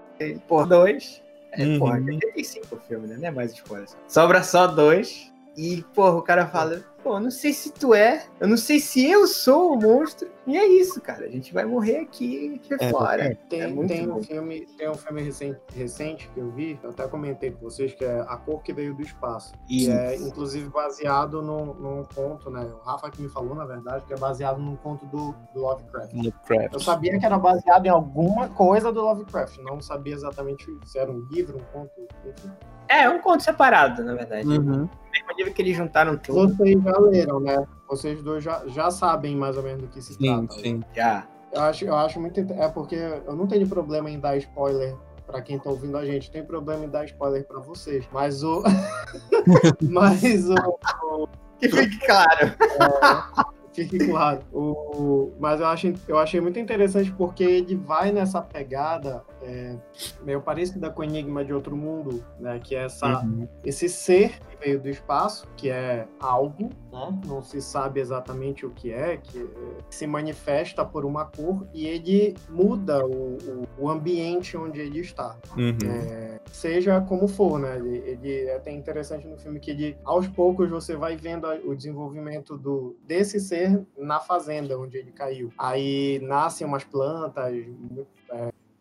por 0.46 0.66
dois, 0.66 1.22
é, 1.52 1.64
Uhum. 1.64 1.78
porra, 1.78 1.94
85 1.96 2.76
o 2.76 2.78
filme, 2.88 3.06
né? 3.08 3.16
Não 3.18 3.28
é 3.28 3.30
mais 3.30 3.52
spoiler. 3.52 3.88
Sobra 4.06 4.42
só 4.42 4.66
dois. 4.66 5.30
E, 5.56 5.84
porra, 5.94 6.16
o 6.16 6.22
cara 6.22 6.46
fala, 6.46 6.82
pô, 7.02 7.16
eu 7.16 7.20
não 7.20 7.30
sei 7.30 7.52
se 7.52 7.72
tu 7.72 7.94
é, 7.94 8.24
eu 8.40 8.48
não 8.48 8.56
sei 8.56 8.78
se 8.78 9.04
eu 9.10 9.26
sou 9.26 9.74
o 9.74 9.80
monstro. 9.80 10.30
E 10.46 10.56
é 10.56 10.66
isso, 10.66 11.00
cara. 11.00 11.24
A 11.24 11.28
gente 11.28 11.52
vai 11.54 11.64
morrer 11.64 11.98
aqui, 11.98 12.54
aqui 12.56 12.74
É, 12.82 12.90
fora. 12.90 13.38
Tem, 13.48 13.60
É 13.60 13.66
muito 13.68 13.88
tem 13.88 14.10
um 14.10 14.22
filme, 14.22 14.66
tem 14.76 14.88
um 14.88 14.94
filme 14.94 15.22
recente, 15.22 15.60
recente 15.74 16.28
que 16.34 16.40
eu 16.40 16.50
vi, 16.50 16.78
eu 16.82 16.90
até 16.90 17.06
comentei 17.06 17.52
com 17.52 17.60
vocês, 17.60 17.94
que 17.94 18.04
é 18.04 18.20
A 18.20 18.36
Cor 18.36 18.60
que 18.62 18.72
Veio 18.72 18.94
do 18.94 19.02
Espaço. 19.02 19.52
E 19.68 19.88
é, 19.88 20.16
inclusive, 20.16 20.68
baseado 20.68 21.40
num, 21.42 21.74
num 21.74 22.04
conto, 22.04 22.50
né? 22.50 22.64
O 22.64 22.84
Rafa 22.84 23.10
que 23.10 23.22
me 23.22 23.28
falou, 23.28 23.54
na 23.54 23.64
verdade, 23.64 24.04
que 24.04 24.12
é 24.12 24.16
baseado 24.16 24.58
num 24.58 24.76
conto 24.76 25.06
do, 25.06 25.32
do 25.54 25.60
Lovecraft. 25.60 26.12
Lovecraft. 26.12 26.72
Eu 26.72 26.80
sabia 26.80 27.18
que 27.18 27.24
era 27.24 27.38
baseado 27.38 27.86
em 27.86 27.90
alguma 27.90 28.48
coisa 28.48 28.92
do 28.92 29.00
Lovecraft, 29.00 29.58
não 29.58 29.80
sabia 29.80 30.14
exatamente 30.14 30.66
se 30.84 30.98
era 30.98 31.10
um 31.10 31.20
livro, 31.30 31.58
um 31.58 31.72
conto, 31.72 31.92
enfim. 32.26 32.50
é 32.88 33.08
um 33.08 33.20
conto 33.20 33.44
separado, 33.44 34.02
na 34.02 34.14
verdade. 34.14 34.48
Uhum. 34.48 34.88
Mesmo 35.37 35.52
que 35.54 35.62
eles 35.62 35.76
juntaram 35.76 36.16
tudo. 36.16 36.54
Vocês 36.56 36.82
já 36.82 36.98
leram, 36.98 37.40
né? 37.40 37.66
Vocês 37.88 38.22
dois 38.22 38.42
já, 38.44 38.62
já 38.66 38.90
sabem 38.90 39.37
mais 39.37 39.56
ou 39.56 39.62
menos 39.62 39.82
do 39.82 39.88
que 39.88 40.00
se 40.02 40.14
Sim, 40.14 40.46
trata. 40.46 40.61
sim. 40.62 40.82
Já. 40.94 41.26
Eu 41.52 41.61
acho, 41.62 41.85
eu 41.85 41.94
acho 41.94 42.20
muito. 42.20 42.40
É 42.40 42.68
porque 42.68 42.94
eu 42.96 43.37
não 43.37 43.46
tenho 43.46 43.66
problema 43.68 44.11
em 44.11 44.18
dar 44.18 44.37
spoiler 44.38 44.96
pra 45.26 45.42
quem 45.42 45.58
tá 45.58 45.68
ouvindo 45.70 45.96
a 45.98 46.04
gente. 46.04 46.30
Tem 46.30 46.42
problema 46.44 46.85
em 46.85 46.88
dar 46.88 47.04
spoiler 47.04 47.46
pra 47.46 47.61
vocês. 47.61 48.06
Mas 48.12 48.42
o. 48.42 48.62
mas 49.90 50.48
o. 50.48 51.28
Que 51.58 51.68
fique 51.68 51.98
claro. 52.06 52.54
Fique 53.72 53.98
claro. 54.06 54.40
O, 54.52 55.32
mas 55.40 55.61
eu, 55.61 55.66
acho, 55.66 55.94
eu 56.06 56.18
achei 56.18 56.40
muito 56.40 56.58
interessante 56.58 57.11
porque 57.12 57.42
ele 57.42 57.74
vai 57.74 58.12
nessa 58.12 58.42
pegada 58.42 59.24
é, 59.42 59.76
meio 60.24 60.42
parecida 60.42 60.90
com 60.90 61.00
o 61.00 61.04
Enigma 61.04 61.42
de 61.44 61.54
Outro 61.54 61.74
Mundo, 61.76 62.22
né? 62.38 62.58
Que 62.62 62.74
é 62.74 62.85
essa, 62.85 63.20
Uhum. 63.22 63.48
esse 63.64 63.88
ser 63.88 64.38
veio 64.62 64.81
do 64.81 64.88
espaço, 64.88 65.46
que 65.57 65.70
é 65.70 66.07
algo, 66.20 66.70
né? 66.92 67.20
Não 67.27 67.42
se 67.42 67.61
sabe 67.61 68.01
exatamente 68.01 68.64
o 68.66 68.70
que 68.70 68.92
é, 68.92 69.16
que 69.16 69.48
se 69.90 70.07
manifesta 70.07 70.85
por 70.85 71.05
uma 71.05 71.25
cor 71.25 71.66
e 71.72 71.87
ele 71.87 72.35
muda 72.48 73.05
o, 73.05 73.37
o, 73.37 73.68
o 73.79 73.90
ambiente 73.90 74.57
onde 74.57 74.81
ele 74.81 75.01
está. 75.01 75.37
Uhum. 75.57 75.77
É, 75.85 76.40
seja 76.51 77.01
como 77.01 77.27
for, 77.27 77.59
né? 77.59 77.77
Ele, 77.77 77.98
ele 78.07 78.40
é 78.46 78.57
até 78.57 78.70
interessante 78.70 79.27
no 79.27 79.37
filme 79.38 79.59
que 79.59 79.70
ele, 79.70 79.96
aos 80.05 80.29
poucos, 80.29 80.68
você 80.70 80.94
vai 80.96 81.16
vendo 81.16 81.46
o 81.64 81.75
desenvolvimento 81.75 82.57
do, 82.57 82.96
desse 83.07 83.40
ser 83.40 83.85
na 83.96 84.20
fazenda 84.20 84.79
onde 84.79 84.98
ele 84.98 85.12
caiu. 85.12 85.51
Aí 85.59 86.20
nascem 86.22 86.66
umas 86.66 86.85
plantas 86.85 87.55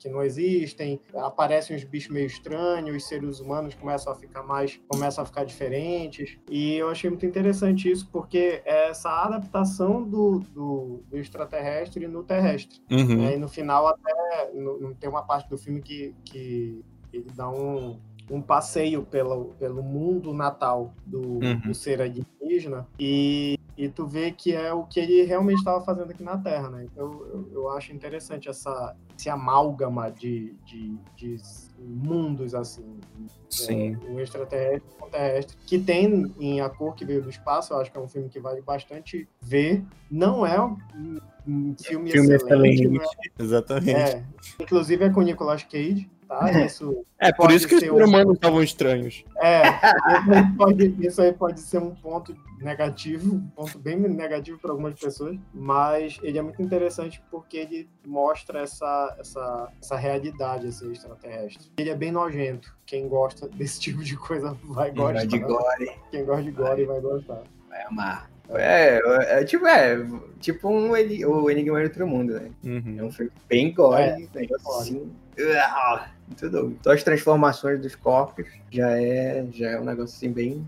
que 0.01 0.09
não 0.09 0.23
existem, 0.23 0.99
aparecem 1.15 1.75
uns 1.75 1.83
bichos 1.83 2.11
meio 2.11 2.25
estranhos, 2.25 2.95
os 2.95 3.07
seres 3.07 3.39
humanos 3.39 3.75
começam 3.75 4.11
a 4.11 4.15
ficar 4.15 4.41
mais, 4.43 4.81
começam 4.87 5.21
a 5.23 5.25
ficar 5.25 5.43
diferentes. 5.43 6.37
E 6.49 6.73
eu 6.75 6.89
achei 6.89 7.09
muito 7.09 7.25
interessante 7.25 7.89
isso, 7.91 8.09
porque 8.11 8.61
é 8.65 8.89
essa 8.89 9.09
adaptação 9.09 10.03
do, 10.03 10.39
do, 10.39 11.03
do 11.09 11.17
extraterrestre 11.17 12.07
no 12.07 12.23
terrestre. 12.23 12.79
Uhum. 12.91 13.23
É, 13.27 13.35
e 13.35 13.37
no 13.37 13.47
final 13.47 13.87
até 13.87 14.51
no- 14.53 14.95
tem 14.95 15.09
uma 15.09 15.21
parte 15.23 15.49
do 15.49 15.57
filme 15.57 15.81
que, 15.81 16.15
que 16.25 16.83
ele 17.13 17.27
dá 17.35 17.49
um, 17.49 17.99
um 18.29 18.41
passeio 18.41 19.03
pelo, 19.03 19.53
pelo 19.59 19.83
mundo 19.83 20.33
natal 20.33 20.93
do, 21.05 21.21
Uhum. 21.43 21.59
do 21.59 21.73
ser 21.75 22.01
alienígena 22.01 22.87
e, 22.99 23.57
e 23.81 23.89
tu 23.89 24.05
vê 24.05 24.29
que 24.29 24.53
é 24.53 24.71
o 24.71 24.83
que 24.83 24.99
ele 24.99 25.23
realmente 25.23 25.57
estava 25.57 25.83
fazendo 25.83 26.11
aqui 26.11 26.23
na 26.23 26.37
Terra, 26.37 26.69
né? 26.69 26.83
Então 26.83 27.11
eu, 27.33 27.49
eu 27.51 27.69
acho 27.71 27.91
interessante 27.91 28.47
essa, 28.47 28.95
esse 29.17 29.27
amálgama 29.27 30.11
de, 30.11 30.53
de, 30.63 30.95
de 31.15 31.37
mundos 31.79 32.53
assim. 32.53 32.99
Sim. 33.49 33.97
É, 34.05 34.11
o 34.11 34.19
extraterrestre 34.19 34.87
o 35.01 35.09
terrestre, 35.09 35.57
que 35.65 35.79
tem 35.79 36.31
em 36.39 36.61
A 36.61 36.69
Cor 36.69 36.93
que 36.93 37.03
Veio 37.03 37.23
do 37.23 37.29
Espaço, 37.31 37.73
eu 37.73 37.79
acho 37.79 37.91
que 37.91 37.97
é 37.97 38.01
um 38.01 38.07
filme 38.07 38.29
que 38.29 38.39
vale 38.39 38.61
bastante 38.61 39.27
ver. 39.41 39.83
Não 40.11 40.45
é 40.45 40.61
um, 40.61 40.77
um 41.47 41.75
filme, 41.75 42.11
Filme 42.11 42.35
excelente, 42.35 42.83
excelente. 42.83 42.99
né? 42.99 43.05
Exatamente. 43.39 43.99
É, 43.99 44.23
inclusive 44.59 45.05
é 45.05 45.09
com 45.09 45.23
Nicolas 45.23 45.63
Cage, 45.63 46.07
tá? 46.39 46.65
Isso, 46.65 47.05
É, 47.19 47.31
por 47.33 47.51
isso 47.51 47.67
que 47.67 47.75
os 47.75 47.79
seres 47.81 47.93
um- 47.95 48.05
humanos 48.05 48.35
estavam 48.35 48.63
estranhos. 48.63 49.23
é, 49.37 49.63
isso 49.67 50.31
aí, 50.33 50.55
pode, 50.57 50.95
isso 51.05 51.21
aí 51.21 51.33
pode 51.33 51.59
ser 51.59 51.79
um 51.79 51.93
ponto 51.93 52.35
negativo, 52.59 53.35
um 53.35 53.47
ponto 53.49 53.77
bem 53.77 53.97
negativo 53.97 54.57
para 54.59 54.71
algumas 54.71 54.97
pessoas, 54.99 55.37
mas 55.53 56.19
ele 56.23 56.37
é 56.37 56.41
muito 56.41 56.61
interessante 56.61 57.21
porque 57.29 57.57
ele 57.57 57.89
mostra 58.05 58.61
essa, 58.61 59.15
essa, 59.19 59.69
essa 59.81 59.95
realidade 59.97 60.67
assim, 60.67 60.91
extraterrestre. 60.91 61.69
Ele 61.77 61.89
é 61.89 61.95
bem 61.95 62.11
nojento. 62.11 62.73
Quem 62.85 63.07
gosta 63.09 63.47
desse 63.49 63.79
tipo 63.79 64.03
de 64.03 64.15
coisa 64.15 64.55
vai 64.63 64.91
gostar. 64.91 65.25
de 65.25 65.39
gore, 65.39 65.91
Quem 66.11 66.23
gosta 66.25 66.43
de 66.43 66.51
gore 66.51 66.85
vai 66.85 66.99
gostar. 67.01 67.41
vai 67.69 67.81
amar. 67.83 68.29
É, 68.53 68.99
é, 69.39 69.43
tipo, 69.45 69.65
é, 69.65 69.95
tipo 70.41 70.67
um, 70.69 70.89
o 70.91 71.49
Enigma 71.49 71.77
de 71.79 71.83
Outro 71.85 72.05
Mundo, 72.05 72.33
né? 72.33 72.51
É 72.63 72.67
Uhum. 72.67 73.05
um 73.07 73.11
filme 73.11 73.31
bem 73.47 73.73
gore, 73.73 74.01
É, 74.03 74.17
gore. 74.45 74.49
assim. 74.81 75.11
Muito 76.31 76.49
doido. 76.49 76.77
Então 76.79 76.93
as 76.93 77.03
transformações 77.03 77.79
dos 77.81 77.93
corpos 77.93 78.45
já 78.71 78.97
é, 78.97 79.45
já 79.51 79.71
é 79.71 79.79
um 79.79 79.83
negócio 79.83 80.15
assim 80.15 80.31
bem 80.31 80.65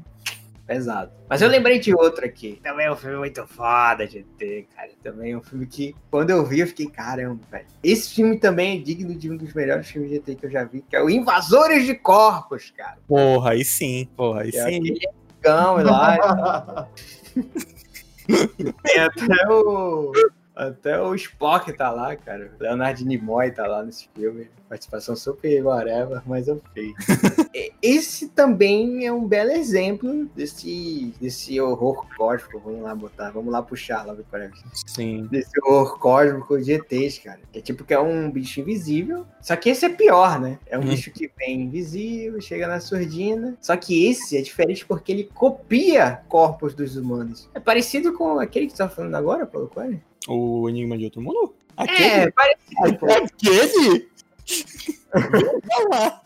pesado. 0.67 1.11
Mas 1.29 1.41
eu 1.41 1.47
lembrei 1.47 1.79
de 1.79 1.95
outro 1.95 2.25
aqui. 2.25 2.59
Também 2.61 2.85
é 2.87 2.91
um 2.91 2.95
filme 2.97 3.17
muito 3.17 3.47
foda 3.47 4.05
de 4.05 4.23
ter, 4.37 4.67
cara. 4.75 4.89
Também 5.01 5.31
é 5.31 5.37
um 5.37 5.41
filme 5.41 5.65
que, 5.65 5.95
quando 6.11 6.29
eu 6.31 6.45
vi, 6.45 6.59
eu 6.59 6.67
fiquei, 6.67 6.87
caramba, 6.87 7.39
velho. 7.49 7.65
Esse 7.81 8.13
filme 8.13 8.37
também 8.37 8.77
é 8.77 8.81
digno 8.81 9.15
de 9.15 9.31
um 9.31 9.37
dos 9.37 9.53
melhores 9.53 9.87
filmes 9.87 10.11
de 10.11 10.17
ET 10.17 10.37
que 10.37 10.45
eu 10.45 10.51
já 10.51 10.65
vi, 10.65 10.81
que 10.81 10.95
é 10.95 11.01
o 11.01 11.09
Invasores 11.09 11.85
de 11.85 11.95
Corpos, 11.95 12.71
cara. 12.75 12.97
Porra, 13.07 13.51
aí 13.51 13.63
sim. 13.63 14.07
Porra, 14.17 14.41
aí 14.41 14.51
Que 14.51 14.57
é 14.57 14.65
sim. 14.65 14.79
aquele 14.79 14.99
gão 15.41 15.77
lá. 15.77 16.89
Tem 18.83 18.99
até 18.99 19.49
o. 19.49 20.11
Até 20.55 21.01
o 21.01 21.15
Spock 21.15 21.73
tá 21.73 21.89
lá, 21.89 22.15
cara. 22.15 22.51
Leonardo 22.59 23.03
Nimoy 23.03 23.51
tá 23.51 23.65
lá 23.65 23.81
nesse 23.83 24.07
filme. 24.15 24.47
Participação 24.69 25.15
super 25.15 25.63
whatever, 25.65 26.21
mas 26.25 26.47
eu 26.49 26.61
fiz. 26.73 26.93
Esse 27.81 28.29
também 28.29 29.05
é 29.05 29.11
um 29.11 29.27
belo 29.27 29.51
exemplo 29.51 30.25
desse, 30.35 31.13
desse 31.19 31.59
horror 31.59 32.05
cósmico. 32.15 32.59
Vamos 32.59 32.81
lá 32.81 32.93
botar, 32.95 33.31
vamos 33.31 33.51
lá 33.51 33.61
puxar 33.61 34.05
lá, 34.05 34.13
é. 34.13 34.51
Sim. 34.87 35.27
Desse 35.29 35.51
horror 35.63 35.97
cósmico 35.99 36.59
de 36.61 36.73
ETs, 36.73 37.19
cara. 37.19 37.39
Que 37.51 37.59
é 37.59 37.61
tipo 37.61 37.83
que 37.83 37.93
é 37.93 37.99
um 37.99 38.29
bicho 38.31 38.59
invisível. 38.61 39.25
Só 39.41 39.55
que 39.55 39.69
esse 39.69 39.85
é 39.85 39.89
pior, 39.89 40.39
né? 40.39 40.59
É 40.67 40.77
um 40.77 40.81
Hum. 40.81 40.89
bicho 40.89 41.11
que 41.11 41.31
vem 41.37 41.61
invisível, 41.61 42.39
chega 42.41 42.67
na 42.67 42.79
surdina. 42.79 43.57
Só 43.59 43.75
que 43.75 44.07
esse 44.07 44.37
é 44.37 44.41
diferente 44.41 44.85
porque 44.85 45.11
ele 45.11 45.23
copia 45.33 46.21
corpos 46.27 46.73
dos 46.73 46.95
humanos. 46.95 47.49
É 47.53 47.59
parecido 47.59 48.13
com 48.13 48.39
aquele 48.39 48.67
que 48.67 48.73
você 48.73 48.77
tá 48.83 48.89
falando 48.89 49.15
agora, 49.15 49.45
Paulo 49.45 49.67
Coelho? 49.67 50.01
O 50.27 50.67
Enigma 50.69 50.97
de 50.97 51.05
Outro 51.05 51.21
Mundo? 51.21 51.53
É, 51.77 51.83
Aquele? 51.83 52.31
parecido, 52.31 52.99
pô. 52.99 53.05
Aquele? 53.11 54.07
Lá. 55.89 56.21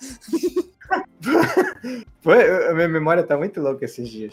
Foi- 2.22 2.68
a 2.70 2.74
minha 2.74 2.88
memória 2.88 3.24
tá 3.24 3.38
muito 3.38 3.60
louca 3.62 3.86
esses 3.86 4.10
dias. 4.10 4.32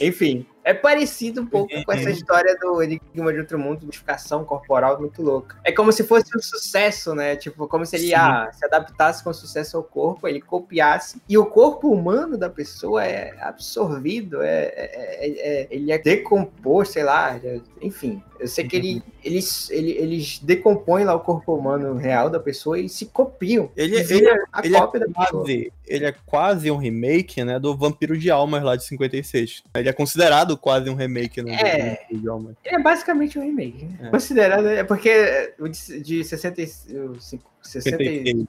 Enfim, 0.00 0.46
é 0.64 0.72
parecido 0.74 1.42
um 1.42 1.46
pouco 1.46 1.72
com 1.84 1.92
essa 1.92 2.10
história 2.10 2.56
do 2.60 2.82
Enigma 2.82 3.32
de 3.32 3.38
Outro 3.40 3.58
Mundo, 3.58 3.84
modificação 3.84 4.44
corporal 4.44 5.00
muito 5.00 5.22
louca. 5.22 5.56
É 5.64 5.72
como 5.72 5.92
se 5.92 6.04
fosse 6.04 6.36
um 6.36 6.40
sucesso, 6.40 7.14
né? 7.14 7.36
Tipo, 7.36 7.66
como 7.66 7.84
se 7.84 7.96
ele 7.96 8.08
Sim. 8.08 8.14
ah, 8.14 8.50
se 8.52 8.64
adaptasse 8.64 9.24
com 9.24 9.32
sucesso 9.32 9.76
ao 9.76 9.82
corpo, 9.82 10.28
ele 10.28 10.40
copiasse. 10.40 11.20
E 11.28 11.36
o 11.36 11.46
corpo 11.46 11.90
humano 11.90 12.36
da 12.38 12.48
pessoa 12.48 13.04
é 13.04 13.34
absorvido, 13.40 14.42
é, 14.42 14.64
é- 14.64 15.26
é- 15.26 15.60
é- 15.62 15.68
ele 15.70 15.90
é 15.92 15.98
decomposto, 15.98 16.94
sei 16.94 17.04
lá. 17.04 17.36
é- 17.42 17.60
enfim, 17.80 18.22
eu 18.38 18.46
sei 18.46 18.66
que 18.66 18.76
ele, 18.76 19.02
eles, 19.24 19.70
ele- 19.70 19.92
eles 19.92 20.38
decompõem 20.38 21.04
lá 21.04 21.14
o 21.14 21.20
corpo 21.20 21.54
humano 21.54 21.96
real 21.96 22.28
da 22.30 22.38
pessoa 22.38 22.78
e 22.78 22.88
se 22.88 23.06
copiam. 23.06 23.70
Ele- 23.76 23.94
E 23.94 23.98
ele- 23.98 24.04
vira 24.04 24.44
a 24.52 24.64
ele 24.64 24.76
é 24.76 24.80
cópia 24.80 25.00
da 25.00 25.06
pessoa. 25.06 25.42
Quase, 25.42 25.72
ele 25.86 26.04
é 26.04 26.14
quase 26.26 26.70
um 26.70 26.76
remake, 26.76 27.42
né, 27.44 27.58
do 27.58 27.76
Vampiro 27.76 28.16
de 28.18 28.30
Almas 28.30 28.62
lá 28.62 28.76
de 28.76 28.84
56. 28.84 29.62
Ele 29.74 29.88
é 29.88 29.92
considerado 29.92 30.51
quase 30.56 30.88
um 30.90 30.94
remake, 30.94 31.40
do 31.42 31.48
É. 31.50 32.06
Ele 32.10 32.28
é 32.64 32.78
basicamente 32.82 33.38
um 33.38 33.42
remake. 33.42 33.84
né? 33.84 33.98
É. 34.02 34.08
Considerado, 34.10 34.66
é 34.68 34.84
porque 34.84 35.54
o 35.58 35.68
de, 35.68 36.00
de 36.00 36.24
65, 36.24 37.44
60, 37.62 37.96
56. 37.98 38.46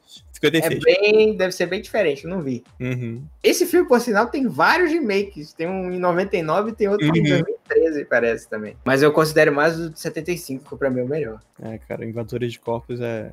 é 0.56 0.80
56. 0.80 0.84
bem, 0.84 1.38
deve 1.38 1.52
ser 1.54 1.66
bem 1.68 1.82
diferente, 1.82 2.26
eu 2.26 2.30
não 2.30 2.42
vi. 2.42 2.64
Uhum. 2.80 3.24
Esse 3.44 3.66
filme, 3.66 3.88
por 3.88 4.00
sinal, 4.02 4.28
tem 4.28 4.48
vários 4.48 4.92
remakes. 4.92 5.54
Tem 5.54 5.68
um 5.68 5.92
em 5.92 6.00
99 6.00 6.72
e 6.72 6.74
tem 6.74 6.88
outro 6.88 7.06
em 7.06 7.10
Uhum. 7.10 7.24
2013, 7.24 8.06
parece 8.06 8.50
também. 8.50 8.76
Mas 8.84 9.02
eu 9.02 9.12
considero 9.12 9.54
mais 9.54 9.80
o 9.80 9.90
de 9.90 10.00
75, 10.00 10.70
que 10.70 10.76
pra 10.78 10.90
mim 10.90 11.00
é 11.00 11.04
o 11.04 11.08
melhor. 11.08 11.40
É, 11.62 11.78
cara, 11.78 12.06
Invasores 12.06 12.52
de 12.52 12.60
Corpos 12.60 13.00
é... 13.00 13.32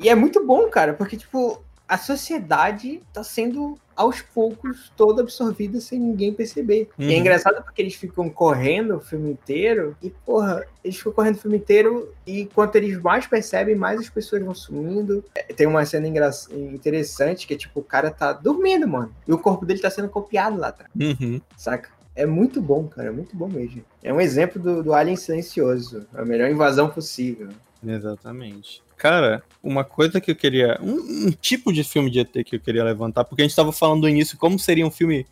E 0.00 0.08
é 0.08 0.14
muito 0.14 0.44
bom, 0.46 0.68
cara, 0.68 0.94
porque, 0.94 1.16
tipo, 1.16 1.60
a 1.88 1.96
sociedade 1.96 3.00
tá 3.14 3.24
sendo, 3.24 3.78
aos 3.96 4.20
poucos, 4.20 4.92
toda 4.96 5.22
absorvida 5.22 5.80
sem 5.80 5.98
ninguém 5.98 6.32
perceber. 6.34 6.88
E 6.98 7.04
é 7.04 7.06
Uhum. 7.08 7.20
engraçado 7.20 7.64
porque 7.64 7.80
eles 7.80 7.94
ficam 7.94 8.28
correndo 8.28 8.96
o 8.96 9.00
filme 9.00 9.30
inteiro 9.30 9.96
e, 10.02 10.10
porra, 10.10 10.64
eles 10.84 10.98
ficam 10.98 11.12
correndo 11.12 11.36
o 11.36 11.38
filme 11.38 11.56
inteiro 11.56 12.12
e 12.26 12.44
quanto 12.46 12.76
eles 12.76 13.00
mais 13.00 13.26
percebem, 13.26 13.74
mais 13.74 14.00
as 14.00 14.10
pessoas 14.10 14.42
vão 14.42 14.54
sumindo. 14.54 15.24
É, 15.34 15.42
Tem 15.52 15.66
uma 15.66 15.84
cena 15.86 16.06
engra- 16.06 16.30
interessante 16.50 17.46
que 17.46 17.54
é, 17.54 17.56
tipo, 17.56 17.80
o 17.80 17.82
cara 17.82 18.10
tá 18.10 18.32
dormindo, 18.34 18.86
mano. 18.86 19.12
E 19.26 19.32
o 19.32 19.38
corpo 19.38 19.64
dele 19.64 19.80
tá 19.80 19.90
sendo 19.90 20.08
copiado 20.10 20.58
lá 20.58 20.68
atrás, 20.68 20.90
Uhum. 20.94 21.40
saca? 21.56 21.88
É 22.14 22.26
muito 22.26 22.60
bom, 22.60 22.86
cara, 22.88 23.08
é 23.08 23.12
muito 23.12 23.34
bom 23.36 23.48
mesmo. 23.48 23.82
É 24.02 24.12
um 24.12 24.20
exemplo 24.20 24.60
do, 24.60 24.82
do 24.82 24.92
Alien 24.92 25.16
Silencioso. 25.16 26.06
A 26.12 26.24
melhor 26.24 26.50
invasão 26.50 26.90
possível. 26.90 27.48
Exatamente. 27.86 28.82
Cara, 28.98 29.42
uma 29.62 29.84
coisa 29.84 30.20
que 30.20 30.30
eu 30.30 30.36
queria. 30.36 30.78
Um, 30.82 31.28
um 31.28 31.30
tipo 31.30 31.72
de 31.72 31.84
filme 31.84 32.10
de 32.10 32.18
ET 32.20 32.32
que 32.44 32.56
eu 32.56 32.60
queria 32.60 32.82
levantar, 32.84 33.24
porque 33.24 33.42
a 33.42 33.44
gente 33.46 33.54
tava 33.56 33.70
falando 33.72 34.02
no 34.02 34.08
início 34.08 34.36
como 34.36 34.58
seria 34.58 34.84
um 34.86 34.90
filme. 34.90 35.24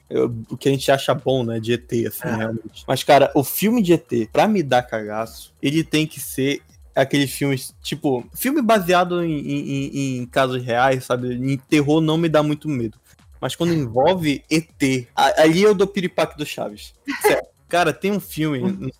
o 0.48 0.56
que 0.56 0.68
a 0.68 0.72
gente 0.72 0.90
acha 0.90 1.12
bom, 1.14 1.42
né? 1.44 1.58
De 1.58 1.72
ET, 1.72 1.92
assim, 2.06 2.26
É. 2.28 2.36
realmente. 2.36 2.84
Mas, 2.86 3.02
cara, 3.02 3.30
o 3.34 3.42
filme 3.42 3.82
de 3.82 3.92
ET, 3.92 4.28
pra 4.32 4.46
me 4.46 4.62
dar 4.62 4.82
cagaço, 4.82 5.52
ele 5.60 5.82
tem 5.82 6.06
que 6.06 6.20
ser 6.20 6.62
aqueles 6.94 7.30
filmes, 7.30 7.74
tipo, 7.82 8.24
filme 8.34 8.62
baseado 8.62 9.22
em, 9.22 9.36
em- 9.38 10.18
em- 10.20 10.26
casos 10.26 10.62
reais, 10.62 11.04
sabe? 11.04 11.34
Em 11.34 11.56
terror 11.58 12.00
não 12.00 12.16
me 12.16 12.28
dá 12.28 12.42
muito 12.42 12.68
medo. 12.68 12.98
Mas 13.40 13.54
quando 13.54 13.74
envolve 13.74 14.42
ET, 14.50 15.06
ali 15.14 15.62
eu 15.62 15.74
dou 15.74 15.86
piripaque 15.86 16.38
do 16.38 16.46
Chaves. 16.46 16.94
Sério. 17.20 17.42
Cara, 17.68 17.92
tem 17.92 18.12
um 18.12 18.20
filme 18.20 18.92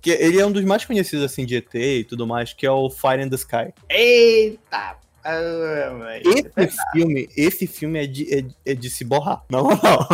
que 0.00 0.10
ele 0.10 0.40
é 0.40 0.46
um 0.46 0.52
dos 0.52 0.64
mais 0.64 0.84
conhecidos 0.84 1.24
assim 1.24 1.44
de 1.44 1.56
ET 1.56 1.74
e 1.74 2.04
tudo 2.04 2.26
mais, 2.26 2.52
que 2.52 2.64
é 2.66 2.70
o 2.70 2.88
Fire 2.88 3.22
in 3.22 3.28
the 3.28 3.36
Sky. 3.36 3.72
Eita! 3.90 4.96
Mas- 5.98 6.22
Esse 6.56 6.76
filme, 6.92 7.28
esse 7.36 7.66
filme 7.66 8.02
é 8.02 8.06
de, 8.06 8.34
é, 8.34 8.44
é 8.72 8.74
de 8.74 8.88
se 8.90 9.04
borrar, 9.04 9.42
na 9.50 9.62
moral. 9.62 10.08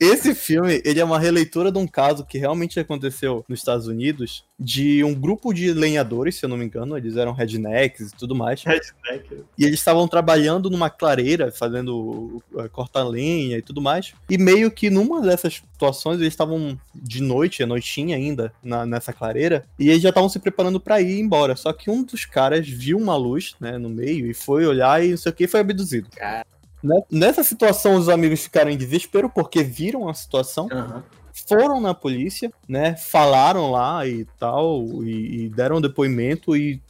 Esse 0.00 0.34
filme, 0.34 0.80
ele 0.84 0.98
é 0.98 1.04
uma 1.04 1.18
releitura 1.18 1.70
de 1.70 1.78
um 1.78 1.86
caso 1.86 2.24
que 2.24 2.38
realmente 2.38 2.80
aconteceu 2.80 3.44
nos 3.46 3.58
Estados 3.60 3.86
Unidos, 3.86 4.44
de 4.58 5.04
um 5.04 5.14
grupo 5.14 5.52
de 5.52 5.72
lenhadores, 5.72 6.36
se 6.36 6.44
eu 6.44 6.48
não 6.48 6.56
me 6.56 6.64
engano, 6.64 6.96
eles 6.96 7.16
eram 7.16 7.32
rednecks 7.32 8.10
e 8.10 8.16
tudo 8.16 8.34
mais. 8.34 8.62
Redneck. 8.62 9.44
E 9.58 9.64
eles 9.64 9.78
estavam 9.78 10.08
trabalhando 10.08 10.70
numa 10.70 10.88
clareira, 10.88 11.52
fazendo 11.52 12.42
uh, 12.52 12.68
cortar 12.70 13.04
lenha 13.04 13.58
e 13.58 13.62
tudo 13.62 13.80
mais. 13.82 14.14
E 14.28 14.38
meio 14.38 14.70
que 14.70 14.88
numa 14.88 15.20
dessas 15.20 15.54
situações, 15.56 16.18
eles 16.20 16.32
estavam 16.32 16.78
de 16.94 17.22
noite, 17.22 17.62
é 17.62 17.66
noitinha 17.66 18.16
ainda, 18.16 18.52
na- 18.62 18.86
nessa 18.86 19.12
clareira, 19.12 19.66
e 19.78 19.90
eles 19.90 20.02
já 20.02 20.08
estavam 20.08 20.28
se 20.28 20.38
preparando 20.38 20.80
pra 20.80 21.00
ir 21.00 21.20
embora. 21.20 21.54
Só 21.56 21.72
que 21.72 21.90
um 21.90 22.02
dos 22.02 22.24
caras 22.24 22.66
viu 22.66 22.96
uma 22.96 23.16
luz, 23.16 23.54
né, 23.60 23.76
no 23.76 23.88
meio, 23.90 24.30
e 24.30 24.34
foi 24.34 24.64
olhar 24.66 25.04
e 25.04 25.10
não 25.10 25.16
sei 25.18 25.30
o 25.30 25.34
que, 25.34 25.44
e 25.44 25.48
foi 25.48 25.60
abduzido. 25.60 26.08
Cara. 26.16 26.46
Né- 26.82 27.02
Nessa 27.10 27.42
situação, 27.44 27.94
os 27.94 28.08
amigos 28.08 28.42
ficaram 28.42 28.70
em 28.70 28.76
desespero 28.76 29.28
porque 29.28 29.62
viram 29.62 30.08
a 30.08 30.14
situação 30.14 30.68
Aham. 30.72 31.02
foram 31.48 31.80
na 31.80 31.94
polícia, 31.94 32.52
né? 32.68 32.96
Falaram 32.96 33.70
lá 33.70 34.06
e 34.06 34.24
tal, 34.38 34.82
e, 35.04 35.44
e 35.44 35.48
deram 35.48 35.80
depoimento 35.80 36.56
e 36.56 36.80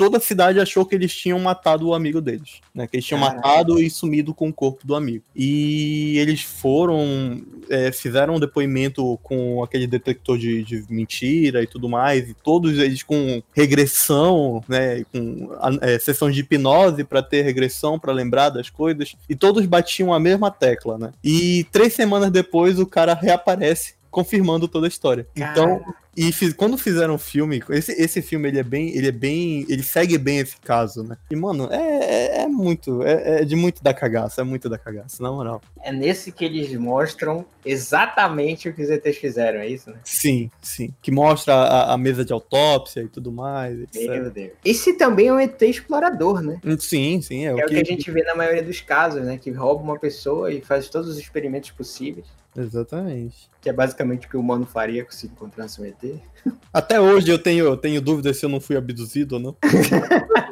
toda 0.00 0.16
a 0.16 0.20
cidade 0.20 0.58
achou 0.58 0.86
que 0.86 0.94
eles 0.94 1.14
tinham 1.14 1.38
matado 1.38 1.86
o 1.86 1.92
amigo 1.92 2.22
deles, 2.22 2.62
né? 2.74 2.86
Que 2.86 2.96
eles 2.96 3.04
tinham 3.04 3.20
Caraca. 3.20 3.36
matado 3.36 3.78
e 3.78 3.90
sumido 3.90 4.32
com 4.32 4.48
o 4.48 4.52
corpo 4.52 4.86
do 4.86 4.94
amigo. 4.94 5.22
E 5.36 6.16
eles 6.16 6.40
foram, 6.40 7.42
é, 7.68 7.92
fizeram 7.92 8.36
um 8.36 8.40
depoimento 8.40 9.18
com 9.22 9.62
aquele 9.62 9.86
detector 9.86 10.38
de, 10.38 10.64
de 10.64 10.86
mentira 10.88 11.62
e 11.62 11.66
tudo 11.66 11.86
mais, 11.86 12.30
e 12.30 12.32
todos 12.32 12.78
eles 12.78 13.02
com 13.02 13.42
regressão, 13.52 14.64
né? 14.66 15.04
Com 15.12 15.50
é, 15.82 15.98
sessão 15.98 16.30
de 16.30 16.40
hipnose 16.40 17.04
para 17.04 17.22
ter 17.22 17.42
regressão, 17.42 17.98
para 17.98 18.10
lembrar 18.10 18.48
das 18.48 18.70
coisas, 18.70 19.14
e 19.28 19.36
todos 19.36 19.66
batiam 19.66 20.14
a 20.14 20.18
mesma 20.18 20.50
tecla, 20.50 20.96
né? 20.96 21.12
E 21.22 21.66
três 21.70 21.92
semanas 21.92 22.30
depois 22.30 22.78
o 22.78 22.86
cara 22.86 23.12
reaparece 23.12 23.99
confirmando 24.10 24.66
toda 24.68 24.86
a 24.86 24.88
história. 24.88 25.26
Então, 25.34 25.80
e 26.16 26.32
fiz- 26.32 26.52
quando 26.52 26.76
fizeram 26.76 27.14
o 27.14 27.18
filme, 27.18 27.62
esse, 27.70 27.92
esse 27.92 28.20
filme 28.20 28.48
ele 28.48 28.58
é 28.58 28.62
bem, 28.64 28.94
ele 28.96 29.06
é 29.08 29.12
bem, 29.12 29.64
ele 29.68 29.82
segue 29.82 30.18
bem 30.18 30.38
esse 30.38 30.56
caso, 30.58 31.02
né? 31.04 31.16
E 31.30 31.36
mano, 31.36 31.68
é, 31.70 31.76
é, 31.76 32.42
é 32.42 32.46
muito, 32.48 33.02
é, 33.04 33.42
é 33.42 33.44
de 33.44 33.54
muito 33.54 33.82
da 33.82 33.94
cagaça, 33.94 34.40
é 34.40 34.44
muito 34.44 34.68
da 34.68 34.76
cagaça, 34.76 35.22
na 35.22 35.30
moral. 35.30 35.62
É 35.82 35.92
nesse 35.92 36.32
que 36.32 36.44
eles 36.44 36.74
mostram 36.74 37.44
exatamente 37.64 38.68
o 38.68 38.74
que 38.74 38.82
os 38.82 38.90
ETs 38.90 39.16
fizeram, 39.18 39.60
é 39.60 39.68
isso, 39.68 39.90
né? 39.90 39.96
Sim, 40.04 40.50
sim. 40.60 40.92
Que 41.00 41.10
mostra 41.10 41.54
a, 41.54 41.92
a 41.94 41.98
mesa 41.98 42.24
de 42.24 42.32
autópsia 42.32 43.02
e 43.02 43.08
tudo 43.08 43.30
mais, 43.30 43.78
etc. 43.80 44.08
Meu 44.10 44.30
Deus. 44.30 44.50
Esse 44.64 44.94
também 44.94 45.28
é 45.28 45.32
um 45.32 45.40
ET 45.40 45.60
explorador, 45.62 46.42
né? 46.42 46.60
Sim, 46.78 47.20
sim, 47.22 47.46
é, 47.46 47.50
É 47.50 47.54
o 47.64 47.66
que 47.68 47.76
a 47.76 47.84
gente 47.84 48.10
vê 48.10 48.22
na 48.22 48.34
maioria 48.34 48.62
dos 48.62 48.80
casos, 48.80 49.22
né? 49.22 49.38
Que 49.38 49.50
rouba 49.50 49.82
uma 49.82 49.98
pessoa 49.98 50.52
e 50.52 50.60
faz 50.60 50.88
todos 50.88 51.08
os 51.08 51.18
experimentos 51.18 51.70
possíveis. 51.70 52.26
Exatamente. 52.56 53.48
Que 53.60 53.70
é 53.70 53.72
basicamente 53.72 54.26
o 54.26 54.30
que 54.30 54.36
o 54.36 54.40
humano 54.40 54.66
faria 54.66 55.06
se 55.10 55.26
encontrasse 55.26 55.80
um 55.80 55.84
ET. 55.84 56.02
Até 56.72 57.00
hoje 57.00 57.30
eu 57.30 57.38
tenho, 57.38 57.64
eu 57.64 57.76
tenho 57.76 58.00
dúvidas 58.00 58.38
se 58.38 58.44
eu 58.44 58.50
não 58.50 58.60
fui 58.60 58.76
abduzido 58.76 59.36
ou 59.36 59.40
não. 59.40 59.56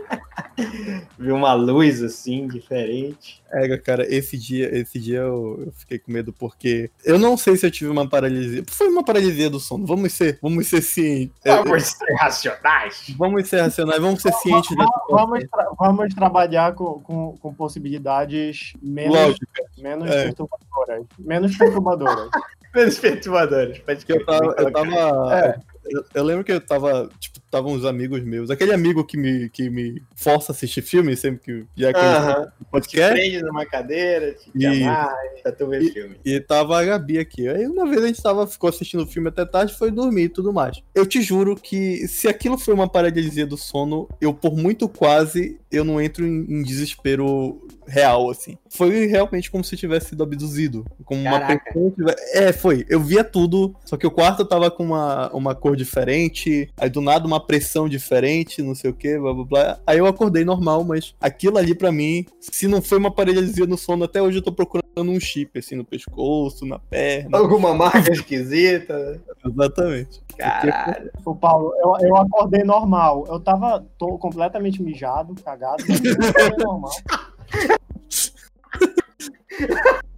Viu 1.19 1.35
uma 1.35 1.53
luz 1.53 2.03
assim, 2.03 2.47
diferente. 2.47 3.43
É, 3.51 3.77
cara, 3.79 4.07
esse 4.13 4.37
dia, 4.37 4.73
esse 4.77 4.99
dia 4.99 5.19
eu, 5.21 5.65
eu 5.67 5.73
fiquei 5.73 5.99
com 5.99 6.13
medo 6.13 6.33
porque 6.33 6.91
eu 7.05 7.19
não 7.19 7.37
sei 7.37 7.57
se 7.57 7.67
eu 7.67 7.71
tive 7.71 7.91
uma 7.91 8.09
paralisia. 8.09 8.63
Foi 8.69 8.89
uma 8.89 9.05
paralisia 9.05 9.51
do 9.51 9.59
sono. 9.59 9.87
Vamos 9.87 10.13
ser, 10.13 10.39
vamos 10.41 10.67
ser 10.69 10.83
cientes. 10.83 11.35
Vamos 11.45 11.85
ser 11.85 12.15
racionais. 12.15 13.15
vamos 13.17 13.49
ser 13.49 13.61
racionais, 13.61 14.01
vamos 14.01 14.23
ser 14.23 14.33
cientes 14.35 14.77
dessa 14.77 14.91
Vamos, 15.11 15.45
tra- 15.51 15.71
vamos 15.79 16.15
trabalhar 16.15 16.75
com, 16.75 17.01
com, 17.01 17.37
com 17.39 17.55
possibilidades 17.55 18.73
menos, 18.83 19.15
Lógica. 19.15 19.58
Menos 19.81 20.11
É. 20.11 20.25
perturbadoras. 20.25 21.07
Menos 21.19 21.57
perturbadoras. 21.57 22.31
Pelos 22.73 22.99
perturbadores. 22.99 23.79
Pode 23.79 24.05
Que 24.05 24.13
eu 24.13 24.27
tava. 24.27 24.55
Eu, 24.59 24.73
tava 24.73 25.65
eu, 25.87 26.05
eu 26.15 26.25
lembro 26.25 26.45
que 26.45 26.53
eu 26.53 26.61
tava. 26.61 27.09
Tipo, 27.19 27.38
estavam 27.49 27.73
uns 27.73 27.85
amigos 27.85 28.23
meus. 28.23 28.51
Aquele 28.51 28.73
amigo 28.73 29.05
que 29.05 29.17
me, 29.17 29.49
que 29.49 29.69
me 29.71 30.03
força 30.15 30.53
a 30.53 30.55
assistir 30.55 30.83
filme 30.83 31.17
sempre 31.17 31.41
que. 31.43 31.67
Já 31.77 31.93
que 31.93 31.99
Aham. 31.99 32.33
eu 32.43 32.45
Te 32.47 32.71
podcast. 32.71 33.13
prende 33.13 33.43
numa 33.43 33.65
cadeira, 33.67 34.33
te 34.35 34.51
E- 34.55 34.67
amarra, 34.85 35.17
pra 35.43 35.53
tu 35.53 35.67
ver 35.67 35.83
filme. 35.93 36.17
E 36.25 36.39
tava 36.41 36.79
a 36.79 36.85
Gabi 36.85 37.19
aqui. 37.19 37.49
Aí 37.49 37.67
uma 37.67 37.89
vez 37.89 38.03
a 38.03 38.07
gente 38.07 38.23
tava, 38.23 38.47
ficou 38.47 38.69
assistindo 38.69 39.03
o 39.03 39.07
filme 39.07 39.29
até 39.29 39.45
tarde, 39.45 39.75
foi 39.75 39.91
dormir 39.91 40.25
e 40.25 40.29
tudo 40.29 40.53
mais. 40.53 40.81
Eu 40.95 41.07
te 41.07 41.21
juro 41.23 41.57
que 41.57 42.07
se 42.07 42.29
aquilo 42.29 42.59
foi 42.59 42.75
uma 42.75 42.89
paralisia 42.89 43.47
do 43.47 43.57
sono, 43.57 44.09
eu 44.21 44.33
por 44.35 44.55
muito 44.57 44.89
quase, 44.89 45.59
eu 45.71 45.85
não 45.85 46.01
entro 46.01 46.27
em, 46.27 46.45
em 46.49 46.63
desespero 46.63 47.67
real, 47.87 48.29
assim. 48.31 48.59
Foi 48.71 49.07
realmente 49.07 49.51
como 49.51 49.65
se 49.65 49.75
tivesse 49.77 50.11
sido 50.11 50.23
abduzido. 50.23 50.85
Como 51.05 51.23
uma 51.23 51.41
pessoa 51.41 51.91
tivesse... 51.97 52.37
É, 52.37 52.53
foi. 52.53 52.85
Eu 52.89 53.01
via 53.01 53.25
tudo, 53.25 53.75
só 53.85 53.97
que 53.97 54.07
o 54.07 54.11
quarto 54.11 54.45
tava 54.45 54.71
com 54.71 54.85
uma, 54.85 55.31
uma 55.33 55.55
cor 55.55 55.75
diferente, 55.75 56.71
aí 56.77 56.91
do 56.91 57.01
nada 57.01 57.27
uma 57.27 57.38
pressão 57.41 57.89
diferente, 57.89 58.63
não 58.63 58.75
sei 58.75 58.91
o 58.91 58.95
que, 58.95 59.19
blá 59.19 59.33
blá 59.33 59.45
blá. 59.45 59.79
Aí 59.87 59.99
eu 59.99 60.07
acordei 60.07 60.45
normal, 60.45 60.85
mas 60.85 61.15
aquilo 61.21 61.59
ali 61.59 61.75
pra 61.75 61.93
mim, 61.93 62.27
se 62.41 62.67
não 62.67 62.81
foi 62.83 62.99
uma 62.99 63.11
paralisia 63.11 63.67
no 63.67 63.77
sono, 63.77 64.05
até 64.05 64.23
hoje 64.23 64.39
eu 64.39 64.43
tô 64.43 64.53
procurando 64.53 65.11
um 65.11 65.21
chip, 65.21 65.59
assim, 65.59 65.77
no 65.77 65.85
pescoço, 65.85 66.67
na 66.67 66.79
perna. 66.79 67.39
Alguma 67.39 67.75
marca 67.75 68.13
esquisita. 68.13 69.21
Exatamente. 69.45 70.21
Caralho. 70.37 71.11
O 71.25 71.35
Paulo, 71.35 71.73
eu, 71.83 72.09
eu 72.09 72.17
acordei 72.17 72.65
normal. 72.65 73.25
Eu 73.29 73.41
tava 73.41 73.87
tô 73.99 74.19
completamente 74.19 74.83
mijado, 74.83 75.35
cagado, 75.43 75.85
mas 75.89 76.05
eu 76.05 76.13
acordei 76.13 76.65
normal. 76.65 76.93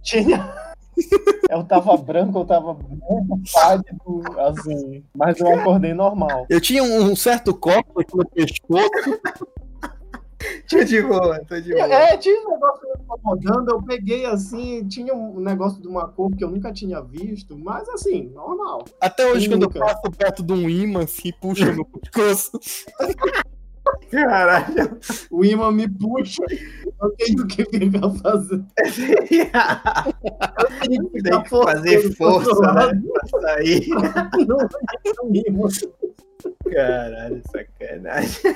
Tinha. 0.03 0.70
Eu 1.49 1.63
tava 1.65 1.97
branco, 1.97 2.39
eu 2.39 2.45
tava 2.45 2.73
muito 2.73 3.51
pálido, 3.53 4.23
assim. 4.39 5.03
Mas 5.13 5.37
eu 5.37 5.53
acordei 5.53 5.93
normal. 5.93 6.45
Eu 6.49 6.61
tinha 6.61 6.81
um 6.81 7.13
certo 7.13 7.53
corte 7.53 7.89
aqui 7.97 8.15
no 8.15 8.25
pescoço. 8.29 9.19
Tô 10.69 10.83
de 10.83 11.01
boa, 11.01 11.43
tô 11.45 11.59
de 11.59 11.73
boa. 11.73 11.93
É, 11.93 12.17
tinha 12.17 12.39
um 12.47 12.51
negócio 12.51 12.87
me 12.87 13.03
incomodando, 13.03 13.69
eu 13.69 13.83
peguei 13.83 14.25
assim, 14.25 14.87
tinha 14.87 15.13
um 15.13 15.39
negócio 15.41 15.81
de 15.81 15.87
uma 15.87 16.07
cor 16.07 16.31
que 16.35 16.43
eu 16.43 16.49
nunca 16.49 16.71
tinha 16.71 17.01
visto, 17.01 17.57
mas 17.57 17.87
assim, 17.89 18.31
normal. 18.33 18.85
Até 19.01 19.29
hoje, 19.29 19.49
quando 19.49 19.63
eu 19.63 19.67
Nunca. 19.67 19.79
passo 19.79 20.09
perto 20.17 20.41
de 20.41 20.53
um 20.53 20.69
imã, 20.69 21.03
assim, 21.03 21.31
puxa 21.39 21.71
meu 21.71 21.85
pescoço. 21.85 22.51
Caralho. 24.11 24.99
O 25.29 25.45
imã 25.45 25.71
me 25.71 25.87
puxa, 25.89 26.43
eu 27.01 27.09
tenho 27.11 27.47
que 27.47 27.65
ficar 27.65 28.09
fazendo. 28.21 28.65
Eu 30.61 30.87
tenho 30.87 31.09
que 31.09 31.23
Tem 31.23 31.43
que 31.43 31.49
fazer 31.49 32.15
força, 32.15 32.73
né? 32.73 33.01
Pra 33.29 33.41
sair. 33.41 33.87
lado, 33.89 34.47
não 34.47 34.59
é 34.61 35.49
imã. 35.49 35.67
Caralho, 36.71 37.41
sacanagem. 37.51 38.55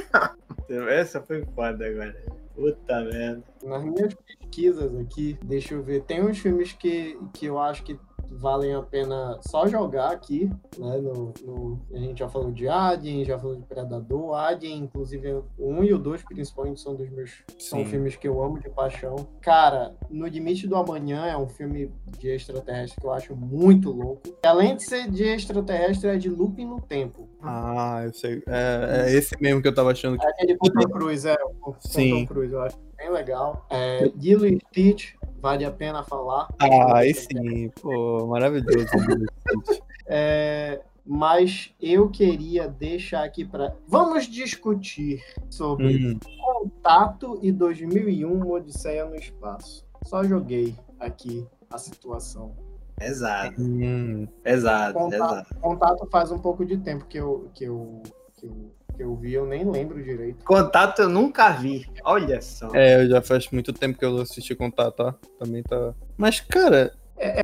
Essa 0.90 1.22
foi 1.22 1.46
foda 1.56 1.86
agora. 1.86 2.16
Puta 2.56 3.02
merda. 3.02 3.44
Nas 3.64 3.84
minhas 3.84 4.14
pesquisas 4.14 4.96
aqui, 4.98 5.38
deixa 5.44 5.74
eu 5.74 5.84
ver, 5.84 6.04
tem 6.04 6.24
uns 6.24 6.38
filmes 6.38 6.72
que, 6.72 7.18
que 7.34 7.46
eu 7.48 7.60
acho 7.60 7.84
que 7.84 8.00
valem 8.32 8.74
a 8.74 8.82
pena 8.82 9.38
só 9.42 9.68
jogar 9.68 10.12
aqui, 10.12 10.50
né? 10.78 10.98
No, 10.98 11.34
no- 11.46 11.80
a 11.94 11.98
gente 11.98 12.20
já 12.20 12.28
falou 12.30 12.52
de 12.52 12.68
Alien, 12.68 13.24
já 13.26 13.38
falou 13.38 13.56
de 13.56 13.64
Predador, 13.64 14.34
Alien, 14.36 14.80
inclusive 14.84 15.34
o 15.34 15.46
1 15.60 15.84
e 15.84 15.94
o 15.94 15.98
2 15.98 16.24
principalmente 16.24 16.80
são 16.82 16.96
dos 16.96 17.10
meus 17.10 17.44
são 17.60 17.86
filmes 17.86 18.16
que 18.16 18.28
eu 18.28 18.42
amo 18.44 18.60
de 18.60 18.70
paixão. 18.70 19.16
Cara, 19.42 19.96
No 20.10 20.28
Limite 20.28 20.68
do 20.68 20.76
Amanhã 20.76 21.26
é 21.26 21.38
um 21.38 21.48
filme 21.48 21.92
de 22.20 22.30
extraterrestre 22.30 23.00
que 23.00 23.08
eu 23.08 23.12
acho 23.14 23.36
muito 23.36 23.92
louco. 23.92 24.22
E 24.44 24.48
além 24.48 24.76
de 24.76 24.84
ser 24.84 25.10
de 25.10 25.24
extraterrestre, 25.24 26.10
é 26.10 26.18
de 26.18 26.30
looping 26.30 26.66
no 26.66 26.82
tempo. 26.82 27.28
Ah, 27.42 28.02
eu 28.06 28.14
sei. 28.14 28.42
É, 28.48 29.06
é 29.08 29.12
esse 29.14 29.36
mesmo 29.42 29.62
que 29.62 29.68
eu 29.68 29.74
tava 29.76 29.92
achando 29.92 30.18
que. 30.18 30.26
É 30.26 30.30
aquele 30.30 30.58
Tom 30.58 30.90
Cruise, 30.90 31.28
é, 31.28 31.36
o 31.64 31.76
Sim. 31.80 32.10
Tom 32.12 32.26
Cruise, 32.34 32.54
eu 32.54 32.62
acho 32.62 32.78
bem 32.98 33.12
legal. 33.12 33.66
É, 33.70 34.12
Lilo 34.16 34.46
e 34.48 34.60
Stitch, 34.70 35.14
vale 35.46 35.64
a 35.64 35.70
pena 35.70 36.02
falar. 36.02 36.48
Ah, 36.60 37.06
esse 37.06 37.28
sim, 37.28 37.70
pô, 37.82 38.26
maravilhoso. 38.26 38.88
É, 40.08 40.82
mas 41.04 41.74
eu 41.82 42.12
queria 42.12 42.68
deixar 42.68 43.24
aqui 43.24 43.44
para. 43.44 43.76
Vamos 43.88 44.26
discutir 44.26 45.20
sobre 45.50 45.98
Hum, 45.98 46.20
Contato 46.38 47.40
e 47.42 47.52
2001 47.52 48.32
Uma 48.32 48.46
Odisseia 48.46 49.04
no 49.06 49.16
Espaço. 49.16 49.84
Só 50.04 50.24
joguei 50.24 50.76
aqui 51.00 51.48
a 51.72 51.80
situação. 51.80 52.56
Pesado, 52.98 53.56
hum. 53.60 54.28
pesado, 54.44 54.94
Contato, 54.94 55.46
pesado. 55.48 55.60
contato 55.60 56.08
faz 56.12 56.32
um 56.32 56.38
pouco 56.38 56.64
de 56.64 56.78
tempo 56.78 57.06
que 57.08 57.18
eu, 57.18 57.50
que 57.56 57.64
eu, 57.64 58.04
que 58.36 58.46
eu, 58.46 58.72
que 58.96 59.04
eu 59.04 59.16
vi, 59.16 59.34
eu 59.34 59.46
nem 59.46 59.70
lembro 59.70 60.02
direito. 60.02 60.44
Contato 60.46 61.02
eu 61.02 61.10
nunca 61.10 61.50
vi. 61.52 61.86
Olha 62.04 62.42
só. 62.42 62.70
É, 62.74 63.06
já 63.08 63.22
faz 63.22 63.50
muito 63.52 63.74
tempo 63.74 63.98
que 63.98 64.06
eu 64.06 64.18
assisti 64.22 64.56
contato, 64.56 64.96
tá? 64.96 65.16
Também 65.40 65.62
tá. 65.64 65.94
Mas, 66.18 66.40
cara. 66.40 66.94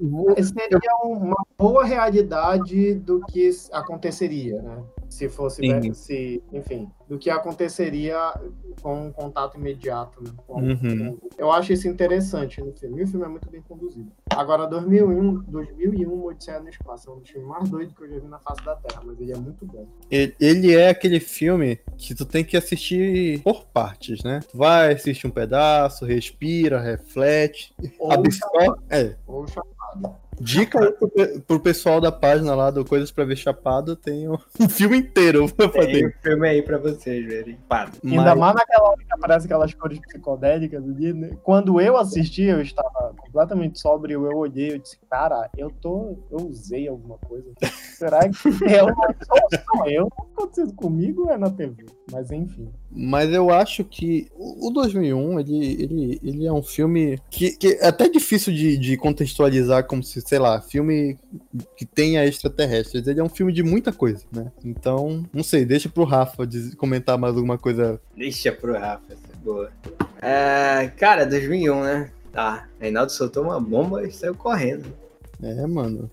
vou- 0.01 0.35
Seria 0.41 0.95
uma 1.03 1.37
boa 1.57 1.83
realidade 1.85 2.93
do 2.95 3.21
que 3.25 3.49
aconteceria, 3.71 4.61
né? 4.61 4.77
Se 5.11 5.27
fosse, 5.27 5.57
Sim. 5.61 5.93
se, 5.93 6.41
enfim, 6.53 6.89
do 7.09 7.19
que 7.19 7.29
aconteceria 7.29 8.17
com 8.81 9.07
um 9.07 9.11
contato 9.11 9.57
imediato. 9.57 10.23
Né? 10.23 10.31
Com- 10.47 10.61
Uhum. 10.61 11.17
com- 11.17 11.29
Eu 11.37 11.51
acho 11.51 11.73
isso 11.73 11.85
interessante 11.89 12.61
no 12.61 12.71
filme. 12.71 13.01
E 13.01 13.03
o 13.03 13.07
filme 13.07 13.25
é 13.25 13.27
muito 13.29 13.49
bem 13.51 13.61
conduzido. 13.61 14.09
Agora, 14.33 14.65
2001, 14.65 15.43
2001 15.49 16.23
Odisseia 16.25 16.61
no 16.61 16.69
Espaço 16.69 17.09
é 17.09 17.13
um 17.13 17.19
dos 17.19 17.29
filmes 17.29 17.49
mais 17.49 17.69
doidos 17.69 17.93
que 17.93 18.03
eu 18.03 18.09
já 18.09 18.19
vi 18.19 18.27
na 18.27 18.39
face 18.39 18.63
da 18.63 18.73
Terra, 18.77 19.01
mas 19.05 19.19
ele 19.19 19.33
é 19.33 19.37
muito 19.37 19.65
bom. 19.65 19.85
Ele, 20.09 20.33
ele 20.39 20.73
é 20.73 20.87
aquele 20.89 21.19
filme 21.19 21.77
que 21.97 22.15
tu 22.15 22.25
tem 22.25 22.43
que 22.45 22.55
assistir 22.55 23.41
por 23.43 23.65
partes, 23.65 24.23
né? 24.23 24.39
Tu 24.49 24.57
vai, 24.57 24.93
assiste 24.93 25.27
um 25.27 25.31
pedaço, 25.31 26.05
respira, 26.05 26.79
reflete, 26.79 27.75
Ou, 27.99 28.13
absorve. 28.13 28.81
É. 28.89 29.15
ou 29.27 29.45
chamado. 29.45 30.15
Dica 30.41 30.79
aí 30.79 30.91
pro, 30.93 31.41
pro 31.47 31.59
pessoal 31.59 32.01
da 32.01 32.11
página 32.11 32.55
lá 32.55 32.71
do 32.71 32.83
Coisas 32.83 33.11
pra 33.11 33.23
Ver 33.25 33.35
Chapado, 33.35 33.95
tem 33.95 34.27
um 34.29 34.33
um 34.59 34.69
filme 34.69 34.97
inteiro 34.97 35.47
pra 35.53 35.67
Tem 35.69 35.81
fazer. 35.81 36.05
o 36.07 36.13
filme 36.21 36.47
aí 36.49 36.61
pra 36.61 36.77
vocês 36.77 37.25
verem. 37.25 37.57
Ainda 37.69 37.91
Mas- 38.35 38.37
mais 38.37 38.55
naquela 38.55 38.89
hora 38.89 38.97
que 38.97 39.13
aparece 39.13 39.45
aquelas 39.45 39.73
cores 39.73 39.99
psicodélicas 39.99 40.83
ali, 40.83 41.13
né? 41.13 41.37
Quando 41.43 41.79
eu 41.79 41.97
assisti, 41.97 42.43
eu 42.43 42.61
estava 42.61 43.13
completamente 43.17 43.79
sóbrio, 43.79 44.25
eu 44.25 44.37
olhei, 44.37 44.73
eu 44.73 44.79
disse, 44.79 44.97
cara, 45.09 45.49
eu 45.57 45.69
tô. 45.69 46.17
Eu 46.31 46.47
usei 46.47 46.87
alguma 46.87 47.17
coisa. 47.19 47.51
Será 47.95 48.21
que 48.27 48.47
eu 48.47 48.87
não 48.87 48.95
sou 48.95 49.59
só 49.77 49.85
eu? 49.87 50.07
Tá 50.09 50.23
acontecendo 50.33 50.73
comigo 50.73 51.23
ou 51.23 51.31
é 51.31 51.37
na 51.37 51.49
TV? 51.49 51.85
Mas 52.11 52.31
enfim. 52.31 52.71
Mas 52.93 53.31
eu 53.33 53.49
acho 53.49 53.83
que 53.83 54.27
o 54.35 54.51
o 54.61 54.69
2001, 54.69 55.39
ele, 55.39 55.83
ele, 55.83 56.19
ele 56.23 56.45
é 56.45 56.53
um 56.53 56.61
filme 56.61 57.19
que, 57.29 57.51
que 57.51 57.67
é 57.67 57.87
até 57.87 58.07
difícil 58.07 58.53
de, 58.53 58.77
de 58.77 58.95
contextualizar 58.95 59.85
como 59.85 60.03
se, 60.03 60.21
sei 60.21 60.39
lá, 60.39 60.61
filme 60.61 61.17
que 61.75 61.85
tenha 61.85 62.25
extraterrestres. 62.25 63.07
Ele 63.07 63.19
é 63.19 63.23
um 63.23 63.29
filme 63.29 63.51
de 63.51 63.63
muita 63.63 63.91
coisa, 63.91 64.23
né? 64.31 64.51
Então, 64.63 65.25
não 65.33 65.43
sei, 65.43 65.65
deixa 65.65 65.89
pro 65.89 66.03
Rafa 66.03 66.47
comentar 66.77 67.17
mais 67.17 67.35
alguma 67.35 67.57
coisa. 67.57 67.99
Deixa 68.15 68.51
pro 68.51 68.73
Rafa, 68.73 69.13
essa 69.13 69.33
é 69.33 69.37
boa. 69.43 69.71
É, 70.21 70.91
cara, 70.97 71.25
2001, 71.25 71.83
né? 71.83 72.11
Tá. 72.31 72.67
Reinaldo 72.79 73.11
soltou 73.11 73.43
uma 73.43 73.59
bomba 73.59 74.07
e 74.07 74.11
saiu 74.11 74.35
correndo. 74.35 74.93
É, 75.41 75.65
mano. 75.65 76.09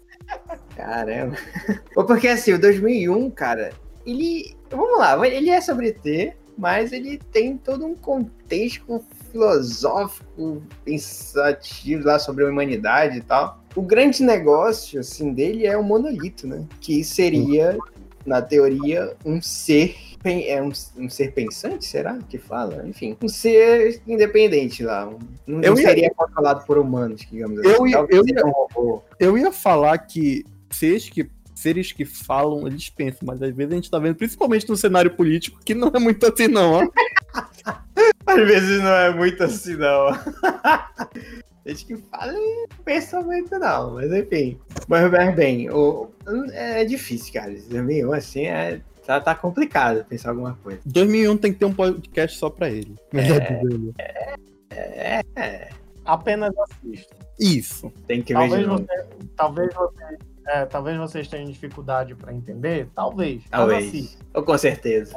Caramba. 0.74 1.36
Porque 1.94 2.28
assim, 2.28 2.52
o 2.54 2.60
2001, 2.60 3.30
cara, 3.30 3.72
ele. 4.06 4.56
Vamos 4.70 4.98
lá, 4.98 5.26
ele 5.26 5.48
é 5.48 5.60
sobre 5.60 5.88
ET, 5.88 6.34
mas 6.58 6.92
ele 6.92 7.18
tem 7.32 7.56
todo 7.56 7.86
um 7.86 7.94
contexto 7.94 9.00
filosófico, 9.30 10.60
pensativo 10.84 12.04
lá 12.06 12.18
sobre 12.18 12.44
a 12.44 12.48
humanidade 12.48 13.18
e 13.18 13.20
tal. 13.20 13.62
O 13.76 13.82
grande 13.82 14.22
negócio, 14.24 14.98
assim, 14.98 15.32
dele 15.32 15.66
é 15.66 15.76
o 15.76 15.84
monolito, 15.84 16.46
né? 16.48 16.64
Que 16.80 17.04
seria, 17.04 17.78
na 18.26 18.42
teoria, 18.42 19.14
um 19.24 19.40
ser. 19.40 19.94
É 20.24 20.60
um, 20.60 20.72
um 20.96 21.08
ser 21.08 21.32
pensante, 21.32 21.84
será 21.86 22.18
que 22.28 22.38
fala? 22.38 22.84
Enfim, 22.88 23.16
um 23.22 23.28
ser 23.28 24.02
independente 24.04 24.82
lá. 24.82 25.06
Não, 25.46 25.62
Eu 25.62 25.70
não 25.74 25.80
ia- 25.80 25.88
seria 25.88 26.10
controlado 26.12 26.66
por 26.66 26.76
humanos, 26.76 27.20
digamos 27.30 27.62
Eu 27.64 27.70
assim. 27.70 27.86
ia- 27.86 27.96
Talvez 27.98 28.18
eu 28.18 28.24
seja 28.24 28.46
um. 28.76 29.00
Eu 29.20 29.38
ia 29.38 29.52
falar 29.52 29.96
que 29.98 30.44
seres 30.72 31.08
que 31.08 31.30
seres 31.58 31.92
que 31.92 32.04
falam, 32.04 32.66
eles 32.66 32.88
pensam, 32.88 33.20
mas 33.22 33.42
às 33.42 33.54
vezes 33.54 33.72
a 33.72 33.76
gente 33.76 33.90
tá 33.90 33.98
vendo, 33.98 34.16
principalmente 34.16 34.68
no 34.68 34.76
cenário 34.76 35.10
político, 35.10 35.60
que 35.64 35.74
não 35.74 35.88
é 35.88 35.98
muito 35.98 36.26
assim, 36.26 36.48
não, 36.48 36.72
ó. 36.72 36.88
Às 38.26 38.46
vezes 38.46 38.82
não 38.82 38.92
é 38.92 39.14
muito 39.14 39.42
assim, 39.42 39.74
não. 39.76 40.08
Gente 41.66 41.84
que 41.86 41.96
fala 41.96 42.32
e 42.32 42.36
não 42.36 42.84
pensa 42.84 43.20
muito, 43.20 43.58
não. 43.58 43.94
Mas 43.94 44.12
enfim. 44.12 44.58
Mas, 44.86 45.10
mas 45.10 45.34
bem, 45.34 45.70
o, 45.70 46.10
é 46.52 46.84
difícil, 46.84 47.32
cara. 47.32 47.52
Esse 47.52 47.68
2001, 47.68 48.12
assim, 48.12 48.46
é, 48.46 48.80
tá, 49.06 49.20
tá 49.20 49.34
complicado 49.34 50.04
pensar 50.04 50.30
alguma 50.30 50.54
coisa. 50.62 50.80
2001 50.86 51.36
tem 51.36 51.52
que 51.52 51.58
ter 51.58 51.64
um 51.64 51.74
podcast 51.74 52.38
só 52.38 52.48
pra 52.48 52.70
ele. 52.70 52.94
Melhor 53.12 53.40
dizendo. 53.40 53.94
É, 53.98 55.22
é. 55.36 55.68
Apenas 56.04 56.54
assista. 56.56 57.16
Isso. 57.38 57.92
Tem 58.06 58.22
que 58.22 58.32
ver 58.32 58.40
Talvez 58.40 58.62
de 58.62 58.66
novo. 58.66 58.86
você, 58.86 59.28
talvez 59.36 59.74
você, 59.74 60.18
é, 60.48 60.64
talvez 60.64 60.96
vocês 60.96 61.28
tenham 61.28 61.44
dificuldade 61.44 62.14
para 62.14 62.32
entender, 62.32 62.88
talvez. 62.94 63.42
Talvez. 63.50 63.88
assista. 63.88 64.24
Ou 64.32 64.42
com 64.42 64.56
certeza. 64.56 65.14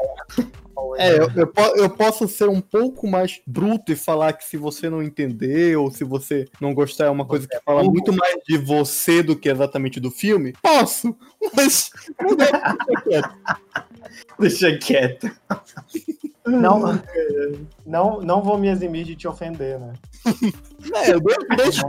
É, 0.98 1.18
eu, 1.18 1.30
eu 1.36 1.54
eu 1.76 1.90
posso 1.90 2.28
ser 2.28 2.50
um 2.50 2.60
pouco 2.60 3.08
mais 3.08 3.40
bruto 3.46 3.92
e 3.92 3.96
falar 3.96 4.34
que 4.34 4.44
se 4.44 4.58
você 4.58 4.90
não 4.90 5.02
entender 5.02 5.78
ou 5.78 5.90
se 5.90 6.04
você 6.04 6.50
não 6.60 6.74
gostar 6.74 7.06
é 7.06 7.10
uma 7.10 7.26
coisa 7.26 7.48
que 7.48 7.60
fala 7.64 7.82
burro. 7.82 7.94
muito 7.94 8.14
mais 8.14 8.36
de 8.46 8.58
você 8.58 9.24
do 9.24 9.36
que 9.36 9.50
exatamente 9.50 10.00
do 10.00 10.12
filme. 10.12 10.54
Posso, 10.62 11.16
mas 11.56 11.92
não 12.20 12.36
deixar 12.36 12.86
quieto. 13.04 13.36
Deixa 14.40 14.78
quieto. 14.78 15.32
Não, 16.46 17.00
não, 17.86 18.20
não 18.22 18.42
vou 18.42 18.58
me 18.58 18.68
eximir 18.68 19.06
de 19.06 19.16
te 19.16 19.28
ofender, 19.28 19.80
né? 19.80 19.94
É, 20.96 21.14
eu 21.14 21.20
deixo- 21.22 21.48
deixo 21.56 21.88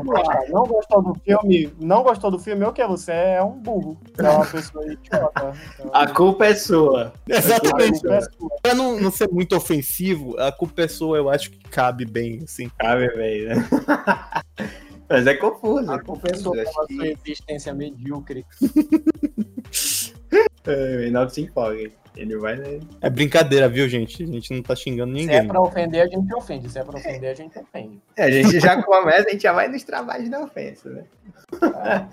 Não, 0.50 0.64
gostou 0.64 1.02
do 1.02 1.14
filme, 1.20 1.72
não 1.80 2.02
gostou 2.02 2.30
do 2.30 2.38
filme, 2.38 2.62
o 2.66 2.72
que 2.74 2.86
você 2.86 3.10
é 3.12 3.42
um 3.42 3.52
burro. 3.58 3.98
É 4.18 4.28
uma 4.28 4.44
pessoa 4.44 4.84
idiota. 4.84 5.54
Então, 5.74 5.90
A 5.94 6.06
culpa 6.06 6.44
é 6.46 6.54
sua. 6.54 7.10
Exatamente. 7.26 8.06
é 8.06 8.20
sua. 8.20 8.50
Pra 8.62 8.74
não, 8.74 9.00
não 9.00 9.10
ser 9.10 9.30
muito 9.30 9.56
ofensivo, 9.56 10.38
a 10.38 10.52
culpa 10.52 10.82
é 10.82 10.88
sua, 10.88 11.16
eu 11.16 11.30
acho 11.30 11.50
que 11.50 11.58
cabe 11.70 12.04
bem, 12.04 12.42
assim. 12.44 12.70
Cabe 12.78 13.08
bem, 13.16 13.46
né? 13.46 13.54
Mas 15.08 15.26
é 15.26 15.34
confuso. 15.34 15.90
A 15.90 15.96
é 15.96 15.98
culpa 15.98 16.28
é 16.30 16.34
sua 16.34 16.52
pela 16.52 16.86
que- 16.86 16.94
sua 16.94 17.06
existência 17.06 17.72
medíocre. 17.74 18.44
É, 20.66 20.96
o 20.96 20.98
Reinaldo 21.00 21.32
se 21.32 21.40
empolga. 21.42 21.80
hein? 21.80 21.92
Ele 22.14 22.36
vai, 22.36 22.56
né? 22.56 22.78
É 23.00 23.08
brincadeira, 23.08 23.68
viu, 23.70 23.88
gente? 23.88 24.22
A 24.22 24.26
gente 24.26 24.52
não 24.52 24.62
tá 24.62 24.76
xingando 24.76 25.12
Se 25.16 25.22
é 25.22 25.26
ninguém. 25.26 25.48
pra 25.48 25.60
ofender, 25.62 26.02
a 26.02 26.06
gente 26.06 26.34
ofende. 26.34 26.68
Se 26.68 26.78
é 26.78 26.84
pra 26.84 26.98
ofender, 26.98 27.30
a 27.30 27.34
gente 27.34 27.58
ofende. 27.58 28.00
É, 28.16 28.24
a 28.24 28.30
gente 28.30 28.60
já 28.60 28.82
começa, 28.82 29.28
a 29.28 29.30
gente 29.32 29.42
já 29.42 29.52
vai 29.52 29.68
nos 29.68 29.82
trabalhos 29.82 30.28
da 30.28 30.40
ofensa, 30.40 30.90
né? 30.90 31.04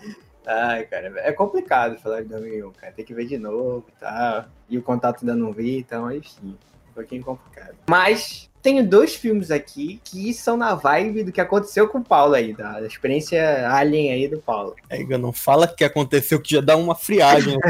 Ai, 0.47 0.85
cara, 0.85 1.13
é 1.17 1.31
complicado 1.33 1.97
falar 1.99 2.21
de 2.21 2.29
2001, 2.29 2.71
cara. 2.71 2.93
Tem 2.93 3.05
que 3.05 3.13
ver 3.13 3.25
de 3.25 3.37
novo 3.37 3.85
e 3.89 3.99
tal. 3.99 4.45
E 4.69 4.77
o 4.77 4.81
contato 4.81 5.21
ainda 5.21 5.35
não 5.35 5.51
vi, 5.51 5.77
então, 5.77 6.09
enfim, 6.11 6.57
um 6.89 6.93
pouquinho 6.93 7.23
complicado. 7.23 7.75
Mas 7.89 8.48
tenho 8.61 8.87
dois 8.87 9.15
filmes 9.15 9.51
aqui 9.51 10.01
que 10.03 10.33
são 10.33 10.57
na 10.57 10.75
vibe 10.75 11.23
do 11.23 11.31
que 11.31 11.39
aconteceu 11.39 11.87
com 11.87 11.99
o 11.99 12.03
Paulo 12.03 12.33
aí, 12.33 12.53
da 12.53 12.81
experiência 12.85 13.69
alien 13.69 14.11
aí 14.11 14.27
do 14.27 14.39
Paulo. 14.39 14.75
É, 14.89 15.03
não 15.17 15.31
fala 15.31 15.67
que 15.67 15.83
aconteceu 15.83 16.41
que 16.41 16.55
já 16.55 16.61
dá 16.61 16.75
uma 16.75 16.95
friagem. 16.95 17.57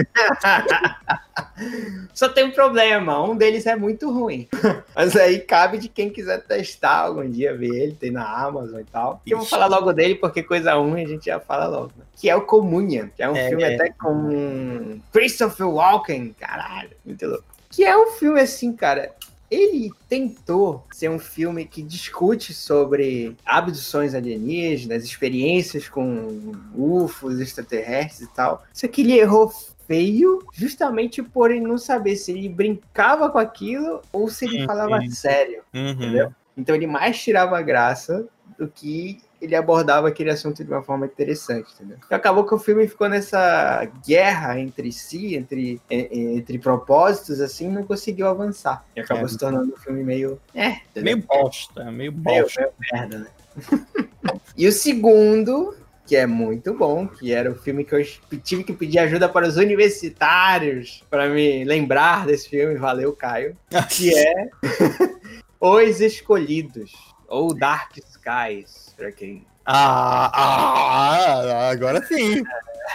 Só 2.14 2.28
tem 2.30 2.46
um 2.46 2.52
problema, 2.52 3.22
um 3.24 3.36
deles 3.36 3.66
é 3.66 3.76
muito 3.76 4.12
ruim. 4.12 4.48
Mas 4.96 5.16
aí 5.16 5.40
cabe 5.40 5.78
de 5.78 5.88
quem 5.88 6.10
quiser 6.10 6.42
testar 6.44 7.06
algum 7.06 7.30
dia, 7.30 7.56
ver 7.56 7.76
ele, 7.76 7.94
tem 7.94 8.12
na 8.12 8.26
Amazon 8.26 8.80
e 8.80 8.86
tal. 8.86 9.22
E 9.26 9.32
eu 9.32 9.38
vou 9.38 9.48
falar 9.48 9.68
logo 9.68 9.94
dele, 9.94 10.16
porque 10.16 10.42
coisa 10.42 10.74
ruim 10.74 11.04
a 11.04 11.08
gente 11.08 11.26
já 11.26 11.40
fala 11.40 11.68
logo. 11.68 11.92
Né? 11.98 12.06
Que 12.16 12.30
é 12.30 12.36
o 12.36 12.42
Comunham, 12.42 13.10
que 13.16 13.22
é 13.22 13.30
um 13.30 13.36
É, 13.36 13.50
filme 13.50 13.64
é. 13.64 13.76
até 13.76 13.90
com 13.92 15.00
Christopher 15.12 15.68
Walken, 15.70 16.36
caralho, 16.40 16.92
muito 17.06 17.26
louco. 17.26 17.46
Que 17.70 17.86
é 17.86 17.96
um 17.96 18.08
filme 18.14 18.42
assim, 18.42 18.74
cara. 18.74 19.14
Ele 19.50 19.92
tentou 20.08 20.86
ser 20.92 21.10
um 21.10 21.18
filme 21.20 21.66
que 21.66 21.82
discute 21.82 22.54
sobre 22.54 23.36
abduções 23.46 24.14
alienígenas, 24.14 25.04
experiências 25.04 25.88
com 25.90 26.54
UFOs, 26.76 27.40
extraterrestres 27.40 28.28
e 28.30 28.34
tal. 28.34 28.64
Só 28.74 28.88
que 28.88 29.02
ele 29.02 29.18
errou 29.18 29.52
feio 29.88 30.44
justamente 30.54 31.24
por 31.24 31.50
ele 31.50 31.62
não 31.62 31.78
saber 31.80 32.16
se 32.16 32.32
ele 32.32 32.48
brincava 32.48 33.30
com 33.30 33.40
aquilo 33.40 34.02
ou 34.14 34.30
se 34.30 34.46
ele 34.46 34.60
Uhum. 34.62 34.66
falava 34.68 35.02
sério, 35.10 35.64
Uhum. 35.74 35.90
entendeu? 35.90 36.32
Então 36.56 36.76
ele 36.76 36.86
mais 36.86 37.20
tirava 37.20 37.60
graça 37.62 38.28
do 38.58 38.68
que 38.68 39.20
ele 39.42 39.56
abordava 39.56 40.08
aquele 40.08 40.30
assunto 40.30 40.64
de 40.64 40.70
uma 40.70 40.82
forma 40.84 41.06
interessante, 41.06 41.72
entendeu? 41.76 41.98
E 42.10 42.14
acabou 42.14 42.46
que 42.46 42.54
o 42.54 42.60
filme 42.60 42.88
ficou 42.88 43.08
nessa 43.08 43.86
guerra 44.06 44.60
entre 44.60 44.92
si, 44.92 45.36
entre, 45.36 45.82
en- 45.90 46.38
entre 46.38 46.60
propósitos, 46.60 47.40
assim, 47.40 47.70
não 47.70 47.84
conseguiu 47.84 48.28
avançar. 48.28 48.86
E 48.96 49.00
acabou 49.00 49.26
É. 49.26 49.28
se 49.30 49.38
tornando 49.38 49.74
um 49.74 49.78
filme 49.78 50.04
meio... 50.04 50.40
É, 50.54 50.70
entendeu? 50.90 51.04
Meio 51.04 51.18
bosta, 51.26 51.84
meio 51.92 52.12
Meio, 52.14 52.44
bosta. 52.44 52.62
meio 52.62 52.74
merda, 52.94 53.18
né? 53.20 53.28
e 54.58 54.68
o 54.68 54.72
segundo, 54.72 55.76
que 56.06 56.16
é 56.16 56.26
muito 56.26 56.74
bom, 56.74 57.08
que 57.08 57.32
era 57.34 57.50
o 57.52 57.56
filme 57.56 57.84
que 57.86 57.96
eu 57.96 58.04
tive 58.44 58.64
que 58.64 58.74
pedir 58.74 59.00
ajuda 59.00 59.28
para 59.30 59.48
os 59.48 59.58
universitários 59.58 61.04
para 61.10 61.30
me 61.30 61.64
lembrar 61.64 62.26
desse 62.26 62.50
filme, 62.50 62.76
valeu, 62.76 63.14
Caio, 63.14 63.56
que 63.90 64.12
é 64.18 64.50
Os 65.60 66.00
Escolhidos, 66.00 66.94
ou 67.28 67.54
Dark 67.54 67.92
Skies, 67.98 68.89
para 69.00 69.12
quem... 69.14 69.46
Ah, 69.66 70.30
ah, 70.34 71.70
agora 71.70 72.04
sim. 72.06 72.44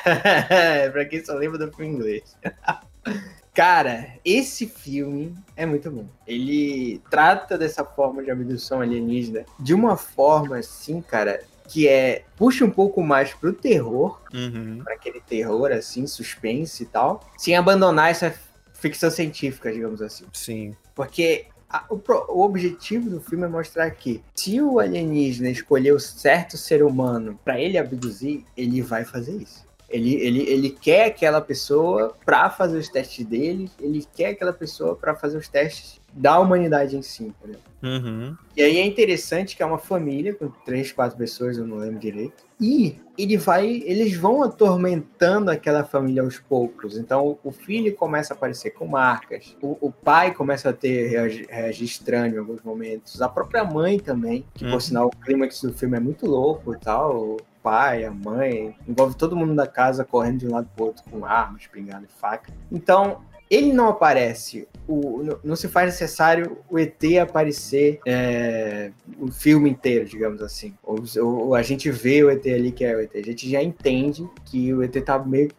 pra 0.93 1.05
quem 1.07 1.25
só 1.25 1.35
lembra 1.35 1.59
do 1.59 1.73
filme 1.73 1.93
inglês. 1.95 2.37
Cara, 3.55 4.09
esse 4.25 4.67
filme 4.67 5.33
é 5.57 5.65
muito 5.65 5.89
bom. 5.89 6.07
Ele 6.27 7.01
trata 7.09 7.57
dessa 7.57 7.85
forma 7.85 8.23
de 8.23 8.31
abdução 8.31 8.81
alienígena 8.81 9.45
de 9.61 9.73
uma 9.73 9.97
forma 9.97 10.57
assim, 10.59 11.01
cara, 11.01 11.41
que 11.69 11.87
é 11.87 12.25
puxa 12.37 12.65
um 12.65 12.71
pouco 12.71 13.01
mais 13.01 13.33
pro 13.33 13.53
terror, 13.53 14.21
Uhum. 14.35 14.81
para 14.83 14.95
aquele 14.95 15.21
terror 15.21 15.71
assim, 15.71 16.05
suspense 16.05 16.83
e 16.83 16.87
tal, 16.87 17.21
sem 17.39 17.57
abandonar 17.57 18.11
essa 18.11 18.35
ficção 18.73 19.09
científica, 19.09 19.73
digamos 19.73 20.03
assim. 20.03 20.25
Sim. 20.33 20.77
Porque 20.93 21.47
a- 21.69 21.85
o, 21.91 21.99
pro- 21.99 22.27
o 22.29 22.43
objetivo 22.43 23.09
do 23.11 23.21
filme 23.21 23.45
é 23.45 23.49
mostrar 23.49 23.91
que 23.91 24.23
se 24.35 24.61
o 24.61 24.79
alienígena 24.79 25.49
escolher 25.51 25.93
o 25.93 26.01
certo 26.01 26.57
ser 26.57 26.83
humano 26.83 27.39
pra 27.45 27.61
ele 27.61 27.79
abduzir, 27.79 28.45
ele 28.57 28.81
vai 28.83 29.05
fazer 29.05 29.37
isso. 29.37 29.64
Ele, 29.89 30.15
ele, 30.15 30.41
ele 30.49 30.71
quer 30.71 31.07
aquela 31.07 31.41
pessoa 31.41 32.17
pra 32.25 32.51
fazer 32.51 32.79
os 32.79 32.89
testes 32.89 33.25
dele, 33.25 33.71
ele 33.81 34.05
quer 34.15 34.29
aquela 34.31 34.53
pessoa 34.53 34.97
pra 34.97 35.15
fazer 35.15 35.37
os 35.37 35.49
testes 35.49 36.01
da 36.13 36.39
humanidade 36.39 36.97
em 36.97 37.03
si, 37.03 37.25
entendeu? 37.25 37.61
Uhum. 37.83 38.37
E 38.57 38.63
aí 38.63 38.79
é 38.79 38.87
interessante 38.87 39.57
que 39.57 39.63
é 39.63 39.67
uma 39.67 39.79
família 39.79 40.33
com 40.35 40.49
três, 40.65 40.91
quatro 40.91 41.19
pessoas, 41.19 41.59
eu 41.59 41.67
não 41.67 41.77
lembro 41.77 41.99
direito. 41.99 42.45
E 42.61 42.97
ele 43.19 43.37
vai, 43.37 43.83
eles 43.85 44.17
vão 44.17 44.43
atormentando 44.43 45.51
aquela 45.51 45.85
família 45.85 46.23
aos 46.23 46.39
poucos. 46.39 46.97
Então 46.97 47.39
o 47.45 47.51
filho 47.53 47.95
começa 47.95 48.33
a 48.33 48.37
aparecer 48.37 48.71
com 48.71 48.87
marcas, 48.87 49.57
o, 49.61 49.77
o 49.81 49.93
pai 49.93 50.33
começa 50.33 50.71
a 50.71 50.73
ter 50.73 51.09
reagir, 51.09 51.47
reagir 51.51 51.85
estranho 51.85 52.37
em 52.37 52.39
alguns 52.39 52.63
momentos, 52.63 53.21
a 53.21 53.29
própria 53.29 53.65
mãe 53.65 53.99
também, 53.99 54.47
que 54.55 54.65
Uhum. 54.65 54.71
por 54.71 54.81
sinal 54.81 55.07
o 55.09 55.17
clímax 55.25 55.61
do 55.61 55.73
filme 55.73 55.97
é 55.97 56.01
muito 56.01 56.27
louco 56.27 56.75
e 56.75 56.79
tal. 56.79 57.37
Pai, 57.65 58.05
a 58.05 58.11
mãe, 58.11 58.77
envolve 58.87 59.17
todo 59.17 59.35
mundo 59.35 59.55
da 59.55 59.67
casa 59.67 60.05
correndo 60.05 60.41
de 60.41 60.47
um 60.47 60.53
lado 60.53 60.69
pro 60.77 60.85
outro 60.85 61.03
com 61.11 61.25
armas, 61.25 61.63
espingarda 61.63 62.07
e 62.07 62.21
faca. 62.21 62.53
Então 62.71 63.23
ele 63.51 63.73
não 63.73 63.89
aparece, 63.89 64.69
o, 64.87 65.23
não, 65.23 65.39
não 65.43 65.57
se 65.57 65.67
faz 65.69 65.87
necessário 65.87 66.59
o 66.69 66.79
ET 66.79 67.03
aparecer 67.23 68.01
é, 68.07 68.91
o 69.19 69.31
filme 69.31 69.71
inteiro, 69.71 70.05
digamos 70.05 70.43
assim. 70.43 70.75
Ou, 70.83 70.99
ou 71.23 71.55
a 71.55 71.63
gente 71.63 71.91
vê 71.91 72.23
o 72.23 72.31
ET 72.31 72.45
ali 72.47 72.71
que 72.71 72.85
é 72.85 72.95
o 72.95 73.01
ET, 73.01 73.15
a 73.15 73.23
gente 73.23 73.49
já 73.49 73.63
entende 73.63 74.29
que 74.45 74.75
o 74.75 74.83
ET 74.83 74.95
tá 75.03 75.19
meio. 75.19 75.51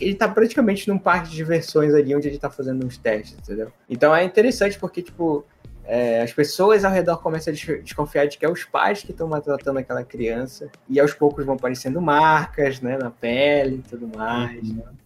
Ele 0.00 0.14
tá 0.14 0.26
praticamente 0.26 0.88
num 0.88 0.98
parque 0.98 1.30
de 1.30 1.36
diversões 1.36 1.92
ali 1.92 2.14
onde 2.14 2.28
ele 2.28 2.38
tá 2.38 2.48
fazendo 2.50 2.86
uns 2.86 2.96
testes, 2.96 3.38
entendeu? 3.38 3.70
Então 3.88 4.14
é 4.14 4.24
interessante 4.24 4.78
porque, 4.78 5.02
tipo, 5.02 5.44
é, 5.86 6.20
as 6.22 6.32
pessoas 6.32 6.84
ao 6.84 6.92
redor 6.92 7.18
começam 7.18 7.52
a 7.52 7.54
des- 7.54 7.84
desconfiar 7.84 8.26
de 8.26 8.36
que 8.36 8.44
é 8.44 8.50
os 8.50 8.64
pais 8.64 9.02
que 9.02 9.12
estão 9.12 9.28
maltratando 9.28 9.78
aquela 9.78 10.04
criança, 10.04 10.70
e 10.88 10.98
aos 11.00 11.14
poucos 11.14 11.44
vão 11.44 11.54
aparecendo 11.54 12.00
marcas, 12.00 12.80
né, 12.80 12.98
na 12.98 13.10
pele 13.10 13.76
e 13.76 13.88
tudo 13.88 14.10
mais. 14.16 14.60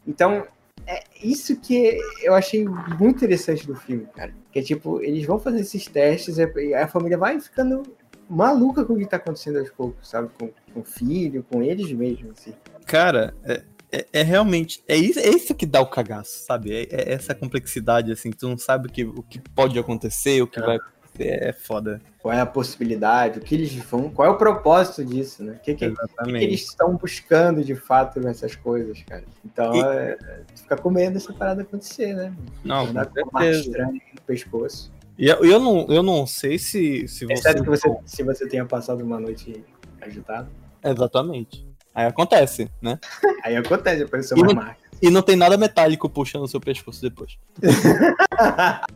Então, 0.07 0.47
é 0.87 1.03
isso 1.23 1.57
que 1.61 1.99
eu 2.23 2.35
achei 2.35 2.67
muito 2.67 3.17
interessante 3.17 3.67
do 3.67 3.77
filme, 3.77 4.07
cara. 4.17 4.33
Que 4.51 4.59
é 4.59 4.63
tipo, 4.63 5.01
eles 5.03 5.25
vão 5.27 5.39
fazer 5.39 5.61
esses 5.61 5.87
testes 5.87 6.39
e 6.39 6.75
a 6.75 6.89
família 6.89 7.17
vai 7.19 7.39
ficando 7.39 7.83
maluca 8.29 8.85
com 8.85 8.95
o 8.95 8.99
que 8.99 9.07
tá 9.07 9.17
acontecendo 9.17 9.59
aos 9.59 9.71
poucos, 9.71 10.09
sabe? 10.09 10.31
Com, 10.39 10.51
com 10.73 10.81
o 10.81 10.85
filho, 10.85 11.45
com 11.51 11.63
eles 11.63 11.93
mesmos, 11.93 12.33
assim. 12.39 12.55
Cara, 12.87 13.35
é, 13.45 13.63
é- 13.93 14.07
é 14.13 14.23
realmente. 14.23 14.83
É 14.87 14.97
isso, 14.97 15.19
é 15.19 15.29
isso 15.29 15.55
que 15.55 15.67
dá 15.67 15.81
o 15.81 15.87
cagaço, 15.87 16.45
sabe? 16.45 16.73
É, 16.73 16.83
é 16.91 17.13
essa 17.13 17.35
complexidade, 17.35 18.13
assim, 18.13 18.31
tu 18.31 18.49
não 18.49 18.59
sabe 18.59 18.89
o 18.89 18.91
que, 18.93 19.05
o 19.05 19.23
que 19.23 19.39
pode 19.55 19.79
acontecer, 19.79 20.43
o 20.43 20.47
que 20.47 20.59
É. 20.61 20.63
vai 20.63 20.77
acontecer. 20.77 21.01
É 21.21 21.53
foda. 21.53 22.01
Qual 22.23 22.33
é 22.33 22.41
a 22.41 22.47
possibilidade, 22.47 23.41
o 23.41 23.43
que 23.43 23.55
eles 23.55 23.75
vão, 23.75 24.09
qual 24.11 24.29
é 24.29 24.31
o 24.31 24.39
propósito 24.39 25.05
disso, 25.05 25.43
né? 25.43 25.53
O 25.53 25.59
que, 25.61 25.75
que, 25.75 25.87
o 25.89 25.95
que 26.25 26.31
eles 26.37 26.63
estão 26.63 26.97
buscando 26.97 27.63
de 27.65 27.75
fato 27.75 28.21
nessas 28.21 28.55
coisas, 28.57 29.03
cara? 29.03 29.25
Então, 29.45 29.75
E- 29.75 29.81
é, 29.83 30.19
é, 30.23 30.41
tu 30.55 30.63
fica 30.63 30.77
com 30.77 30.89
medo 30.91 31.15
dessa 31.15 31.33
parada 31.33 31.63
acontecer, 31.63 32.15
né? 32.15 32.33
Não, 32.65 32.87
com 32.87 32.93
certeza. 32.93 33.61
estranha 33.61 33.93
no 33.93 34.23
pescoço. 34.27 34.93
E 35.19 35.27
eu, 35.27 35.45
eu 35.45 35.59
não, 35.61 35.87
eu 35.91 36.03
não 36.03 36.27
sei 36.27 36.59
se, 36.59 37.07
se 37.09 37.27
você. 37.27 37.33
Exceto 37.35 37.63
que 37.65 37.69
você, 37.69 37.95
se 38.07 38.23
você 38.23 38.49
tenha 38.49 38.65
passado 38.65 39.03
uma 39.03 39.21
noite 39.21 39.63
agitada. 40.01 40.49
Exatamente. 40.83 41.67
Aí 41.95 42.07
acontece, 42.07 42.71
né? 42.81 42.99
Aí 43.45 43.57
acontece, 43.57 44.03
apareceu 44.03 44.37
E 44.37 44.41
uma 44.41 44.49
não- 44.49 44.55
marca. 44.63 44.81
E 45.03 45.09
não 45.11 45.23
tem 45.23 45.35
nada 45.35 45.57
metálico 45.57 46.11
puxando 46.11 46.43
o 46.43 46.49
seu 46.49 46.61
pescoço 46.61 47.01
depois. 47.01 47.39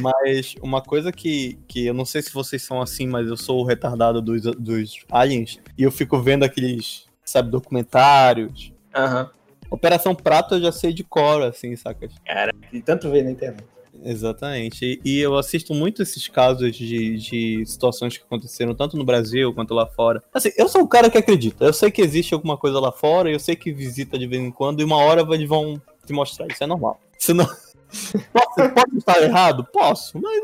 Mas 0.00 0.54
uma 0.60 0.82
coisa 0.82 1.10
que, 1.10 1.58
que 1.66 1.86
eu 1.86 1.94
não 1.94 2.04
sei 2.04 2.20
se 2.20 2.32
vocês 2.32 2.62
são 2.62 2.82
assim, 2.82 3.06
mas 3.06 3.26
eu 3.26 3.36
sou 3.38 3.60
o 3.60 3.64
retardado 3.64 4.20
dos, 4.20 4.42
dos 4.42 5.04
aliens. 5.10 5.58
E 5.78 5.82
eu 5.82 5.90
fico 5.90 6.20
vendo 6.20 6.44
aqueles, 6.44 7.06
sabe, 7.24 7.50
documentários. 7.50 8.72
Aham. 8.94 9.30
Operação 9.70 10.14
Prato 10.14 10.56
eu 10.56 10.60
já 10.62 10.72
sei 10.72 10.92
de 10.92 11.04
cor, 11.04 11.42
assim, 11.42 11.74
saca? 11.76 12.08
E 12.72 12.82
tanto 12.82 13.10
ver 13.10 13.22
na 13.24 13.30
internet. 13.30 13.64
Exatamente. 14.04 15.00
E, 15.04 15.18
eu 15.20 15.36
assisto 15.36 15.74
muito 15.74 16.02
esses 16.02 16.26
casos 16.28 16.74
de, 16.76 17.16
de 17.16 17.66
situações 17.66 18.16
que 18.16 18.24
aconteceram 18.24 18.74
tanto 18.74 18.96
no 18.96 19.04
Brasil 19.04 19.52
quanto 19.54 19.74
lá 19.74 19.86
fora. 19.86 20.22
Assim, 20.32 20.50
eu 20.56 20.68
sou 20.68 20.82
o 20.82 20.88
cara 20.88 21.10
que 21.10 21.18
acredita. 21.18 21.64
Eu 21.64 21.72
sei 21.72 21.90
que 21.90 22.02
existe 22.02 22.34
alguma 22.34 22.56
coisa 22.56 22.78
lá 22.80 22.92
fora, 22.92 23.30
eu 23.30 23.38
sei 23.40 23.56
que 23.56 23.72
visita 23.72 24.18
de 24.18 24.26
vez 24.26 24.42
em 24.42 24.50
quando, 24.50 24.80
e 24.80 24.84
uma 24.84 24.96
hora 24.98 25.22
eles 25.34 25.48
vão 25.48 25.80
te 26.06 26.12
mostrar. 26.12 26.46
Isso 26.48 26.62
é 26.62 26.66
normal. 26.66 27.00
Se 27.18 27.32
não... 27.32 27.46
Posso, 28.32 28.70
posso 28.74 28.96
estar 28.98 29.22
errado? 29.22 29.64
Posso, 29.72 30.20
mas 30.20 30.42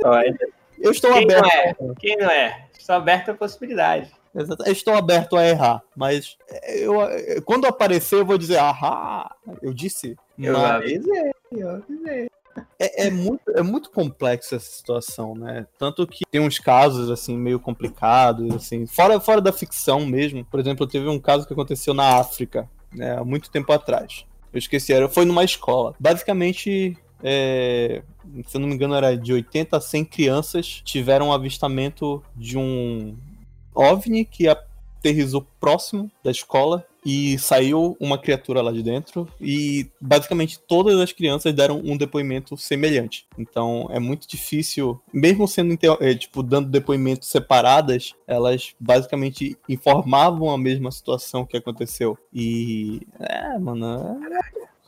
eu 0.78 0.90
estou 0.90 1.12
Quem 1.12 1.26
não 1.26 1.36
aberto. 1.38 1.50
é? 1.90 1.94
Quem 2.00 2.16
não 2.16 2.30
é? 2.30 2.66
Estou 2.78 2.96
aberto 2.96 3.30
à 3.30 3.34
possibilidade. 3.34 4.10
Eu 4.34 4.72
estou 4.72 4.94
aberto 4.94 5.36
a 5.36 5.46
errar, 5.46 5.82
mas 5.94 6.38
eu- 6.78 7.42
quando 7.44 7.66
aparecer 7.66 8.16
eu 8.18 8.24
vou 8.24 8.38
dizer, 8.38 8.56
ahá, 8.56 9.30
eu 9.62 9.74
disse. 9.74 10.16
Eu 10.38 10.54
mas- 10.54 10.70
avisei, 10.70 11.30
eu 11.52 11.70
avisei. 11.70 12.30
É, 12.78 13.06
é 13.06 13.10
muito, 13.10 13.50
é 13.50 13.62
muito 13.62 13.90
complexo 13.90 14.54
essa 14.54 14.70
situação, 14.70 15.34
né? 15.34 15.66
Tanto 15.78 16.06
que 16.06 16.24
tem 16.30 16.40
uns 16.40 16.58
casos, 16.58 17.10
assim, 17.10 17.36
meio 17.36 17.58
complicados, 17.58 18.54
assim, 18.54 18.86
fora, 18.86 19.18
fora 19.20 19.40
da 19.40 19.52
ficção 19.52 20.04
mesmo. 20.06 20.44
Por 20.44 20.60
exemplo, 20.60 20.86
teve 20.86 21.08
um 21.08 21.18
caso 21.18 21.46
que 21.46 21.52
aconteceu 21.52 21.94
na 21.94 22.18
África, 22.18 22.68
né, 22.92 23.18
há 23.18 23.24
muito 23.24 23.50
tempo 23.50 23.72
atrás. 23.72 24.24
Eu 24.52 24.58
esqueci, 24.58 24.92
era, 24.92 25.08
foi 25.08 25.24
numa 25.24 25.44
escola. 25.44 25.94
Basicamente, 25.98 26.96
é, 27.22 28.02
se 28.46 28.56
eu 28.56 28.60
não 28.60 28.68
me 28.68 28.74
engano, 28.74 28.94
era 28.94 29.16
de 29.16 29.32
80 29.32 29.76
a 29.76 29.80
100 29.80 30.04
crianças 30.04 30.66
tiveram 30.84 31.28
um 31.28 31.32
avistamento 31.32 32.22
de 32.36 32.58
um 32.58 33.16
OVNI 33.74 34.24
que 34.24 34.46
aterrizou 34.46 35.46
próximo 35.58 36.10
da 36.22 36.30
escola 36.30 36.86
e 37.04 37.38
saiu 37.38 37.96
uma 38.00 38.18
criatura 38.18 38.62
lá 38.62 38.72
de 38.72 38.82
dentro 38.82 39.28
e 39.40 39.90
basicamente 40.00 40.58
todas 40.58 40.98
as 40.98 41.12
crianças 41.12 41.52
deram 41.52 41.80
um 41.84 41.96
depoimento 41.96 42.56
semelhante. 42.56 43.26
Então 43.38 43.88
é 43.90 43.98
muito 43.98 44.26
difícil, 44.26 45.00
mesmo 45.12 45.46
sendo 45.46 45.76
eh, 46.00 46.14
tipo 46.14 46.42
dando 46.42 46.68
depoimentos 46.70 47.28
separadas, 47.28 48.14
elas 48.26 48.74
basicamente 48.80 49.56
informavam 49.68 50.50
a 50.50 50.58
mesma 50.58 50.90
situação 50.90 51.44
que 51.44 51.56
aconteceu. 51.56 52.18
E 52.32 53.02
é, 53.20 53.58
mano, 53.58 54.18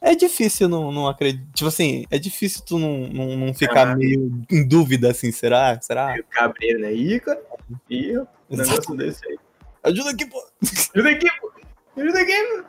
é, 0.03 0.13
é 0.13 0.15
difícil 0.15 0.69
não, 0.69 0.91
não 0.91 1.09
acreditar. 1.09 1.47
Tipo 1.53 1.69
assim, 1.69 2.07
é 2.11 2.19
difícil 2.19 2.63
tu 2.65 2.79
não, 2.79 3.09
não, 3.09 3.37
não 3.37 3.55
ficar 3.55 3.89
Ah. 3.89 3.97
meio 3.97 4.33
em 4.51 4.67
dúvida 4.67 5.11
assim, 5.11 5.31
será? 5.33 5.79
Será? 5.81 6.09
Aí 6.09 6.21
o 6.21 6.25
cabreiro, 6.25 6.81
né? 6.81 6.95
Ih, 6.95 7.21
cara. 7.21 7.43
Ih, 7.91 8.19
um 8.51 8.57
negócio 8.57 8.97
desse 8.97 9.27
aí. 9.27 9.39
Ajuda 9.83 10.11
aqui, 10.11 10.27
pô. 10.27 10.43
Ajuda 10.95 11.11
aqui, 11.11 11.29
pô. 11.41 11.56
Ajuda 11.97 12.21
aqui, 12.21 12.35
pô. 12.45 12.65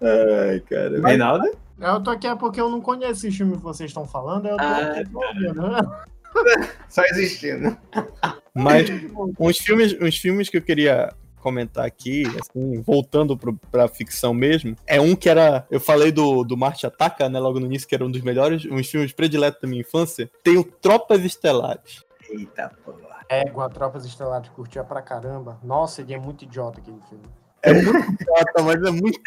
Ai, 0.00 0.60
cara. 0.60 1.00
Reinaldo? 1.00 1.56
Eu 1.78 2.02
tô 2.02 2.10
aqui 2.10 2.26
é 2.26 2.34
porque 2.34 2.60
eu 2.60 2.68
não 2.68 2.80
conheço 2.80 3.26
esse 3.26 3.36
filme 3.36 3.56
que 3.56 3.62
vocês 3.62 3.90
estão 3.90 4.06
falando, 4.06 4.46
eu 4.46 4.56
tô 4.56 4.62
Ah, 4.62 4.78
aqui 4.78 5.10
né? 5.12 6.68
Só 6.88 7.02
existindo. 7.04 7.76
Mas 8.54 8.88
uns 9.38 9.58
filmes, 9.58 9.96
uns 10.00 10.16
filmes 10.16 10.48
que 10.48 10.56
eu 10.56 10.62
queria 10.62 11.12
comentar 11.40 11.84
aqui, 11.84 12.22
assim, 12.40 12.80
voltando 12.82 13.36
pro, 13.36 13.58
pra 13.70 13.88
ficção 13.88 14.32
mesmo, 14.32 14.76
é 14.86 15.00
um 15.00 15.16
que 15.16 15.28
era. 15.28 15.66
Eu 15.70 15.80
falei 15.80 16.12
do, 16.12 16.44
do 16.44 16.56
Marte 16.56 16.86
Ataca, 16.86 17.28
né? 17.28 17.38
Logo 17.40 17.58
no 17.58 17.66
início, 17.66 17.88
que 17.88 17.94
era 17.94 18.04
um 18.04 18.10
dos 18.10 18.22
melhores, 18.22 18.64
uns 18.64 18.88
filmes 18.88 19.12
prediletos 19.12 19.60
da 19.60 19.68
minha 19.68 19.80
infância. 19.80 20.30
Tem 20.44 20.56
o 20.56 20.64
Tropas 20.64 21.24
Estelares. 21.24 22.04
Eita, 22.30 22.70
porra. 22.84 23.11
É, 23.32 23.48
com 23.48 23.62
a 23.62 23.68
Tropas 23.70 24.04
Estelares 24.04 24.50
curtia 24.50 24.84
pra 24.84 25.00
caramba. 25.00 25.58
Nossa, 25.62 26.02
ele 26.02 26.12
é 26.12 26.18
muito 26.18 26.44
idiota 26.44 26.80
aquele 26.80 27.00
filme. 27.08 27.24
É 27.62 27.72
muito 27.72 28.12
idiota, 28.12 28.62
mas 28.62 28.82
é 28.82 28.90
muito. 28.90 29.20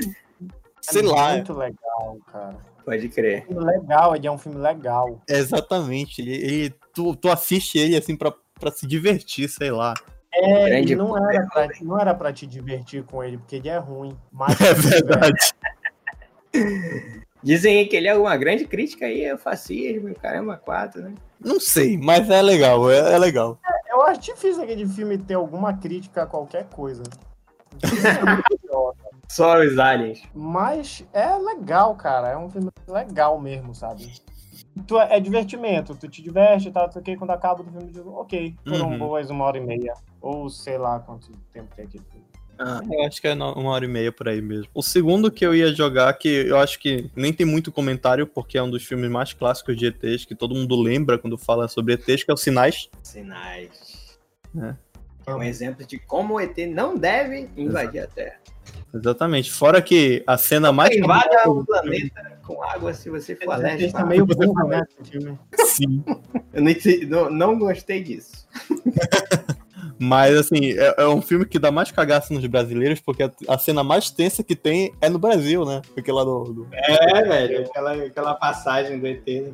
Sei 0.79 1.01
é 1.01 1.05
lá. 1.07 1.31
muito 1.31 1.53
legal, 1.53 2.17
cara. 2.31 2.55
Pode 2.85 3.09
crer. 3.09 3.39
É 3.39 3.41
um 3.41 3.47
filme 3.47 3.65
legal, 3.65 4.15
ele 4.15 4.27
é 4.27 4.31
um 4.31 4.37
filme 4.37 4.59
legal. 4.59 5.19
É 5.27 5.37
exatamente. 5.39 6.21
Ele, 6.21 6.35
ele- 6.35 6.75
tu, 6.93 7.15
tu 7.15 7.31
assiste 7.31 7.79
ele 7.79 7.97
assim 7.97 8.15
pra, 8.15 8.31
pra 8.59 8.71
se 8.71 8.85
divertir, 8.85 9.49
sei 9.49 9.71
lá. 9.71 9.95
É, 10.31 10.65
Grande 10.69 10.95
não 10.95 11.17
era, 11.17 11.47
pra, 11.47 11.67
não 11.81 11.99
era 11.99 12.13
pra 12.13 12.31
te 12.31 12.45
divertir 12.45 13.03
com 13.05 13.23
ele, 13.23 13.39
porque 13.39 13.55
ele 13.55 13.69
é 13.69 13.77
ruim. 13.79 14.15
Mas, 14.31 14.55
É 14.61 14.73
verdade. 14.73 15.53
Dizem 17.41 17.77
aí 17.77 17.85
que 17.87 17.95
ele 17.95 18.07
é 18.07 18.15
uma 18.15 18.35
grande 18.37 18.65
crítica 18.65 19.05
aí 19.05 19.29
ao 19.29 19.37
fascismo, 19.37 20.09
e 20.09 20.15
caramba, 20.15 20.57
quatro, 20.57 21.01
né? 21.01 21.13
Não 21.39 21.59
sei, 21.59 21.95
mas 21.95 22.27
é 22.29 22.41
legal, 22.41 22.89
é, 22.89 23.13
é 23.13 23.17
legal. 23.19 23.59
Eu 23.63 23.74
acho 24.05 24.21
difícil 24.21 24.63
aquele 24.63 24.87
filme 24.87 25.17
ter 25.17 25.33
alguma 25.35 25.73
crítica 25.73 26.23
a 26.23 26.25
qualquer 26.25 26.65
coisa. 26.69 27.03
É. 27.73 27.75
Só 29.29 29.59
os 29.59 29.77
aliens. 29.79 30.21
Mas 30.33 31.03
é 31.11 31.35
legal, 31.37 31.95
cara. 31.95 32.29
É 32.29 32.37
um 32.37 32.49
filme 32.49 32.69
legal 32.87 33.39
mesmo, 33.39 33.73
sabe? 33.73 34.11
Tu, 34.87 34.99
é 34.99 35.19
divertimento, 35.19 35.95
tu 35.95 36.07
te 36.07 36.21
diverte 36.21 36.67
e 36.67 36.71
tal, 36.71 36.85
ok, 36.93 37.15
quando 37.17 37.31
acaba 37.31 37.61
o 37.61 37.65
filme, 37.65 37.91
tu, 37.91 38.13
ok, 38.13 38.55
foram 38.67 38.91
Uhum. 38.91 38.97
boas 38.99 39.29
uma 39.29 39.45
hora 39.45 39.57
e 39.57 39.61
meia. 39.65 39.93
Ou 40.21 40.49
sei 40.49 40.77
lá 40.77 40.99
quanto 40.99 41.31
tempo 41.51 41.73
tem 41.75 41.85
aquele 41.85 42.03
filme. 42.03 42.24
Ah, 42.57 42.81
Eu 42.89 43.03
acho 43.05 43.19
que 43.21 43.27
é 43.27 43.33
uma 43.33 43.69
hora 43.71 43.83
e 43.85 43.87
meia 43.87 44.11
por 44.11 44.29
aí 44.29 44.41
mesmo. 44.41 44.67
O 44.73 44.81
segundo 44.81 45.29
que 45.29 45.45
eu 45.45 45.53
ia 45.53 45.73
jogar, 45.73 46.13
que 46.13 46.27
eu 46.29 46.57
acho 46.57 46.79
que 46.79 47.09
nem 47.15 47.33
tem 47.33 47.45
muito 47.45 47.71
comentário, 47.71 48.25
porque 48.25 48.57
é 48.57 48.63
um 48.63 48.69
dos 48.69 48.83
filmes 48.85 49.09
mais 49.09 49.33
clássicos 49.33 49.75
de 49.77 49.87
ETs, 49.87 50.25
que 50.25 50.35
todo 50.35 50.55
mundo 50.55 50.79
lembra 50.81 51.17
quando 51.17 51.37
fala 51.37 51.67
sobre 51.67 51.93
ETs, 51.95 52.23
que 52.23 52.31
é 52.31 52.33
o 52.33 52.37
Sinais. 52.37 52.89
sinais. 53.03 54.17
É. 54.61 54.73
É 55.27 55.33
um 55.33 55.41
exemplo 55.43 55.85
de 55.85 55.97
como 55.97 56.35
o 56.35 56.39
ET 56.39 56.55
não 56.67 56.95
deve 56.97 57.49
invadir 57.57 57.99
a 58.03 58.07
Terra. 58.07 58.35
Exatamente. 58.93 59.51
Fora 59.51 59.81
que 59.81 60.23
a 60.25 60.37
cena 60.37 60.71
mais. 60.71 60.95
Invada 60.95 61.49
o 61.49 61.65
planeta 61.65 62.37
com 62.43 62.61
água 62.63 62.93
se 62.93 63.09
você 63.09 63.35
for 63.35 63.43
Ele 63.43 63.51
alérgico. 63.53 63.91
tá 63.93 64.05
meio 64.05 64.25
burro, 64.25 64.67
né? 64.67 64.81
Sim. 65.65 66.03
Eu 66.53 66.61
nem 66.61 66.79
sei- 66.79 67.05
não, 67.05 67.29
não 67.29 67.57
gostei 67.59 68.01
disso. 68.03 68.47
Mas, 69.99 70.35
assim, 70.35 70.73
é, 70.77 70.95
é 71.03 71.07
um 71.07 71.21
filme 71.21 71.45
que 71.45 71.57
dá 71.57 71.71
mais 71.71 71.91
cagaço 71.91 72.33
nos 72.33 72.45
brasileiros, 72.45 72.99
porque 72.99 73.23
a, 73.23 73.31
a 73.47 73.57
cena 73.57 73.83
mais 73.83 74.09
tensa 74.09 74.43
que 74.43 74.55
tem 74.55 74.93
é 74.99 75.07
no 75.09 75.17
Brasil, 75.19 75.63
né? 75.65 75.81
Porque 75.93 76.11
lá 76.11 76.23
do. 76.23 76.43
do- 76.45 76.67
É, 76.73 77.23
velho. 77.23 77.65
Aquela, 77.65 77.93
aquela 77.93 78.33
passagem 78.35 78.99
do 78.99 79.07
ET. 79.07 79.25
né? 79.27 79.51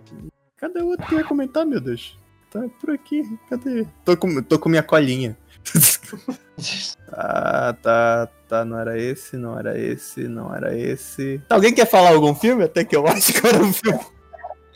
Cadê 0.57 0.79
o 0.81 0.87
outro 0.87 1.05
que 1.07 1.15
ia 1.15 1.23
comentar, 1.23 1.65
meu 1.65 1.79
Deus? 1.79 2.17
Tá 2.51 2.59
por 2.79 2.91
aqui. 2.91 3.23
Cadê? 3.49 3.85
Tô 4.03 4.17
com, 4.17 4.41
tô 4.43 4.57
com 4.59 4.69
minha 4.69 4.83
colinha. 4.83 5.37
Ah, 7.13 7.75
tá, 7.81 8.29
tá. 8.47 8.63
Não 8.65 8.77
era 8.79 8.97
esse, 8.99 9.35
não 9.35 9.57
era 9.57 9.77
esse, 9.77 10.27
não 10.27 10.53
era 10.55 10.77
esse. 10.77 11.41
Alguém 11.49 11.73
quer 11.73 11.85
falar 11.87 12.11
algum 12.11 12.33
filme? 12.35 12.63
Até 12.63 12.83
que 12.85 12.95
eu 12.95 13.05
acho 13.07 13.33
que 13.33 13.45
era 13.47 13.61
um 13.63 13.73
filme. 13.73 13.99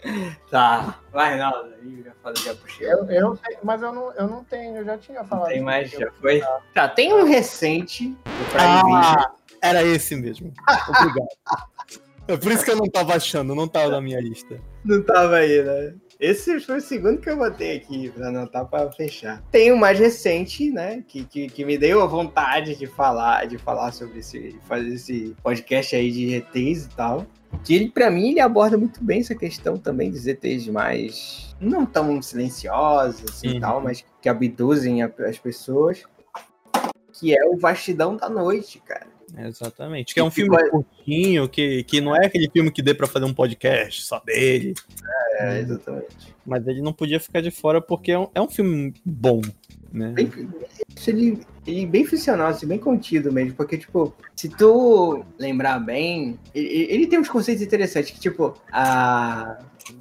Tá. 0.49 0.99
Vai, 1.11 1.37
não. 1.37 1.51
Ih, 1.83 2.03
Já 2.03 2.11
falei, 2.21 2.43
já 2.43 2.55
puxei. 2.55 2.87
Eu, 2.87 3.05
eu 3.09 3.35
sei, 3.35 3.57
mas 3.63 3.81
eu 3.81 3.91
não, 3.91 4.11
eu 4.13 4.27
não 4.27 4.43
tenho, 4.43 4.77
eu 4.77 4.85
já 4.85 4.97
tinha 4.97 5.23
falado. 5.23 5.49
Tem 5.49 5.61
mais, 5.61 5.91
já 5.91 6.11
foi? 6.21 6.41
Tá, 6.73 6.87
tem 6.87 7.13
um 7.13 7.25
recente 7.25 8.09
do 8.09 8.51
Prime 8.51 8.75
Video. 8.75 8.95
Ah, 8.95 9.31
era 9.61 9.83
esse 9.83 10.15
mesmo. 10.15 10.53
Obrigado. 10.89 11.27
É 12.27 12.35
por 12.35 12.51
isso 12.51 12.65
que 12.65 12.71
eu 12.71 12.75
não 12.75 12.89
tava 12.89 13.13
achando, 13.13 13.53
não 13.53 13.67
tava 13.67 13.89
na 13.89 14.01
minha 14.01 14.19
lista. 14.19 14.59
Não 14.83 14.99
tava 15.03 15.35
aí, 15.35 15.63
né? 15.63 15.93
Esse 16.19 16.59
foi 16.59 16.77
o 16.77 16.81
segundo 16.81 17.19
que 17.19 17.29
eu 17.29 17.37
botei 17.37 17.77
aqui 17.77 18.09
pra 18.09 18.29
anotar 18.29 18.65
pra 18.65 18.91
fechar. 18.91 19.43
Tem 19.51 19.71
o 19.71 19.77
mais 19.77 19.99
recente, 19.99 20.71
né? 20.71 21.03
Que, 21.07 21.23
que, 21.25 21.47
que 21.47 21.63
me 21.63 21.77
deu 21.77 22.01
a 22.01 22.07
vontade 22.07 22.75
de 22.75 22.87
falar, 22.87 23.45
de 23.45 23.59
falar 23.59 23.91
sobre 23.91 24.19
esse, 24.19 24.57
fazer 24.67 24.95
esse 24.95 25.35
podcast 25.43 25.95
aí 25.95 26.09
de 26.09 26.33
ETs 26.33 26.85
e 26.85 26.89
tal. 26.95 27.27
Que 27.63 27.73
ele, 27.75 27.89
pra 27.89 28.09
mim, 28.11 28.29
ele 28.31 28.39
aborda 28.39 28.77
muito 28.77 29.03
bem 29.03 29.19
essa 29.21 29.35
questão 29.35 29.77
também 29.77 30.11
dos 30.11 30.27
ETs 30.27 30.67
mais 30.67 31.55
não 31.59 31.85
tão 31.85 32.21
silenciosos 32.21 33.23
assim 33.29 33.47
e 33.47 33.53
Uhum. 33.53 33.59
tal, 33.59 33.81
mas 33.81 34.05
que 34.21 34.29
abduzem 34.29 35.01
as 35.01 35.37
pessoas. 35.39 36.03
Que 37.19 37.35
é 37.35 37.45
o 37.45 37.57
Vastidão 37.57 38.17
da 38.17 38.29
Noite, 38.29 38.81
cara. 38.85 39.07
Exatamente. 39.37 40.13
Que 40.13 40.19
é 40.19 40.23
um 40.23 40.29
Que 40.29 40.35
filme 40.35 40.55
vai- 40.55 40.69
curtinho, 40.69 41.47
que, 41.49 41.83
que 41.85 41.99
não 42.01 42.15
é 42.15 42.25
aquele 42.25 42.49
filme 42.51 42.69
que 42.71 42.81
dê 42.81 42.93
pra 42.93 43.07
fazer 43.07 43.25
um 43.25 43.33
podcast 43.33 44.03
só 44.03 44.19
dele. 44.19 44.73
É, 45.39 45.59
exatamente. 45.59 46.35
Mas 46.45 46.67
ele 46.67 46.81
não 46.81 46.93
podia 46.93 47.19
ficar 47.19 47.41
de 47.41 47.51
fora 47.51 47.81
porque 47.81 48.11
é 48.11 48.19
um, 48.19 48.27
é 48.35 48.41
um 48.41 48.47
filme 48.49 48.93
bom, 49.03 49.41
né? 49.91 50.11
bem, 50.13 50.29
isso 50.95 51.09
ele, 51.09 51.41
ele 51.67 51.85
bem 51.85 52.05
funcional, 52.05 52.47
assim, 52.47 52.65
bem 52.65 52.79
contido 52.79 53.31
mesmo, 53.31 53.53
porque, 53.55 53.77
tipo, 53.77 54.13
se 54.35 54.49
tu 54.49 55.23
lembrar 55.37 55.79
bem, 55.79 56.39
ele, 56.53 56.87
ele 56.89 57.07
tem 57.07 57.19
uns 57.19 57.29
conceitos 57.29 57.63
interessantes, 57.63 58.11
que, 58.11 58.19
tipo, 58.19 58.55
a... 58.71 59.57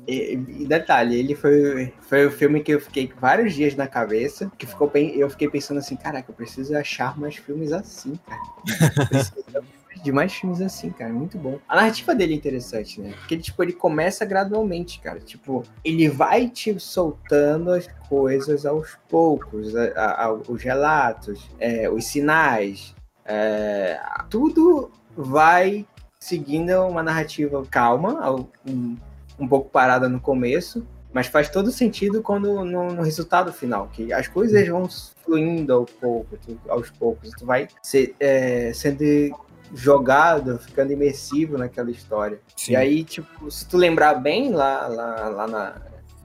E, 0.08 0.32
e 0.32 0.66
detalhe, 0.66 1.18
ele 1.18 1.34
foi, 1.34 1.92
foi 2.00 2.26
o 2.26 2.30
filme 2.30 2.62
que 2.62 2.72
eu 2.72 2.80
fiquei 2.80 3.12
vários 3.20 3.52
dias 3.52 3.74
na 3.74 3.86
cabeça, 3.86 4.50
que 4.56 4.64
ficou 4.64 4.88
bem, 4.88 5.14
eu 5.16 5.28
fiquei 5.28 5.46
pensando 5.46 5.76
assim, 5.76 5.94
caraca, 5.94 6.30
eu 6.30 6.34
preciso 6.34 6.74
achar 6.74 7.18
mais 7.18 7.36
filmes 7.36 7.70
assim, 7.70 8.18
cara. 8.26 8.40
De 10.04 10.12
mais 10.12 10.34
filmes 10.34 10.60
assim, 10.60 10.90
cara, 10.90 11.10
muito 11.10 11.38
bom. 11.38 11.58
A 11.66 11.76
narrativa 11.76 12.14
dele 12.14 12.34
é 12.34 12.36
interessante, 12.36 13.00
né? 13.00 13.14
Porque, 13.20 13.38
tipo, 13.38 13.62
ele 13.62 13.72
começa 13.72 14.22
gradualmente, 14.26 15.00
cara. 15.00 15.18
Tipo, 15.18 15.62
ele 15.82 16.10
vai 16.10 16.46
te 16.50 16.78
soltando 16.78 17.70
as 17.70 17.88
coisas 18.06 18.66
aos 18.66 18.98
poucos, 19.08 19.74
a- 19.74 20.24
a- 20.26 20.32
os 20.34 20.62
relatos, 20.62 21.48
é, 21.58 21.88
os 21.88 22.04
sinais, 22.04 22.94
é, 23.24 23.98
tudo 24.28 24.90
vai 25.16 25.86
seguindo 26.20 26.70
uma 26.86 27.02
narrativa 27.02 27.64
calma, 27.70 28.30
um, 28.68 28.96
um 29.38 29.48
pouco 29.48 29.70
parada 29.70 30.06
no 30.06 30.20
começo, 30.20 30.86
mas 31.14 31.28
faz 31.28 31.48
todo 31.48 31.70
sentido 31.72 32.22
quando 32.22 32.62
no, 32.62 32.92
no 32.92 33.02
resultado 33.02 33.52
final, 33.54 33.88
que 33.88 34.12
as 34.12 34.28
coisas 34.28 34.68
vão 34.68 34.86
fluindo 35.24 35.72
ao 35.72 35.86
pouco, 35.86 36.36
tu- 36.36 36.60
aos 36.68 36.90
poucos, 36.90 37.30
tu 37.38 37.46
vai 37.46 37.68
ser, 37.82 38.14
é, 38.20 38.70
sendo 38.74 39.02
jogado, 39.74 40.58
ficando 40.58 40.92
imersivo 40.92 41.58
naquela 41.58 41.90
história. 41.90 42.40
E 42.68 42.76
aí, 42.76 43.04
tipo, 43.04 43.50
se 43.50 43.66
tu 43.66 43.76
lembrar 43.76 44.14
bem, 44.14 44.50
lá, 44.52 44.86
lá, 44.86 45.28
lá 45.28 45.46
na. 45.46 45.82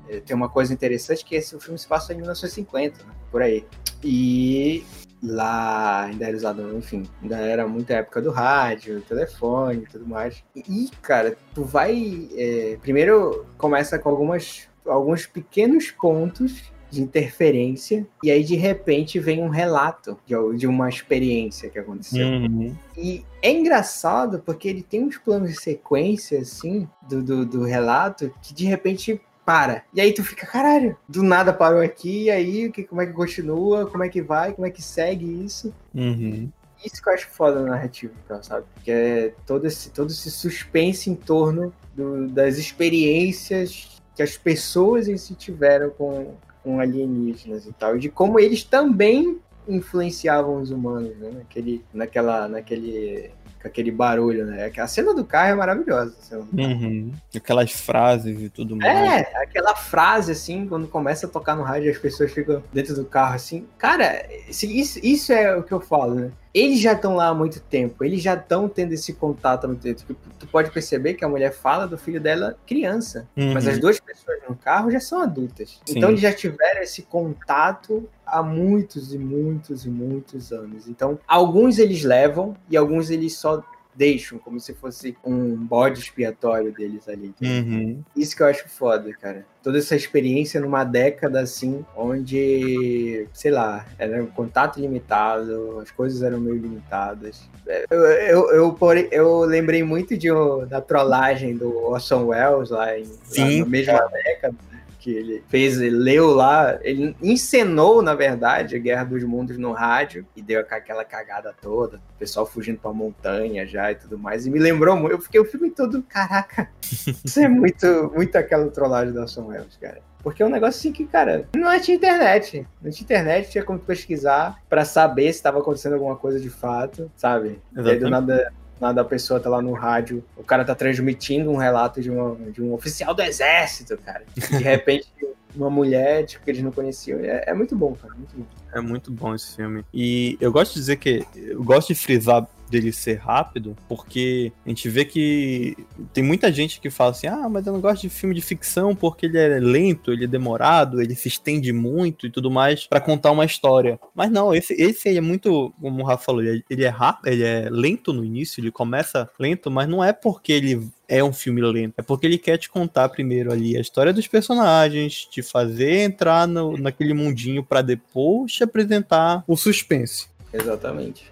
eh, 0.08 0.20
Tem 0.22 0.36
uma 0.36 0.47
coisa 0.50 0.74
interessante 0.74 1.26
que 1.26 1.36
esse 1.36 1.60
filme 1.60 1.78
se 1.78 1.88
passa 1.88 2.14
em 2.14 2.18
1950, 2.18 3.04
né? 3.04 3.14
por 3.32 3.41
aí. 3.41 3.66
E 4.04 4.84
lá 5.22 6.04
ainda 6.06 6.26
era 6.26 6.38
usado, 6.38 6.78
enfim, 6.78 7.04
ainda 7.22 7.38
era 7.38 7.68
muita 7.68 7.93
época 7.95 8.22
do 8.22 8.32
rádio, 8.32 9.02
telefone 9.02 9.84
e 9.84 9.88
tudo 9.88 10.08
mais. 10.08 10.43
E, 10.56 10.89
cara, 11.02 11.36
tu 11.54 11.64
vai. 11.64 12.28
eh, 12.36 12.78
primeiro 12.82 13.45
começa 13.58 14.00
com 14.00 14.10
algumas, 14.10 14.68
alguns 14.86 15.26
pequenos 15.26 15.91
pontos 15.91 16.72
de 16.90 17.02
interferência, 17.02 18.06
e 18.24 18.32
aí 18.32 18.44
de 18.44 18.56
repente 18.56 19.20
vem 19.20 19.44
um 19.44 19.50
relato 19.50 20.18
de, 20.26 20.36
de 20.58 20.68
uma 20.68 20.90
experiência 20.90 21.70
que 21.70 21.80
aconteceu. 21.80 22.28
Uhum. 22.28 22.76
E 22.98 23.24
é 23.42 23.52
engraçado 23.52 24.42
porque 24.46 24.68
ele 24.68 24.84
tem 24.84 25.04
uns 25.04 25.18
planos 25.18 25.52
de 25.52 25.60
sequência, 25.60 26.40
assim, 26.40 26.88
do, 27.08 27.22
do, 27.22 27.46
do 27.46 27.64
relato, 27.64 28.34
que 28.42 28.54
de 28.54 28.66
repente 28.66 29.22
para. 29.46 29.84
E 29.94 30.02
aí 30.02 30.14
tu 30.14 30.24
fica, 30.24 30.46
caralho, 30.46 30.96
do 31.08 31.24
nada 31.24 31.52
parou 31.52 31.82
aqui, 31.82 32.26
e 32.26 32.30
aí 32.30 32.68
o 32.68 32.72
que, 32.72 32.84
como 32.84 33.02
é 33.02 33.06
que 33.06 33.14
continua, 33.14 33.86
como 33.88 34.04
é 34.04 34.10
que 34.10 34.22
vai, 34.22 34.54
como 34.54 34.68
é 34.68 34.70
que 34.70 34.82
segue 34.82 35.26
isso. 35.44 35.74
Uhum. 35.94 36.50
Isso 36.86 37.02
que 37.02 37.10
eu 37.10 37.14
acho 37.14 37.28
foda 37.30 37.62
na 37.62 37.72
narrativa, 37.72 38.14
sabe? 38.42 38.66
Que 38.84 38.92
é 38.92 39.34
todo 39.46 39.66
esse, 39.68 39.90
todo 39.90 40.12
esse 40.12 40.32
suspense 40.32 41.10
em 41.10 41.16
torno 41.16 41.74
do- 41.94 42.28
das 42.28 42.58
experiências 42.58 44.02
que 44.16 44.24
as 44.24 44.38
pessoas 44.38 45.08
em 45.08 45.18
si 45.18 45.34
tiveram 45.34 45.90
com, 45.90 46.36
com 46.64 46.80
alienígenas 46.80 47.66
e 47.66 47.74
tal. 47.74 47.95
E 47.95 47.99
de 47.99 48.10
como 48.10 48.39
eles 48.39 48.64
também 48.64 49.39
influenciavam 49.68 50.62
os 50.62 50.72
humanos, 50.72 51.16
né? 51.18 51.32
Naquele, 51.34 51.84
naquela, 51.93 52.47
naquele, 52.47 53.30
com 53.62 53.68
aquele 53.68 53.91
barulho, 53.91 54.45
né? 54.45 54.72
A 54.78 54.88
cena 54.88 55.14
do 55.14 55.24
carro 55.24 55.51
é 55.51 55.55
maravilhosa. 55.55 56.16
Uhum. 56.53 57.12
Aquelas 57.36 57.72
frases 57.72 58.41
e 58.41 58.49
tudo 58.49 58.76
mais. 58.76 58.97
É, 59.28 59.41
aquela 59.43 59.76
frase 59.76 60.32
assim, 60.32 60.68
quando 60.68 60.88
começa 60.88 61.28
a 61.28 61.30
tocar 61.30 61.55
no 61.55 61.64
rádio, 61.64 61.91
as 61.91 61.97
pessoas 61.97 62.32
ficam 62.32 62.64
dentro 62.74 62.95
do 62.95 63.05
carro 63.05 63.36
assim. 63.36 63.66
Cara, 63.78 64.26
se- 64.49 64.80
isso, 64.80 64.99
isso 65.03 65.32
é 65.32 65.55
o 65.55 65.64
que 65.64 65.72
eu 65.72 65.80
falo, 65.80 66.16
né? 66.16 66.32
Eles 66.54 66.80
já 66.80 66.93
estão 66.93 67.16
lá 67.16 67.28
há 67.28 67.34
muito 67.34 67.60
tempo, 67.62 68.04
eles 68.04 68.22
já 68.24 68.34
estão 68.34 68.68
tendo 68.68 68.91
esse 68.93 69.14
contato 69.14 69.66
há 69.66 69.68
muito 69.68 69.82
tempo. 69.82 70.02
Tu- 70.08 70.16
Tu 70.39 70.47
pode 70.47 70.72
perceber 70.72 71.14
que 71.16 71.24
a 71.26 71.30
mulher 71.30 71.52
fala 71.54 71.86
do 71.86 71.97
filho 71.97 72.20
dela 72.20 72.58
criança, 72.66 73.28
Uhum. 73.38 73.54
mas 73.54 73.68
as 73.68 73.78
duas 73.78 74.00
pessoas 74.00 74.39
no 74.47 74.56
carro 74.56 74.89
já 74.89 75.00
são 75.00 75.22
adultas. 75.22 75.80
Sim. 75.86 75.97
Então 75.97 76.10
eles 76.10 76.22
já 76.22 76.32
tiveram 76.34 76.82
esse 76.82 77.02
contato 77.04 78.10
há 78.26 78.41
muitos 78.41 79.14
e 79.14 79.18
muitos 79.18 79.86
e 79.86 79.89
muitos 79.89 80.52
anos. 80.52 80.88
Então, 80.88 81.20
alguns 81.28 81.78
eles 81.78 82.04
levam 82.04 82.56
e 82.70 82.78
alguns 82.78 83.10
eles 83.10 83.36
só 83.36 83.62
deixam, 83.96 84.38
como 84.38 84.60
se 84.60 84.74
fosse 84.74 85.18
um 85.26 85.56
bode 85.56 86.00
expiatório 86.00 86.72
deles 86.72 87.08
ali. 87.10 87.34
Uhum. 87.42 88.02
Isso 88.16 88.36
que 88.36 88.42
eu 88.42 88.48
acho 88.48 88.68
foda, 88.70 89.12
cara. 89.14 89.46
Toda 89.62 89.78
essa 89.78 89.96
experiência 89.96 90.62
numa 90.62 90.86
década 90.86 91.42
assim, 91.42 91.86
onde, 91.96 93.28
sei 93.34 93.52
lá, 93.52 93.86
era 93.98 94.24
um 94.24 94.28
contato 94.28 94.80
limitado, 94.80 95.80
as 95.80 95.92
coisas 95.92 96.24
eram 96.24 96.40
meio 96.40 96.56
limitadas. 96.56 97.50
É, 97.68 97.86
Eu, 97.90 98.00
eu, 98.00 98.52
eu, 98.52 98.78
eu 99.12 99.40
lembrei 99.42 99.84
muito 99.84 100.18
de, 100.18 100.30
da 100.70 100.80
trollagem 100.80 101.56
do 101.58 101.78
Orson 101.78 102.28
Welles 102.28 102.70
lá, 102.70 102.98
em, 102.98 103.04
lá 103.04 103.10
Sim, 103.24 103.60
na 103.60 103.66
mesma 103.66 104.10
década. 104.24 104.69
Que 105.00 105.12
ele 105.12 105.43
fez, 105.47 105.80
ele 105.80 105.95
leu 105.95 106.28
lá, 106.28 106.78
ele 106.82 107.16
encenou, 107.22 108.02
na 108.02 108.14
verdade, 108.14 108.76
a 108.76 108.80
Guerra 108.80 109.06
dos 109.06 109.24
Mundos 109.24 109.58
no 109.58 109.72
rádio 109.72 110.26
e 110.36 110.41
deu 110.41 110.60
aquela 110.60 111.06
cagada 111.06 111.56
toda, 111.62 111.97
o 111.97 112.20
pessoal 112.20 112.45
fugindo 112.45 112.80
pra 112.80 112.91
montanha 112.91 113.66
já 113.66 113.91
e 113.91 113.95
tudo 113.95 114.20
mais. 114.20 114.45
E 114.45 114.50
me 114.50 114.60
lembrou 114.60 114.95
muito, 114.97 115.14
eu 115.14 115.22
fiquei 115.22 115.39
o 115.39 115.45
filme 115.45 115.72
todo, 115.72 116.04
caraca, 116.04 116.70
isso 117.24 117.39
é 117.39 117.47
muito, 117.47 118.12
muito 118.14 118.36
aquela 118.36 118.70
trollagem 118.70 119.14
do 119.14 119.22
Orson 119.22 119.47
Welles, 119.47 119.78
cara. 119.78 120.02
Porque 120.22 120.43
é 120.43 120.45
um 120.45 120.50
negócio 120.50 120.80
assim 120.80 120.91
que, 120.91 121.06
cara, 121.06 121.47
não 121.56 121.80
tinha 121.80 121.95
internet. 121.95 122.68
Não 122.82 122.91
tinha 122.91 123.06
internet, 123.06 123.50
tinha 123.50 123.64
como 123.64 123.80
pesquisar 123.80 124.62
pra 124.68 124.84
saber 124.84 125.32
se 125.32 125.39
estava 125.39 125.60
acontecendo 125.60 125.93
alguma 125.93 126.16
coisa 126.16 126.39
de 126.39 126.50
fato, 126.50 127.10
sabe? 127.16 127.62
E 127.74 127.80
aí 127.80 127.84
do 127.84 128.08
Exatamente. 128.08 128.12
nada, 128.12 128.54
nada 128.80 129.02
a 129.02 129.06
pessoa 129.06 129.40
tá 129.40 129.50
lá 129.50 129.62
no 129.62 129.74
rádio, 129.74 130.24
o 130.36 130.44
cara 130.44 130.64
tá 130.64 130.74
transmitindo 130.76 131.52
um 131.52 131.58
relato 131.58 132.02
de, 132.02 132.10
uma, 132.10 132.36
de 132.52 132.62
um 132.62 132.74
oficial 132.74 133.14
do 133.14 133.22
exército, 133.22 133.98
cara. 133.98 134.24
De 134.36 134.42
repente 134.64 135.08
uma 135.56 135.70
mulher, 135.70 136.26
tipo, 136.26 136.44
que 136.44 136.52
eles 136.52 136.62
não 136.62 136.72
conheciam. 136.72 137.20
É, 137.20 137.46
é 137.48 137.54
muito 137.54 137.76
bom, 137.76 137.96
cara, 137.96 138.14
muito 138.14 138.38
bom. 138.38 138.46
É 138.72 138.82
muito 138.82 139.12
bom 139.12 139.34
esse 139.34 139.56
filme. 139.56 139.84
E 139.94 140.38
eu 140.40 140.52
gosto 140.52 140.74
de 140.74 140.80
dizer 140.80 140.96
que. 140.98 141.26
Eu 141.36 141.64
gosto 141.64 141.90
de 141.90 141.96
frisar 141.96 142.48
dele 142.70 142.92
ser 142.92 143.16
rápido, 143.16 143.76
porque 143.88 144.52
a 144.66 144.70
gente 144.70 144.88
vê 144.90 145.06
que 145.06 145.76
tem 146.14 146.24
muita 146.24 146.52
gente 146.52 146.80
que 146.80 146.90
fala 146.90 147.12
assim: 147.12 147.28
ah, 147.28 147.50
mas 147.50 147.66
eu 147.66 147.74
não 147.74 147.82
gosto 147.82 148.02
de 148.02 148.10
filme 148.10 148.36
de 148.36 148.42
ficção 148.42 148.96
porque 148.96 149.26
ele 149.26 149.38
é 149.38 149.60
lento, 149.60 150.12
ele 150.12 150.26
é 150.26 150.28
demorado, 150.28 151.02
ele 151.02 151.16
se 151.16 151.28
estende 151.28 151.74
muito 151.74 152.28
e 152.28 152.30
tudo 152.30 152.50
mais 152.52 152.86
para 152.86 153.02
contar 153.02 153.32
uma 153.32 153.46
história. 153.46 154.00
Mas 154.14 154.32
não, 154.32 154.54
esse, 154.54 154.74
esse 154.74 155.16
é 155.16 155.22
muito, 155.22 155.74
como 155.82 156.02
o 156.02 156.06
Rafa 156.06 156.26
falou, 156.26 156.42
ele 156.42 156.60
é, 156.60 156.64
ele 156.70 156.84
é 156.84 156.90
rápido, 156.90 157.28
ele 157.28 157.44
é 157.44 157.70
lento 157.70 158.14
no 158.14 158.24
início, 158.24 158.62
ele 158.62 158.72
começa 158.72 159.30
lento, 159.40 159.72
mas 159.72 159.88
não 159.88 160.04
é 160.04 160.14
porque 160.14 160.54
ele 160.54 160.90
é 161.08 161.24
um 161.24 161.34
filme 161.34 161.60
lento. 161.62 161.96
É 161.98 162.02
porque 162.04 162.28
ele 162.28 162.38
quer 162.38 162.58
te 162.58 162.70
contar 162.70 163.10
primeiro 163.10 163.52
ali 163.52 163.76
a 163.76 163.82
história 163.82 164.14
dos 164.14 164.28
personagens, 164.28 165.26
te 165.26 165.42
fazer 165.42 166.02
entrar 166.02 166.48
no, 166.48 166.78
naquele 166.78 167.14
mundinho 167.14 167.64
para 167.64 167.82
depois 167.82 168.54
te 168.54 168.64
apresentar 168.64 169.44
o 169.48 169.58
suspense. 169.58 170.28
Exatamente. 170.54 171.32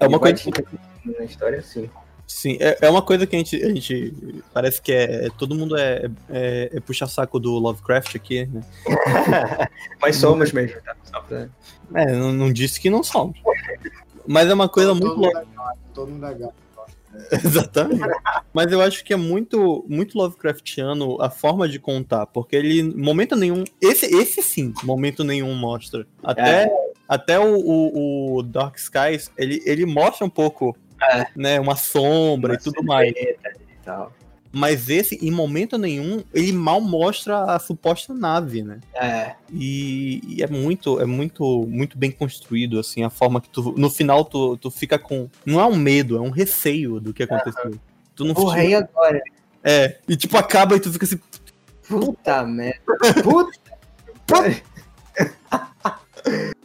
É 0.00 0.08
uma 0.08 0.18
coisa. 0.18 0.34
te 0.34 0.50
na 1.04 1.24
história 1.24 1.58
assim. 1.58 1.88
Sim, 2.26 2.56
é, 2.60 2.78
é 2.82 2.90
uma 2.90 3.02
coisa 3.02 3.26
que 3.26 3.34
a 3.34 3.38
gente, 3.38 3.56
a 3.56 3.68
gente 3.68 4.42
parece 4.54 4.80
que 4.80 4.92
é. 4.92 5.28
Todo 5.36 5.54
mundo 5.54 5.76
é, 5.76 6.08
é, 6.28 6.70
é 6.74 6.80
puxa-saco 6.80 7.40
do 7.40 7.58
Lovecraft 7.58 8.14
aqui, 8.14 8.46
né? 8.46 8.62
Mas 10.00 10.16
somos 10.16 10.52
mesmo, 10.52 10.80
tá? 10.82 11.20
Pra... 11.20 11.48
É, 11.94 12.12
não, 12.12 12.32
não 12.32 12.52
disse 12.52 12.80
que 12.80 12.88
não 12.88 13.02
somos. 13.02 13.36
Mas 14.26 14.48
é 14.48 14.54
uma 14.54 14.68
coisa 14.68 14.94
muito 14.94 15.08
todo 15.08 15.18
mundo 15.18 15.38
é 15.38 15.44
gato, 15.56 15.78
todo 15.92 16.10
mundo 16.10 16.26
é 16.26 16.34
gato. 16.34 16.54
Exatamente. 17.44 18.00
Mas 18.52 18.70
eu 18.70 18.80
acho 18.80 19.04
que 19.04 19.12
é 19.12 19.16
muito, 19.16 19.84
muito 19.88 20.16
Lovecraftiano 20.16 21.20
a 21.20 21.28
forma 21.28 21.68
de 21.68 21.78
contar, 21.78 22.26
porque 22.26 22.54
ele, 22.54 22.82
momento 22.82 23.34
nenhum, 23.34 23.64
esse, 23.80 24.06
esse 24.06 24.42
sim, 24.42 24.72
momento 24.84 25.24
nenhum 25.24 25.54
mostra. 25.54 26.06
Até, 26.22 26.70
até 27.10 27.40
o, 27.40 27.56
o, 27.58 28.36
o 28.36 28.42
Dark 28.44 28.76
Skies, 28.76 29.32
ele, 29.36 29.60
ele 29.66 29.84
mostra 29.84 30.24
um 30.24 30.30
pouco, 30.30 30.76
É. 31.02 31.26
né, 31.34 31.58
uma 31.58 31.74
sombra 31.74 32.54
e 32.54 32.58
tudo 32.58 32.84
mais. 32.84 33.10
E 33.10 33.36
tal. 33.84 34.12
Mas 34.52 34.88
esse, 34.88 35.16
em 35.16 35.30
momento 35.30 35.76
nenhum, 35.76 36.22
ele 36.32 36.52
mal 36.52 36.80
mostra 36.80 37.42
a 37.54 37.58
suposta 37.58 38.14
nave, 38.14 38.62
né? 38.62 38.78
É, 38.94 39.34
E, 39.52 40.20
e 40.24 40.42
é 40.42 40.46
muito, 40.46 41.00
é 41.00 41.04
muito, 41.04 41.66
muito 41.68 41.98
bem 41.98 42.12
construído, 42.12 42.78
assim, 42.78 43.02
a 43.02 43.10
forma 43.10 43.40
que 43.40 43.48
tu, 43.48 43.74
no 43.76 43.90
final 43.90 44.24
tu, 44.24 44.56
tu 44.56 44.70
fica 44.70 44.96
com, 44.96 45.28
não 45.44 45.60
é 45.60 45.66
um 45.66 45.74
medo, 45.76 46.16
é 46.16 46.20
um 46.20 46.30
receio 46.30 47.00
do 47.00 47.12
que 47.12 47.24
aconteceu. 47.24 47.74
Tu 48.14 48.24
não 48.24 48.34
o 48.34 48.48
rei 48.48 48.74
agora. 48.74 49.20
É, 49.64 49.98
e 50.08 50.16
tipo, 50.16 50.36
acaba 50.36 50.76
e 50.76 50.80
tu 50.80 50.92
fica 50.92 51.04
assim, 51.04 51.18
Puta 51.88 52.44
merda. 52.44 52.80
Puta. 53.24 53.58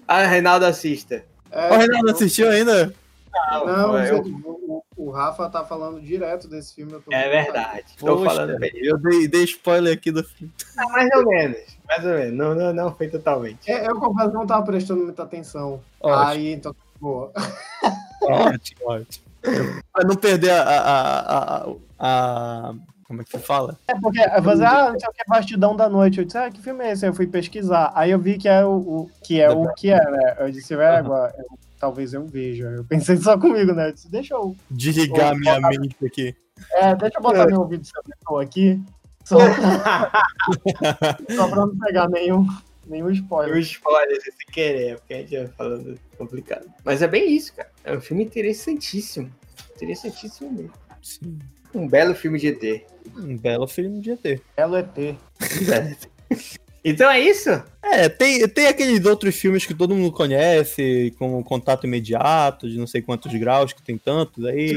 ah, 0.08 0.26
Reinaldo 0.26 0.66
assista. 0.66 1.24
É, 1.52 1.72
o 1.72 1.78
Renato 1.78 2.10
assistiu 2.12 2.50
ainda? 2.50 2.94
Não, 3.66 3.98
eu- 3.98 4.24
gente, 4.24 4.36
o, 4.46 4.84
o 4.98 5.10
Rafa 5.12 5.50
tá 5.50 5.64
falando 5.66 6.02
direto 6.02 6.48
desse 6.48 6.74
filme. 6.76 6.94
eu 6.94 7.02
tô 7.02 7.12
É 7.14 7.30
verdade. 7.30 7.86
Tô 7.98 8.18
Poxa, 8.18 8.26
falando 8.36 8.60
bem. 8.60 8.72
eu 8.76 8.98
dei, 8.98 9.28
dei 9.28 9.44
spoiler 9.44 9.94
aqui 9.94 10.12
do 10.12 10.24
filme. 10.24 10.52
Ah, 10.78 10.88
mais 10.90 11.10
ou 11.16 11.26
menos. 11.26 11.58
Mais 11.88 12.04
ou 12.06 12.12
menos. 12.14 12.38
Não, 12.38 12.56
não, 12.56 12.74
não 12.74 12.96
foi 12.96 13.08
totalmente. 13.08 13.70
É, 13.72 13.88
eu 13.88 13.96
confesso 14.00 14.30
que 14.32 14.36
não 14.36 14.48
tava 14.48 14.66
prestando 14.66 15.04
muita 15.04 15.24
atenção. 15.24 15.82
Ótimo, 16.02 16.28
Aí, 16.30 16.52
então, 16.54 16.76
boa. 17.00 17.32
ótimo, 18.22 18.80
ótimo. 18.86 19.26
Pra 19.94 20.04
não 20.06 20.16
perder 20.16 20.50
a, 20.52 20.64
a, 20.64 21.38
a, 21.60 21.76
a- 22.00 22.74
Como 23.08 23.22
é 23.22 23.24
que 23.24 23.32
se 23.38 23.40
fala? 23.40 23.78
É 23.88 23.94
porque 24.00 24.20
você, 24.42 24.64
ah, 24.64 24.92
não 24.92 25.00
sei 25.00 25.10
o 25.10 25.12
que, 25.14 25.24
Bastidão 25.28 25.76
da 25.76 25.88
Noite. 25.88 26.18
Eu 26.20 26.26
disse, 26.26 26.38
ah, 26.40 26.50
que 26.50 26.60
filme 26.62 26.84
é 26.84 26.92
esse? 26.92 27.06
Aí 27.06 27.12
eu 27.12 27.16
fui 27.16 27.28
pesquisar. 27.28 27.92
Aí 27.94 28.10
eu 28.12 28.20
vi 28.20 28.38
que 28.38 28.48
é 28.50 28.66
o, 28.66 28.72
o- 28.78 29.12
que 29.24 29.40
é 29.40 29.50
o 29.50 29.72
que 29.74 29.92
é, 29.92 30.00
né? 30.12 30.36
Eu 30.40 30.50
disse, 30.52 30.74
égua, 30.74 31.32
eu- 31.38 31.46
talvez 31.80 32.14
eu 32.16 32.26
veja. 32.26 32.66
Eu 32.66 32.84
pensei 32.84 33.16
só 33.18 33.38
comigo, 33.38 33.74
né? 33.74 33.90
Eu 33.90 33.94
disse, 33.94 34.10
deixa 34.10 34.34
eu. 34.34 34.56
Desligar 34.72 35.34
Ô, 35.34 35.38
minha 35.38 35.60
mente 35.60 35.96
aqui. 36.04 36.36
É, 36.72 36.96
deixa 36.96 37.18
eu 37.20 37.22
botar 37.22 37.46
meu 37.46 37.62
ouvido 37.62 37.86
seletor 37.86 38.42
aqui. 38.42 38.82
Só, 39.24 39.38
só 41.36 41.48
pra 41.48 41.58
não 41.66 41.78
pegar 41.78 42.08
nenhum, 42.10 42.46
nenhum 42.88 43.08
O 43.08 43.12
spoiler. 43.12 43.58
spoiler, 43.60 44.22
sem 44.22 44.34
querer, 44.52 44.98
porque 45.00 45.14
a 45.14 45.18
gente 45.18 45.38
vai 45.38 45.48
falando 45.48 46.00
complicado. 46.18 46.66
Mas 46.84 47.02
é 47.02 47.08
bem 47.08 47.36
isso, 47.36 47.54
cara. 47.54 47.70
É 47.84 47.96
um 47.96 48.02
filme 48.02 48.24
interessantíssimo. 48.24 49.32
Interessantíssimo 49.76 50.52
mesmo. 50.52 50.74
Sim. 51.02 51.38
Um 51.76 51.88
belo 51.88 52.16
filme 52.16 52.40
de 52.40 52.48
ET. 52.48 52.86
Um 53.18 53.38
belo 53.38 53.68
filme 53.68 54.00
de 54.00 54.12
ET. 54.12 54.42
Belo 54.56 54.78
ET. 54.78 55.18
então 56.84 57.10
é 57.12 57.20
isso? 57.20 57.50
É, 57.84 58.08
tem, 58.08 58.48
tem 58.48 58.68
aqueles 58.68 59.06
outros 59.06 59.36
filmes 59.36 59.66
que 59.66 59.74
todo 59.74 59.94
mundo 59.94 60.12
conhece, 60.12 61.14
como 61.20 61.44
Contato 61.44 61.86
Imediato, 61.86 62.70
de 62.70 62.78
não 62.78 62.88
sei 62.88 63.02
quantos 63.02 63.34
graus, 63.34 63.74
que 63.74 63.84
tem 63.84 63.98
tantos 63.98 64.46
aí. 64.46 64.74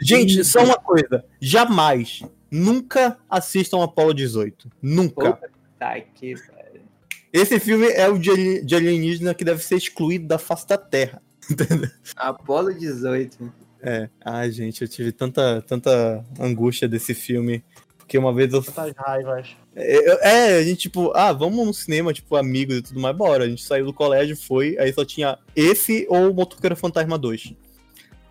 Gente, 0.00 0.42
só 0.44 0.64
uma 0.64 0.78
coisa. 0.78 1.24
Jamais, 1.38 2.22
nunca 2.50 3.18
assistam 3.28 3.84
Apollo 3.84 4.14
18. 4.14 4.70
Nunca. 4.80 5.38
Tá 5.78 5.92
aqui, 5.92 6.34
velho. 6.34 6.82
Esse 7.30 7.60
filme 7.60 7.86
é 7.88 8.08
o 8.08 8.18
de 8.18 8.74
alienígena 8.74 9.34
que 9.34 9.44
deve 9.44 9.62
ser 9.62 9.76
excluído 9.76 10.26
da 10.26 10.38
face 10.38 10.66
da 10.66 10.78
Terra. 10.78 11.22
Apolo 12.16 12.72
18. 12.72 13.67
É. 13.82 14.08
Ai, 14.24 14.50
gente, 14.50 14.82
eu 14.82 14.88
tive 14.88 15.12
tanta, 15.12 15.62
tanta 15.66 16.24
angústia 16.40 16.88
desse 16.88 17.14
filme. 17.14 17.62
Porque 17.96 18.16
uma 18.18 18.32
vez 18.32 18.52
eu. 18.52 18.62
Quantas 18.64 18.92
raivas. 18.96 19.48
É, 19.76 20.54
é, 20.54 20.58
a 20.58 20.62
gente, 20.62 20.80
tipo, 20.80 21.12
ah, 21.14 21.32
vamos 21.32 21.66
no 21.66 21.74
cinema, 21.74 22.12
tipo, 22.12 22.34
amigos 22.36 22.76
e 22.78 22.82
tudo 22.82 23.00
mais, 23.00 23.14
bora. 23.16 23.44
A 23.44 23.48
gente 23.48 23.62
saiu 23.62 23.84
do 23.84 23.92
colégio, 23.92 24.36
foi, 24.36 24.76
aí 24.78 24.92
só 24.92 25.04
tinha 25.04 25.38
esse 25.54 26.06
ou 26.08 26.30
o 26.30 26.34
Motoqueiro 26.34 26.74
Fantasma 26.74 27.18
2. 27.18 27.52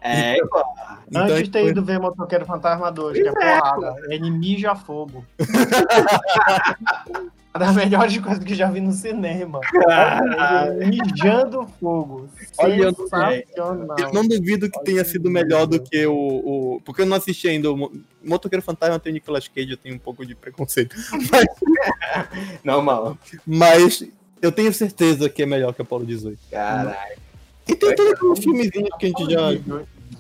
É, 0.02 0.38
Então, 0.38 1.24
Antes 1.24 1.44
de 1.44 1.50
ter 1.50 1.62
foi- 1.62 1.70
ido 1.70 1.84
ver 1.86 2.00
Motoqueiro 2.00 2.46
Fantasma 2.46 2.92
2, 2.92 3.20
que 3.22 3.28
é 3.28 3.32
é, 3.32 3.34
porrada. 3.34 3.96
Ele 4.10 4.30
mija 4.32 4.76
fogo. 4.76 5.24
Uma 7.58 7.66
das 7.66 7.76
melhores 7.76 8.18
coisas 8.20 8.44
que 8.44 8.54
já 8.56 8.70
vi 8.70 8.80
no 8.80 8.92
cinema. 8.94 9.60
Caralho. 9.62 10.88
Mijando 10.88 11.68
fogo. 11.80 12.30
Olha, 12.58 12.76
eu 13.56 13.76
não-. 13.76 13.96
Eu 13.98 14.14
não 14.14 14.28
duvido 14.28 14.70
que 14.70 14.84
tenha 14.84 15.04
sido 15.04 15.30
melhor 15.30 15.66
do 15.66 15.80
que 15.82 16.06
o, 16.06 16.14
o- 16.14 16.82
Porque 16.86 17.02
eu 17.02 17.06
não 17.06 17.18
assisti 17.18 17.48
ainda. 17.48 17.72
O 17.72 17.78
Mo- 17.78 17.92
Motoqueiro 18.24 18.64
Fantasma 18.64 19.00
tem 19.00 19.12
o 19.12 19.14
Nicolas 19.16 19.48
Cage, 19.48 19.72
eu 19.72 19.78
tenho 19.78 19.96
um 19.96 20.00
pouco 20.00 20.26
de 20.26 20.36
preconceito. 20.36 20.96
normal. 22.64 23.18
Mas 23.46 24.04
eu 24.42 24.52
tenho 24.52 24.72
certeza 24.74 25.30
que 25.30 25.42
é 25.44 25.46
melhor 25.46 25.74
que 25.74 25.82
Apollo 25.82 26.06
18. 26.06 26.40
Caralho. 26.52 27.18
E 27.68 27.76
tem 27.76 27.96
todo 27.96 28.14
aquele 28.14 28.36
filmezinho 28.36 28.88
que 28.98 29.06
a 29.06 29.10
gente 29.10 29.32
já. 29.32 29.50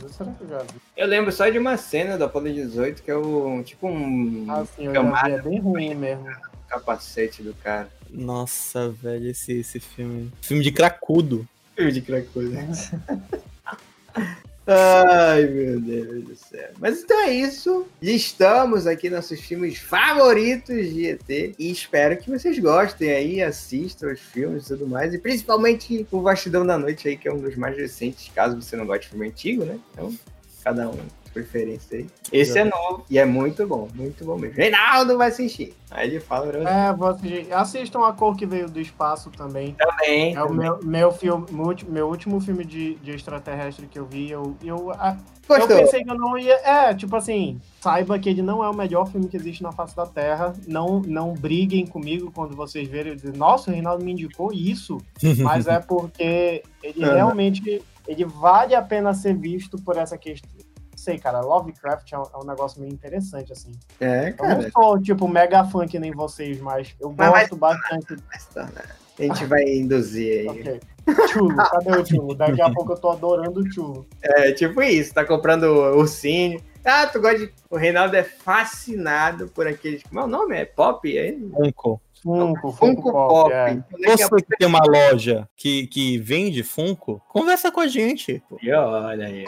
Será 0.09 0.31
que 0.31 0.43
eu 0.43 0.49
já 0.49 0.57
vi? 0.59 0.67
Eu 0.95 1.07
lembro 1.07 1.31
só 1.31 1.47
de 1.49 1.57
uma 1.57 1.77
cena 1.77 2.17
do 2.17 2.23
Apolo 2.25 2.51
18, 2.51 3.03
que 3.03 3.11
é 3.11 3.15
o 3.15 3.61
tipo 3.63 3.87
um 3.87 4.45
Ah, 4.49 4.65
sim, 4.65 4.89
vi. 4.89 4.97
É 5.31 5.41
bem 5.41 5.59
ruim 5.59 5.95
mesmo. 5.95 6.25
Capacete 6.67 7.41
do 7.41 7.53
cara. 7.55 7.89
Nossa, 8.09 8.89
velho, 8.89 9.29
esse, 9.29 9.59
esse 9.59 9.79
filme. 9.79 10.31
Filme 10.41 10.63
de 10.63 10.71
cracudo. 10.71 11.47
Filme 11.75 11.91
de 11.91 12.01
cracuda. 12.01 12.67
Ai, 14.69 15.45
meu 15.45 15.79
Deus 15.79 16.25
do 16.25 16.35
céu. 16.35 16.71
Mas 16.77 17.01
então 17.01 17.17
é 17.21 17.33
isso. 17.33 17.87
Listamos 18.01 18.85
aqui 18.85 19.09
nossos 19.09 19.39
filmes 19.39 19.77
favoritos 19.77 20.93
de 20.93 21.07
ET. 21.07 21.29
E 21.29 21.71
espero 21.71 22.17
que 22.17 22.29
vocês 22.29 22.59
gostem 22.59 23.11
aí, 23.11 23.41
assistam 23.41 24.11
os 24.11 24.19
filmes 24.19 24.65
e 24.65 24.67
tudo 24.67 24.85
mais. 24.85 25.13
E 25.13 25.19
principalmente 25.19 26.05
o 26.11 26.19
Bastidão 26.19 26.65
da 26.65 26.77
Noite 26.77 27.07
aí, 27.07 27.15
que 27.15 27.29
é 27.29 27.33
um 27.33 27.39
dos 27.39 27.55
mais 27.55 27.77
recentes, 27.77 28.29
caso 28.35 28.61
você 28.61 28.75
não 28.75 28.85
goste 28.85 29.03
de 29.03 29.09
filme 29.11 29.27
antigo, 29.27 29.63
né? 29.63 29.79
Então, 29.93 30.13
cada 30.61 30.89
um 30.89 30.99
preferência 31.41 31.99
aí. 31.99 32.07
Esse 32.31 32.57
é 32.59 32.63
novo 32.63 33.05
e 33.09 33.17
é 33.17 33.25
muito 33.25 33.65
bom, 33.67 33.87
muito 33.93 34.25
bom 34.25 34.37
mesmo. 34.37 34.55
Reinaldo 34.57 35.17
vai 35.17 35.29
assistir. 35.29 35.73
Aí 35.89 36.07
ele 36.09 36.19
fala 36.19 36.47
pra 36.47 36.59
você 36.59 36.67
É, 36.67 36.93
vou 36.93 37.07
assistir. 37.07 37.53
Assistam 37.53 38.05
A 38.05 38.13
Cor 38.13 38.35
que 38.35 38.45
Veio 38.45 38.69
do 38.69 38.79
Espaço 38.79 39.29
também. 39.31 39.75
também. 39.77 40.35
É 40.35 40.43
o 40.43 40.47
também. 40.47 40.59
meu, 40.59 40.79
meu, 40.83 41.11
filme, 41.11 41.45
meu, 41.87 42.07
último 42.07 42.41
filme 42.41 42.65
de, 42.65 42.95
de 42.95 43.11
extraterrestre 43.11 43.87
que 43.87 43.97
eu 43.97 44.05
vi. 44.05 44.29
Eu, 44.29 44.55
eu, 44.63 44.91
a- 44.91 45.17
eu 45.49 45.57
Gostou? 45.59 45.77
pensei 45.77 46.03
que 46.03 46.09
eu 46.09 46.17
não 46.17 46.37
ia. 46.37 46.55
É, 46.55 46.93
tipo 46.93 47.15
assim, 47.15 47.59
saiba 47.79 48.19
que 48.19 48.29
ele 48.29 48.41
não 48.41 48.61
é 48.63 48.69
o 48.69 48.75
melhor 48.75 49.07
filme 49.09 49.29
que 49.29 49.37
existe 49.37 49.63
na 49.63 49.71
face 49.71 49.95
da 49.95 50.05
Terra. 50.05 50.51
Não, 50.67 51.01
não 51.01 51.33
briguem 51.33 51.85
comigo 51.87 52.31
quando 52.35 52.55
vocês 52.55 52.87
verem 52.87 53.13
e 53.13 53.15
dizem, 53.15 53.31
nossa, 53.37 53.69
o 53.71 53.73
Reinaldo 53.73 54.03
me 54.03 54.11
indicou 54.11 54.51
isso. 54.51 54.97
Mas 55.43 55.67
é 55.67 55.79
porque 55.79 56.63
ele 56.83 57.05
realmente 57.05 57.81
ele 58.07 58.23
vale 58.25 58.73
a 58.73 58.81
pena 58.81 59.13
ser 59.13 59.35
visto 59.35 59.77
por 59.81 59.97
essa 59.97 60.17
questão. 60.17 60.49
Não 61.07 61.13
sei, 61.13 61.19
cara, 61.19 61.39
Lovecraft 61.39 62.11
é 62.11 62.19
um, 62.19 62.23
é 62.23 62.37
um 62.37 62.45
negócio 62.45 62.81
meio 62.81 62.91
interessante, 62.91 63.53
assim. 63.53 63.71
É, 64.01 64.35
Eu 64.37 64.45
não 64.49 64.57
cara. 64.57 64.71
sou, 64.71 65.01
tipo, 65.01 65.25
mega 65.25 65.63
fã 65.63 65.87
que 65.87 65.97
nem 65.97 66.11
vocês, 66.11 66.59
mas 66.59 66.93
eu 66.99 67.15
Mas 67.17 67.31
vai 67.31 67.41
gosto 67.43 67.55
bastante. 67.55 68.17
Mas 68.29 68.45
tá, 68.47 68.65
né? 68.65 68.81
A 69.17 69.21
gente 69.21 69.45
vai 69.45 69.63
induzir 69.63 70.41
aí. 70.41 70.47
Ok. 70.49 70.81
Chulo, 71.31 71.55
cadê 71.55 71.91
o 71.91 72.05
Chulo? 72.05 72.35
Daqui 72.35 72.61
a 72.61 72.69
pouco 72.69 72.91
eu 72.91 72.97
tô 72.97 73.09
adorando 73.09 73.61
o 73.61 73.71
Chulo. 73.71 74.05
É 74.21 74.51
tipo 74.51 74.81
isso, 74.81 75.13
tá 75.13 75.23
comprando 75.23 75.63
ursinho, 75.95 76.61
Ah, 76.83 77.07
tu 77.07 77.21
gosta 77.21 77.39
de. 77.39 77.53
O 77.69 77.77
Reinaldo 77.77 78.17
é 78.17 78.23
fascinado 78.23 79.47
por 79.47 79.65
aqueles. 79.65 80.03
Como 80.03 80.19
é 80.19 80.23
o 80.25 80.27
nome? 80.27 80.57
É 80.57 80.65
pop? 80.65 81.17
É? 81.17 81.33
Funko. 81.53 82.01
Funko, 82.35 82.71
Funko 82.71 82.95
Funko 82.95 83.11
Pop. 83.11 83.29
Pop. 83.29 83.53
é. 83.53 83.69
A 84.11 84.17
Você 84.17 84.35
que 84.41 84.57
tem 84.57 84.67
uma 84.67 84.81
loja 84.85 85.47
que, 85.55 85.87
que 85.87 86.17
vende 86.17 86.63
Funko, 86.63 87.21
conversa 87.29 87.71
com 87.71 87.79
a 87.81 87.87
gente. 87.87 88.41
pouco, 88.49 88.65
olha 88.67 89.25
aí. 89.27 89.45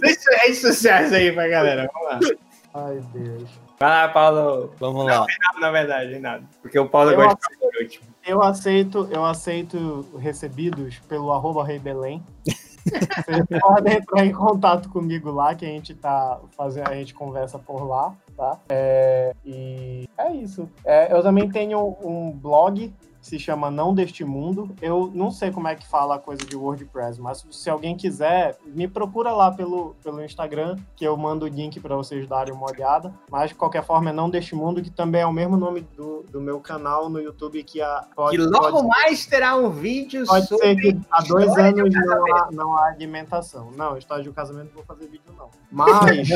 Deixa 0.00 0.30
as 0.30 0.42
redes 0.42 0.60
sociais 0.60 1.12
aí 1.12 1.32
pra 1.32 1.48
galera. 1.48 1.90
Vamos 1.92 2.28
lá. 2.28 2.36
Ai, 2.74 3.02
Deus. 3.12 3.48
Vai 3.78 3.88
lá, 3.88 4.08
Paulo. 4.08 4.74
Vamos 4.78 5.06
lá. 5.06 5.26
Não, 5.54 5.60
na 5.60 5.70
verdade, 5.70 6.18
nada. 6.18 6.44
Porque 6.60 6.78
o 6.78 6.88
Paulo 6.88 7.12
Eu 7.12 7.16
gosta 7.16 7.36
de 7.36 7.58
falar 7.58 7.72
por 7.72 7.82
último. 7.82 8.04
Eu 8.26 8.42
aceito, 8.42 9.08
eu 9.10 9.24
aceito 9.24 10.06
recebidos 10.18 10.98
pelo 11.08 11.32
arroba 11.32 11.64
Rei 11.64 11.78
Belém. 11.78 12.22
Vocês 12.84 13.60
podem 13.60 13.96
entrar 13.96 14.24
em 14.24 14.32
contato 14.32 14.88
comigo 14.88 15.30
lá, 15.30 15.54
que 15.54 15.64
a 15.64 15.68
gente 15.68 15.94
tá 15.94 16.40
fazendo, 16.56 16.88
a 16.88 16.94
gente 16.94 17.12
conversa 17.12 17.58
por 17.58 17.84
lá, 17.84 18.14
tá? 18.36 18.58
É, 18.68 19.34
e 19.44 20.08
é 20.16 20.32
isso. 20.32 20.68
É, 20.84 21.12
eu 21.12 21.22
também 21.22 21.48
tenho 21.50 21.96
um 22.02 22.32
blog 22.32 22.92
se 23.30 23.38
chama 23.38 23.70
Não 23.70 23.94
Deste 23.94 24.24
Mundo. 24.24 24.74
Eu 24.82 25.10
não 25.14 25.30
sei 25.30 25.50
como 25.52 25.68
é 25.68 25.74
que 25.76 25.86
fala 25.86 26.16
a 26.16 26.18
coisa 26.18 26.44
de 26.44 26.56
WordPress, 26.56 27.20
mas 27.20 27.46
se 27.50 27.70
alguém 27.70 27.96
quiser, 27.96 28.56
me 28.66 28.88
procura 28.88 29.30
lá 29.32 29.50
pelo, 29.52 29.94
pelo 30.02 30.22
Instagram, 30.24 30.76
que 30.96 31.04
eu 31.04 31.16
mando 31.16 31.44
o 31.44 31.48
link 31.48 31.78
para 31.80 31.94
vocês 31.96 32.26
darem 32.28 32.52
uma 32.52 32.68
olhada. 32.68 33.14
Mas 33.30 33.50
de 33.50 33.54
qualquer 33.54 33.84
forma 33.84 34.10
é 34.10 34.12
Não 34.12 34.28
Deste 34.28 34.54
Mundo, 34.54 34.82
que 34.82 34.90
também 34.90 35.20
é 35.22 35.26
o 35.26 35.32
mesmo 35.32 35.56
nome 35.56 35.82
do, 35.96 36.24
do 36.24 36.40
meu 36.40 36.58
canal 36.60 37.08
no 37.08 37.20
YouTube, 37.20 37.62
que 37.62 37.80
a, 37.80 38.04
pode, 38.14 38.36
Que 38.36 38.42
logo 38.42 38.70
pode- 38.72 38.88
mais 38.88 39.24
terá 39.26 39.56
um 39.56 39.70
vídeo 39.70 40.26
Pode 40.26 40.46
sobre. 40.48 40.66
ser 40.66 40.76
que 40.76 41.00
há 41.10 41.22
dois 41.22 41.56
anos 41.56 41.94
não 41.94 42.36
há, 42.36 42.48
não 42.50 42.76
há 42.76 42.86
alimentação. 42.88 43.70
Não, 43.76 43.96
história 43.96 44.24
de 44.24 44.30
casamento 44.32 44.68
não 44.68 44.74
vou 44.74 44.84
fazer 44.84 45.06
vídeo, 45.06 45.32
não. 45.38 45.48
Mas. 45.70 46.28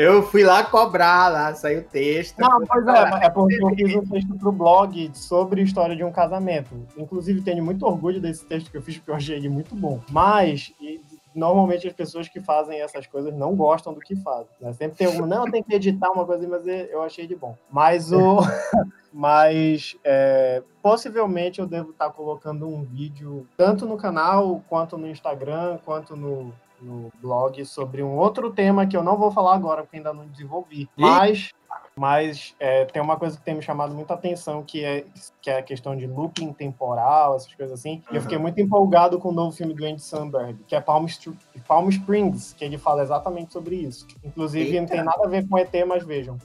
Eu 0.00 0.22
fui 0.22 0.44
lá 0.44 0.62
cobrar, 0.62 1.26
lá 1.26 1.52
saiu 1.56 1.80
o 1.80 1.82
texto. 1.82 2.38
não, 2.38 2.64
pois 2.64 2.86
é, 2.86 3.26
é 3.26 3.30
porque 3.30 3.58
eu 3.60 3.68
fiz 3.70 3.96
um 3.96 4.06
texto 4.06 4.38
pro 4.38 4.52
blog 4.52 5.10
sobre 5.12 5.60
história 5.60 5.96
de 5.96 6.04
um 6.04 6.12
casamento. 6.12 6.86
Inclusive, 6.96 7.40
tenho 7.40 7.64
muito 7.64 7.84
orgulho 7.84 8.20
desse 8.20 8.46
texto 8.46 8.70
que 8.70 8.76
eu 8.76 8.82
fiz, 8.82 8.96
porque 8.96 9.10
eu 9.10 9.16
achei 9.16 9.34
ele 9.34 9.48
muito 9.48 9.74
bom. 9.74 10.00
Mas. 10.10 10.72
e, 10.80 11.00
Normalmente 11.34 11.86
as 11.86 11.92
pessoas 11.92 12.26
que 12.26 12.40
fazem 12.40 12.80
essas 12.80 13.06
coisas 13.06 13.32
não 13.32 13.54
gostam 13.54 13.92
do 13.92 14.00
que 14.00 14.16
fazem. 14.16 14.48
né? 14.60 14.72
Sempre 14.72 14.98
tem 14.98 15.06
alguma, 15.06 15.26
não, 15.26 15.44
tem 15.44 15.62
que 15.62 15.72
editar 15.72 16.10
uma 16.10 16.24
coisa, 16.24 16.48
mas 16.48 16.66
eu 16.66 17.00
achei 17.02 17.24
ele 17.24 17.36
bom. 17.36 17.56
Mas 17.70 18.12
o. 18.12 18.38
Mas 19.10 19.96
é, 20.04 20.62
possivelmente 20.82 21.60
eu 21.60 21.66
devo 21.66 21.90
estar 21.90 22.10
colocando 22.10 22.68
um 22.68 22.84
vídeo 22.84 23.48
tanto 23.56 23.86
no 23.86 23.96
canal, 23.96 24.62
quanto 24.68 24.98
no 24.98 25.08
Instagram, 25.08 25.78
quanto 25.82 26.14
no, 26.14 26.52
no 26.80 27.10
blog 27.20 27.64
sobre 27.64 28.02
um 28.02 28.16
outro 28.16 28.52
tema 28.52 28.86
que 28.86 28.96
eu 28.96 29.02
não 29.02 29.16
vou 29.16 29.30
falar 29.30 29.54
agora, 29.54 29.82
porque 29.82 29.96
ainda 29.96 30.12
não 30.12 30.26
desenvolvi. 30.26 30.88
Mas, 30.96 31.50
mas 31.96 32.54
é, 32.60 32.84
tem 32.84 33.02
uma 33.02 33.16
coisa 33.16 33.36
que 33.36 33.44
tem 33.44 33.54
me 33.54 33.62
chamado 33.62 33.94
muita 33.94 34.14
atenção, 34.14 34.62
que 34.62 34.84
é, 34.84 35.04
que 35.40 35.50
é 35.50 35.58
a 35.58 35.62
questão 35.62 35.96
de 35.96 36.06
looping 36.06 36.52
temporal, 36.52 37.36
essas 37.36 37.52
coisas 37.54 37.78
assim. 37.78 38.02
E 38.10 38.16
eu 38.16 38.22
fiquei 38.22 38.38
muito 38.38 38.60
empolgado 38.60 39.18
com 39.18 39.28
o 39.30 39.32
novo 39.32 39.52
filme 39.56 39.74
do 39.74 39.84
Andy 39.84 40.00
Samberg, 40.00 40.58
que 40.66 40.74
é 40.76 40.80
Palm, 40.80 41.06
Str- 41.06 41.32
Palm 41.66 41.88
Springs, 41.88 42.52
que 42.52 42.64
ele 42.64 42.78
fala 42.78 43.02
exatamente 43.02 43.52
sobre 43.52 43.76
isso. 43.76 44.06
Inclusive, 44.22 44.72
não 44.72 44.80
Eita. 44.82 44.94
tem 44.94 45.02
nada 45.04 45.24
a 45.24 45.28
ver 45.28 45.48
com 45.48 45.58
ET, 45.58 45.72
mas 45.86 46.04
vejam. 46.04 46.38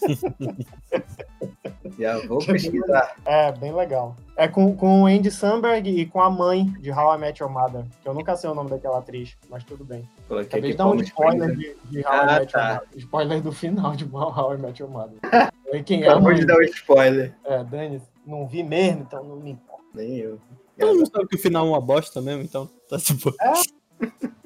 Já 1.98 2.18
vou 2.26 2.38
pesquisar. 2.44 3.14
É, 3.24 3.52
bem 3.52 3.72
legal. 3.74 4.16
É 4.36 4.46
com, 4.48 4.74
com 4.76 5.02
o 5.02 5.06
Andy 5.06 5.30
Samberg 5.30 5.88
e 5.88 6.06
com 6.06 6.20
a 6.20 6.30
mãe 6.30 6.66
de 6.80 6.90
How 6.90 7.14
I 7.16 7.18
Met 7.18 7.42
Your 7.42 7.52
Mother, 7.52 7.84
que 8.02 8.08
eu 8.08 8.14
nunca 8.14 8.36
sei 8.36 8.48
o 8.50 8.54
nome 8.54 8.70
daquela 8.70 8.98
atriz, 8.98 9.36
mas 9.50 9.64
tudo 9.64 9.84
bem. 9.84 10.08
Coloquei 10.28 10.46
Acabei 10.48 10.70
de 10.72 10.76
dar 10.76 10.86
um 10.88 10.94
spoiler 11.00 11.54
de, 11.56 11.76
de 11.90 11.98
How 12.00 12.12
I 12.14 12.16
Ah, 12.18 12.26
Met 12.26 12.40
Your 12.40 12.50
tá. 12.50 12.74
Mother. 12.74 12.88
Spoiler 12.96 13.40
do 13.42 13.52
final 13.52 13.92
de 13.96 14.04
How 14.10 14.54
I 14.54 14.58
Met 14.58 14.82
Your 14.82 14.90
Mother. 14.92 15.18
E 15.72 15.84
quem 15.84 16.02
é 16.02 16.08
a 16.08 16.12
Acabou 16.12 16.30
mãe? 16.30 16.40
de 16.40 16.46
dar 16.46 16.56
um 16.56 16.62
spoiler. 16.62 17.32
É, 17.44 17.62
Dani, 17.62 18.02
não 18.26 18.48
vi 18.48 18.64
mesmo, 18.64 19.02
então 19.02 19.22
não 19.22 19.36
me 19.36 19.52
importa. 19.52 19.84
Nem 19.94 20.16
eu. 20.16 20.40
Todo 20.76 20.96
mundo 20.96 21.08
sabe 21.12 21.28
que 21.28 21.36
o 21.36 21.38
final 21.38 21.64
é 21.64 21.68
uma 21.68 21.80
bosta 21.80 22.20
mesmo, 22.20 22.42
então 22.42 22.68
tá 22.88 22.98
tipo. 22.98 23.32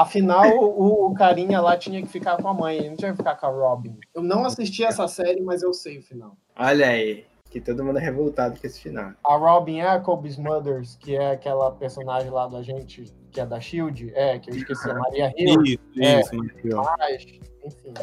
Afinal, 0.00 0.46
o, 0.56 1.06
o 1.10 1.14
carinha 1.14 1.60
lá 1.60 1.76
tinha 1.76 2.00
que 2.00 2.08
ficar 2.08 2.36
com 2.36 2.46
a 2.48 2.54
mãe, 2.54 2.76
ele 2.76 2.90
não 2.90 2.96
tinha 2.96 3.10
que 3.10 3.16
ficar 3.16 3.34
com 3.34 3.46
a 3.46 3.50
Robin. 3.50 3.98
Eu 4.14 4.22
não 4.22 4.44
assisti 4.44 4.84
essa 4.84 5.08
série, 5.08 5.40
mas 5.40 5.60
eu 5.62 5.74
sei 5.74 5.98
o 5.98 6.02
final. 6.02 6.36
Olha 6.56 6.86
aí. 6.86 7.24
Que 7.50 7.60
todo 7.60 7.82
mundo 7.82 7.98
é 7.98 8.02
revoltado 8.02 8.60
com 8.60 8.66
esse 8.66 8.78
final. 8.78 9.10
A 9.26 9.34
Robin 9.36 9.78
é 9.78 9.88
a 9.88 9.98
Kobe 9.98 10.28
Smulders, 10.28 10.96
que 11.00 11.16
é 11.16 11.32
aquela 11.32 11.72
personagem 11.72 12.30
lá 12.30 12.46
da 12.46 12.62
gente, 12.62 13.12
que 13.32 13.40
é 13.40 13.46
da 13.46 13.58
SHIELD, 13.58 14.12
é, 14.14 14.38
que 14.38 14.50
eu 14.50 14.54
esqueci, 14.56 14.88
a 14.88 14.94
Maria 14.94 15.32
Hill. 15.36 15.62
Isso, 15.64 15.78
É. 15.98 16.20
isso, 16.20 16.36
Matheus. 16.36 16.86
Mas, 16.98 17.26
enfim. 17.64 17.94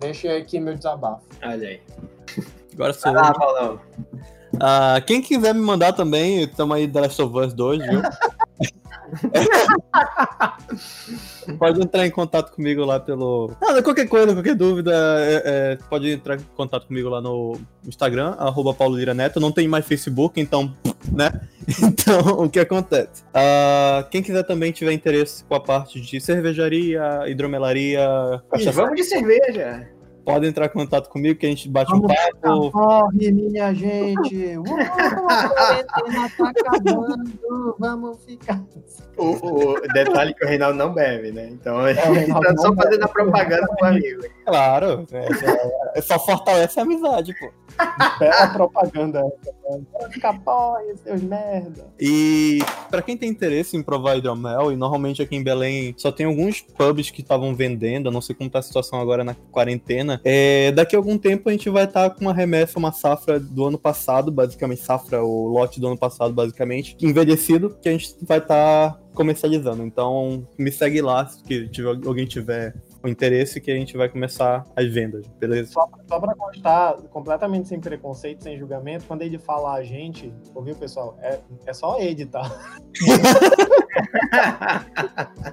Deixa 0.00 0.36
aqui 0.36 0.58
meu 0.58 0.74
desabafo. 0.74 1.22
Olha 1.44 1.68
aí. 1.68 1.80
Agora 2.72 2.92
sou 2.92 3.12
Vai 3.12 3.22
lá, 3.22 3.28
eu. 3.28 3.34
Paulão. 3.34 3.80
Ah, 4.60 5.00
quem 5.06 5.20
quiser 5.20 5.54
me 5.54 5.60
mandar 5.60 5.92
também, 5.92 6.42
estamos 6.42 6.74
aí 6.74 6.88
The 6.88 7.00
Last 7.02 7.20
of 7.22 7.36
Us 7.38 7.52
2, 7.52 7.86
viu? 7.86 8.00
pode 11.58 11.80
entrar 11.80 12.06
em 12.06 12.10
contato 12.10 12.54
comigo 12.54 12.84
lá 12.84 13.00
pelo. 13.00 13.50
Nada, 13.60 13.82
qualquer 13.82 14.08
coisa, 14.08 14.32
qualquer 14.32 14.54
dúvida, 14.54 14.92
é, 15.20 15.42
é, 15.44 15.78
pode 15.88 16.10
entrar 16.10 16.36
em 16.36 16.44
contato 16.56 16.86
comigo 16.86 17.08
lá 17.08 17.20
no 17.20 17.58
Instagram, 17.86 18.34
arroba 18.38 18.74
Paulo 18.74 18.96
Lira 18.96 19.14
Neto. 19.14 19.40
Não 19.40 19.52
tem 19.52 19.68
mais 19.68 19.86
Facebook, 19.86 20.40
então, 20.40 20.74
né? 21.10 21.30
Então, 21.82 22.44
o 22.44 22.48
que 22.48 22.58
acontece? 22.58 23.22
Ah, 23.34 24.06
quem 24.10 24.22
quiser 24.22 24.42
também 24.42 24.72
tiver 24.72 24.92
interesse 24.92 25.44
com 25.44 25.54
a 25.54 25.60
parte 25.60 26.00
de 26.00 26.18
cervejaria, 26.18 27.24
hidromelaria, 27.26 28.08
E 28.58 28.70
vamos 28.70 28.96
de 28.96 29.04
cerveja. 29.04 29.97
Pode 30.28 30.46
entrar 30.46 30.66
em 30.66 30.68
contato 30.68 31.08
comigo 31.08 31.40
que 31.40 31.46
a 31.46 31.48
gente 31.48 31.70
bate 31.70 31.90
um 31.90 32.02
Vamos 32.02 32.14
papo. 32.14 32.70
Corre, 32.70 33.32
minha 33.32 33.72
gente! 33.72 34.58
Quarentena 34.58 36.30
tá 36.36 36.50
acabando! 36.50 37.76
Vamos 37.78 38.18
ficar. 38.26 38.62
O, 39.18 39.74
o 39.74 39.80
detalhe 39.92 40.30
é 40.30 40.34
que 40.34 40.44
o 40.44 40.48
Reinaldo 40.48 40.78
não 40.78 40.92
bebe, 40.92 41.32
né? 41.32 41.48
Então 41.50 41.82
Reinaldo 41.82 42.46
tá 42.46 42.56
só 42.56 42.74
fazendo 42.74 42.90
bebe. 42.90 43.04
a 43.04 43.08
propaganda 43.08 43.66
pro 43.76 43.86
amigo. 43.86 44.22
Claro, 44.46 45.06
é, 45.12 45.98
é, 45.98 46.00
só 46.00 46.18
fortalece 46.18 46.78
a 46.78 46.82
amizade, 46.82 47.34
pô. 47.38 47.50
Bela 48.18 48.48
propaganda. 48.48 49.22
Vamos 49.68 50.14
ficar 50.14 50.38
porre, 50.40 50.96
seus 50.96 51.22
merda. 51.22 51.86
E 52.00 52.60
pra 52.90 53.02
quem 53.02 53.16
tem 53.16 53.28
interesse 53.28 53.76
em 53.76 53.82
provar 53.82 54.16
hidromel, 54.16 54.72
e 54.72 54.76
normalmente 54.76 55.20
aqui 55.20 55.36
em 55.36 55.42
Belém 55.42 55.94
só 55.96 56.10
tem 56.10 56.26
alguns 56.26 56.60
pubs 56.60 57.10
que 57.10 57.20
estavam 57.20 57.54
vendendo, 57.54 58.06
eu 58.06 58.12
não 58.12 58.20
sei 58.20 58.34
como 58.34 58.48
tá 58.48 58.58
a 58.58 58.62
situação 58.62 59.00
agora 59.00 59.22
na 59.22 59.34
quarentena. 59.52 60.20
É, 60.24 60.72
daqui 60.72 60.96
a 60.96 60.98
algum 60.98 61.18
tempo 61.18 61.48
a 61.48 61.52
gente 61.52 61.68
vai 61.68 61.84
estar 61.84 62.10
com 62.10 62.22
uma 62.22 62.34
remessa, 62.34 62.78
uma 62.78 62.92
safra 62.92 63.38
do 63.38 63.66
ano 63.66 63.78
passado, 63.78 64.32
basicamente, 64.32 64.80
safra, 64.80 65.22
o 65.22 65.46
lote 65.46 65.78
do 65.78 65.88
ano 65.88 65.98
passado, 65.98 66.32
basicamente, 66.32 66.96
envelhecido, 67.00 67.76
que 67.80 67.88
a 67.88 67.92
gente 67.92 68.16
vai 68.22 68.38
estar 68.38 68.98
comercializando. 69.18 69.82
Então 69.82 70.46
me 70.56 70.70
segue 70.70 71.02
lá 71.02 71.26
se 71.26 71.42
tiver, 71.68 71.88
alguém 72.06 72.24
tiver 72.24 72.72
o 73.02 73.08
interesse 73.08 73.60
que 73.60 73.70
a 73.70 73.74
gente 73.74 73.96
vai 73.96 74.08
começar 74.08 74.64
as 74.76 74.86
vendas, 74.86 75.26
beleza? 75.40 75.72
Só, 75.72 75.88
só 76.06 76.20
pra 76.20 76.34
constar, 76.34 76.94
completamente 77.10 77.68
sem 77.68 77.80
preconceito, 77.80 78.44
sem 78.44 78.56
julgamento, 78.56 79.04
quando 79.06 79.22
ele 79.22 79.38
fala 79.38 79.74
a 79.74 79.82
gente, 79.82 80.32
ouviu, 80.54 80.74
pessoal? 80.76 81.16
É, 81.20 81.40
é 81.66 81.72
só 81.72 81.98
ele, 81.98 82.26
tá? 82.26 82.42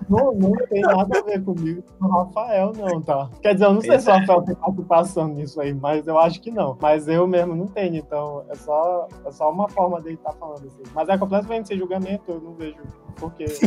Não, 0.07 0.33
não 0.33 0.51
tem 0.69 0.81
nada 0.81 1.19
a 1.19 1.21
ver 1.23 1.43
comigo 1.43 1.83
com 1.99 2.05
o 2.05 2.11
Rafael, 2.11 2.71
não, 2.75 3.01
tá? 3.01 3.29
Quer 3.41 3.53
dizer, 3.53 3.65
eu 3.65 3.73
não 3.73 3.81
sei 3.81 3.99
se 3.99 4.09
o 4.09 4.13
Rafael 4.13 4.41
tem 4.43 4.55
participação 4.55 5.27
nisso 5.29 5.59
aí, 5.59 5.73
mas 5.73 6.05
eu 6.05 6.19
acho 6.19 6.39
que 6.41 6.51
não. 6.51 6.77
Mas 6.79 7.07
eu 7.07 7.25
mesmo 7.27 7.55
não 7.55 7.65
tenho, 7.67 7.95
então 7.95 8.45
é 8.49 8.55
só, 8.55 9.07
é 9.25 9.31
só 9.31 9.51
uma 9.51 9.67
forma 9.69 9.99
dele 10.01 10.15
estar 10.15 10.33
falando 10.33 10.67
assim. 10.67 10.83
Mas 10.93 11.09
é 11.09 11.17
completamente 11.17 11.67
sem 11.67 11.77
julgamento, 11.77 12.23
eu 12.27 12.39
não 12.39 12.53
vejo 12.53 12.77
porque. 13.15 13.45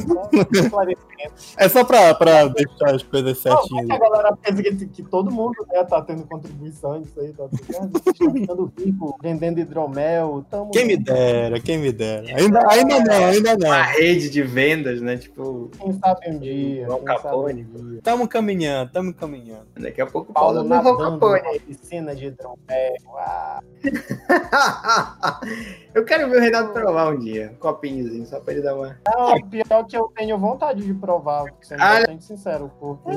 Só. 0.71 0.83
É 1.57 1.69
só 1.69 1.85
pra, 1.85 2.15
pra 2.15 2.47
deixar 2.47 2.95
as 2.95 3.03
coisas 3.03 3.43
Não, 3.45 3.57
certinhas. 3.59 3.87
mas 3.89 4.01
a 4.01 4.01
galera 4.01 4.37
pensa 4.37 4.63
que, 4.63 4.87
que 4.87 5.03
todo 5.03 5.31
mundo 5.31 5.55
né, 5.73 5.83
tá 5.85 6.01
tendo 6.03 6.23
contribuição 6.25 7.01
nisso 7.01 7.19
aí, 7.21 7.33
tá? 7.33 7.45
Tá 7.49 8.13
ficando 8.15 8.73
rico, 8.79 9.19
vendendo 9.21 9.59
hidromel, 9.59 10.45
tamo... 10.49 10.71
Quem 10.71 10.87
me 10.87 10.97
dera, 10.97 11.59
quem 11.61 11.79
me 11.79 11.91
dera. 11.91 12.25
Ainda, 12.37 12.61
ainda 12.71 13.01
não, 13.01 13.25
ainda 13.27 13.57
não. 13.57 13.67
Uma 13.69 13.83
rede 13.83 14.31
de 14.31 14.43
vendas, 14.43 15.01
né? 15.01 15.17
Tipo, 15.17 15.71
Quem 15.81 15.93
sabe 15.95 16.31
um 16.31 16.39
dia, 16.39 16.87
sabe 16.89 17.05
Capone. 17.05 17.67
um 17.75 17.91
dia. 17.91 18.01
Tamo 18.03 18.29
caminhando, 18.29 18.93
tamo 18.93 19.13
caminhando. 19.13 19.67
daqui 19.77 20.01
a 20.01 20.07
pouco 20.07 20.31
o 20.31 20.35
Paulo 20.35 20.69
Paulo 20.69 20.99
não 20.99 21.19
Capone. 21.19 21.59
piscina 21.61 22.15
de 22.15 22.27
hidromel. 22.27 22.59
Ah, 23.17 23.61
Eu 25.95 26.05
quero 26.05 26.31
ver 26.31 26.37
o 26.37 26.41
Reinaldo 26.41 26.73
provar 26.73 27.13
um 27.13 27.19
dia. 27.19 27.53
Um 27.55 27.57
copinhozinho, 27.57 28.27
só 28.27 28.39
pra 28.41 28.53
ele 28.53 28.63
dar 28.63 28.75
uma. 28.75 28.99
Não, 29.07 29.38
pior 29.45 29.85
que 29.87 29.97
eu 29.97 30.11
tenho 30.17 30.39
vontade 30.39 30.83
de 30.85 30.95
provar, 30.95 31.45
sendo 31.63 31.83
Ah, 31.83 31.95
bastante 31.99 32.25
sincero, 32.25 32.71
porque 32.81 33.11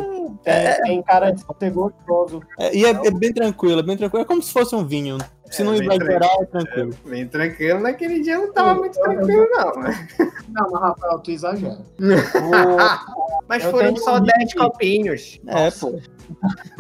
tem, 0.44 0.82
tem 0.84 1.02
cara 1.04 1.32
de 1.32 1.42
ser 1.60 1.72
gostoso. 1.72 2.42
É, 2.60 2.76
e 2.76 2.86
é, 2.86 2.90
é 2.90 3.12
bem 3.12 3.34
tranquilo, 3.34 3.80
é 3.80 3.84
bem 3.84 3.98
tranquilo. 3.98 4.24
É 4.24 4.28
como 4.28 4.42
se 4.42 4.52
fosse 4.52 4.76
um 4.76 4.86
vinho. 4.86 5.18
Se 5.50 5.62
É, 5.62 5.66
não 5.66 5.74
exagerar, 5.74 6.30
é 6.42 6.46
tranquilo. 6.46 6.94
Bem 7.06 7.28
tranquilo. 7.28 7.80
Naquele 7.82 8.22
dia 8.22 8.38
não 8.38 8.54
tava 8.54 8.76
muito 8.76 8.98
tranquilo, 9.00 9.48
não. 9.52 9.82
né? 9.82 10.08
Não, 10.50 10.72
mas 10.72 10.82
Rafael, 10.82 11.20
tu 11.20 11.32
exagera. 11.32 11.78
O- 12.00 13.22
Mas 13.50 13.66
Eu 13.66 13.72
foram 13.72 13.96
só 13.98 14.16
um 14.16 14.22
10 14.22 14.38
limite. 14.38 14.56
copinhos. 14.56 15.40
É, 15.48 15.70
pô. 15.72 16.00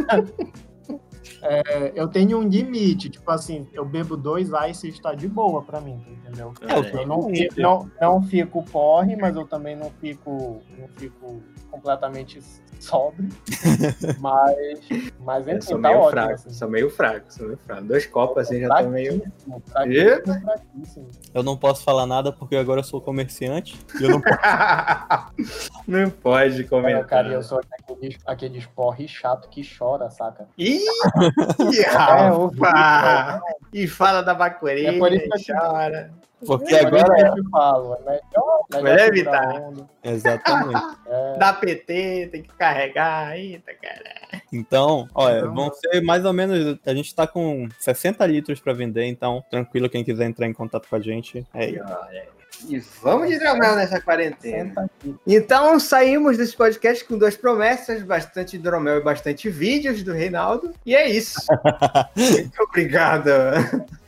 é, 1.42 1.92
eu 1.96 2.08
tenho 2.08 2.38
um 2.40 2.44
limite, 2.48 3.10
tipo 3.10 3.30
assim, 3.32 3.68
eu 3.74 3.84
bebo 3.86 4.16
dois 4.16 4.50
ice 4.70 4.88
e 4.88 4.90
está 4.90 5.14
de 5.14 5.28
boa 5.28 5.62
pra 5.62 5.82
mim, 5.82 6.00
entendeu? 6.10 6.54
É, 6.62 6.78
eu 6.78 6.84
Eu 7.02 7.08
não, 7.08 7.24
fi- 7.30 7.50
não, 7.58 7.92
não 8.00 8.22
fico 8.22 8.64
porre, 8.64 9.16
mas 9.16 9.36
eu 9.36 9.46
também 9.48 9.76
não 9.76 9.90
fico, 10.00 10.62
não 10.78 10.88
fico 10.98 11.42
completamente 11.70 12.40
sóbrio. 12.82 13.30
mas, 14.20 14.80
mas 15.20 15.48
Eu 15.48 15.58
enfim, 15.58 15.68
sou 15.68 15.82
tá 15.82 15.88
meio 15.90 16.00
ótimo. 16.00 16.12
fraco, 16.12 16.34
assim. 16.34 16.54
sou 16.54 16.70
meio 16.70 16.90
fraco, 16.90 17.26
sou 17.34 17.46
meio 17.48 17.58
fraco. 17.60 17.82
Dois 17.84 18.06
copos 18.08 18.38
assim 18.40 18.60
já 18.62 18.70
tô 18.70 18.90
meio. 18.90 19.22
Fraquíssimo. 19.68 21.10
Eu 21.34 21.44
não 21.44 21.58
posso 21.58 21.84
falar 21.84 22.06
nada 22.06 22.32
porque 22.32 22.56
agora 22.56 22.80
eu 22.82 22.84
sou 22.84 23.00
comerciante. 23.02 23.80
E 24.00 24.04
eu 24.04 24.10
não 24.10 24.22
não 25.88 26.10
pode 26.10 26.64
comentar. 26.66 27.06
cara, 27.06 27.30
eu 27.30 27.44
sou 27.44 27.60
aquele, 27.72 28.18
aquele 28.26 28.68
porre 28.76 29.08
chato 29.08 29.48
que 29.50 29.62
chora, 29.78 30.10
saca? 30.10 30.48
Ih, 30.58 30.80
É, 31.78 31.90
rapaz! 31.92 33.42
E 33.74 33.88
fala 33.88 34.22
da 34.22 34.34
bacureira, 34.34 34.92
É 35.08 35.16
isso 35.16 35.46
que 35.46 35.54
eu. 36.42 36.48
Porque 36.48 36.76
agora. 36.76 37.16
que 37.16 37.40
eu 37.40 37.44
te 37.44 37.50
falo, 37.50 37.96
é 37.96 38.00
melhor, 38.00 38.84
melhor 38.84 39.08
evitar. 39.08 39.72
Exatamente. 40.04 40.82
É, 41.12 41.38
Dá 41.38 41.52
PT, 41.52 42.30
tem 42.32 42.42
que 42.42 42.54
carregar. 42.56 43.38
Eita, 43.38 43.74
cara. 43.74 44.42
Então, 44.54 45.10
olha, 45.14 45.42
Não. 45.42 45.54
vão 45.54 45.74
ser 45.74 46.00
mais 46.00 46.24
ou 46.24 46.32
menos. 46.32 46.80
A 46.86 46.94
gente 46.94 47.14
tá 47.14 47.28
com 47.28 47.68
60 47.80 48.26
litros 48.28 48.62
pra 48.62 48.72
vender, 48.72 49.06
então 49.06 49.44
tranquilo 49.50 49.90
quem 49.90 50.04
quiser 50.04 50.26
entrar 50.26 50.48
em 50.48 50.54
contato 50.54 50.88
com 50.88 50.96
a 50.96 51.02
gente. 51.02 51.46
É 51.54 51.70
isso. 51.70 51.84
E 52.70 52.80
vamos 53.02 53.28
de 53.28 53.36
hidromel 53.36 53.76
nessa 53.76 54.00
quarentena. 54.00 54.90
Então 55.26 55.80
saímos 55.80 56.38
desse 56.38 56.56
podcast 56.56 57.04
com 57.06 57.18
duas 57.18 57.36
promessas, 57.36 58.04
bastante 58.04 58.56
hidromel 58.56 58.98
e 58.98 59.04
bastante 59.04 59.50
vídeos 59.50 60.04
do 60.04 60.14
Reinaldo. 60.14 60.72
E 60.86 60.96
é 60.96 61.10
isso. 61.10 61.40
Muito 62.16 62.64
obrigado 62.64 63.30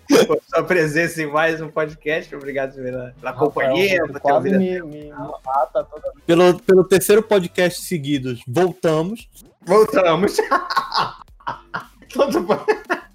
por 0.08 0.42
sua 0.48 0.64
presença 0.64 1.22
em 1.22 1.28
mais 1.28 1.62
um 1.62 1.70
podcast. 1.70 2.36
Obrigado 2.36 2.76
pela, 2.76 3.14
pela 3.20 3.34
companhia, 3.34 4.02
quase 4.22 4.50
me, 4.52 4.82
me, 4.82 5.10
mata 5.10 5.84
toda 5.84 6.12
vez. 6.14 6.26
Pelo, 6.26 6.60
pelo 6.60 6.84
terceiro 6.84 7.24
podcast 7.24 7.82
seguidos, 7.82 8.42
voltamos. 8.48 9.30
Voltamos. 9.62 10.38
Todo 12.14 12.46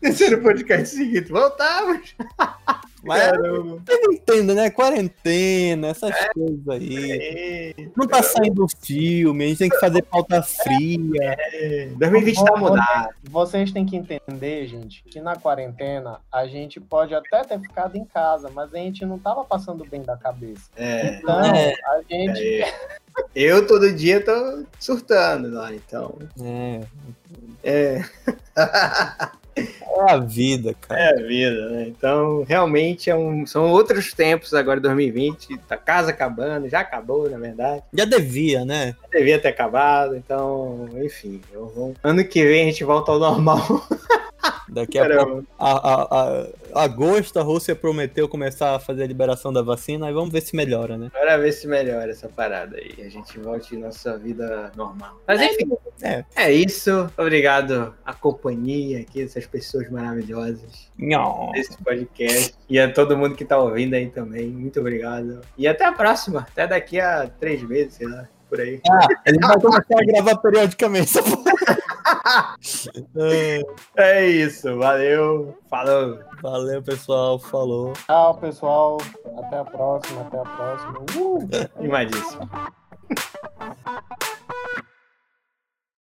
terceiro 0.00 0.42
podcast 0.42 0.96
seguinte. 0.96 1.30
Voltamos. 1.30 2.14
Mas 3.04 3.22
Caramba. 3.22 3.82
eu 3.88 4.12
entendo, 4.12 4.54
né? 4.54 4.70
Quarentena, 4.70 5.88
essas 5.88 6.12
coisas 6.34 6.68
aí. 6.68 7.74
É, 7.78 7.88
Não 7.96 8.06
tá 8.06 8.22
saindo 8.22 8.66
filme, 8.82 9.44
a 9.44 9.48
gente 9.48 9.58
tem 9.58 9.68
que 9.68 9.78
fazer 9.78 10.02
pauta 10.02 10.42
fria. 10.42 11.36
é. 11.52 11.88
2020 11.96 12.44
tá 12.44 12.56
mudado. 12.56 13.08
Vocês 13.30 13.70
têm 13.72 13.86
que 13.86 13.96
entender, 13.96 14.66
gente, 14.66 15.02
que 15.04 15.20
na 15.20 15.36
quarentena 15.36 16.20
a 16.32 16.46
gente 16.46 16.80
pode 16.80 17.14
até 17.14 17.42
ter 17.44 17.60
ficado 17.60 17.96
em 17.96 18.04
casa, 18.04 18.50
mas 18.52 18.74
a 18.74 18.78
gente 18.78 19.04
não 19.06 19.18
tava 19.18 19.44
passando 19.44 19.84
bem 19.84 20.02
da 20.02 20.16
cabeça. 20.16 20.68
É. 20.76 21.16
Então, 21.18 21.40
É. 21.44 21.72
a 21.84 22.00
gente. 22.10 22.62
É. 22.62 22.74
Eu 23.34 23.66
todo 23.66 23.92
dia 23.92 24.20
tô 24.24 24.64
surtando 24.78 25.50
lá, 25.52 25.72
então. 25.74 26.16
É, 26.42 26.80
É, 27.64 28.00
é 29.58 30.12
a 30.12 30.16
vida, 30.16 30.74
cara. 30.80 31.00
é 31.00 31.08
a 31.10 31.26
vida, 31.26 31.68
né? 31.70 31.86
Então, 31.88 32.44
realmente 32.48 33.10
é 33.10 33.14
um- 33.16 33.46
são 33.46 33.70
outros 33.70 34.12
tempos 34.12 34.54
agora, 34.54 34.80
2020. 34.80 35.58
Tá 35.68 35.76
casa 35.76 36.10
acabando, 36.10 36.68
já 36.68 36.80
acabou, 36.80 37.28
na 37.28 37.38
verdade. 37.38 37.82
Já 37.92 38.04
devia, 38.04 38.64
né? 38.64 38.94
Devia 39.12 39.38
ter 39.38 39.48
acabado, 39.48 40.16
então, 40.16 40.88
enfim. 41.02 41.40
vou- 41.52 41.94
Ano 42.02 42.24
que 42.24 42.44
vem 42.44 42.62
a 42.62 42.66
gente 42.66 42.84
volta 42.84 43.10
ao 43.12 43.18
normal. 43.18 43.58
Daqui 44.68 44.98
a 44.98 45.08
pouco. 45.24 45.44
Agosto 46.74 47.38
a 47.38 47.42
Rússia 47.42 47.74
prometeu 47.74 48.28
começar 48.28 48.74
a 48.74 48.78
fazer 48.78 49.04
a 49.04 49.06
liberação 49.06 49.52
da 49.52 49.62
vacina 49.62 50.08
e 50.10 50.12
vamos 50.12 50.30
ver 50.30 50.40
se 50.42 50.54
melhora, 50.54 50.96
né? 50.96 51.10
Bora 51.12 51.38
ver 51.38 51.52
se 51.52 51.66
melhora 51.66 52.10
essa 52.10 52.28
parada 52.28 52.76
aí. 52.76 52.94
A 53.04 53.08
gente 53.08 53.38
volte 53.38 53.74
à 53.76 53.78
nossa 53.78 54.18
vida 54.18 54.70
normal. 54.76 55.20
Mas 55.26 55.40
enfim, 55.40 55.70
É. 56.02 56.24
é 56.36 56.52
isso. 56.52 57.10
Obrigado 57.16 57.94
à 58.04 58.12
companhia 58.12 59.00
aqui, 59.00 59.22
dessas 59.22 59.46
pessoas 59.46 59.88
maravilhosas. 59.90 60.90
Desse 61.52 61.76
podcast. 61.82 62.54
E 62.68 62.78
a 62.78 62.92
todo 62.92 63.16
mundo 63.16 63.34
que 63.34 63.44
tá 63.44 63.58
ouvindo 63.58 63.94
aí 63.94 64.08
também. 64.10 64.48
Muito 64.48 64.80
obrigado. 64.80 65.40
E 65.56 65.66
até 65.66 65.84
a 65.84 65.92
próxima. 65.92 66.40
Até 66.50 66.66
daqui 66.66 67.00
a 67.00 67.28
três 67.40 67.62
meses, 67.62 67.94
sei 67.94 68.06
lá, 68.08 68.28
por 68.48 68.60
aí. 68.60 68.80
Ah, 68.90 69.06
ele 69.26 69.38
vai 69.38 69.58
começar 69.60 70.00
a 70.00 70.04
gravar 70.04 70.36
periodicamente. 70.38 71.18
é 73.96 74.26
isso, 74.26 74.76
valeu, 74.78 75.56
falou. 75.68 76.18
Valeu, 76.42 76.82
pessoal, 76.82 77.38
falou. 77.38 77.92
Tchau, 78.06 78.34
pessoal, 78.38 78.98
até 79.38 79.58
a 79.58 79.64
próxima, 79.64 80.22
até 80.22 80.38
a 80.38 80.42
próxima. 80.42 80.98
Uh! 81.16 81.48
isso 82.16 82.38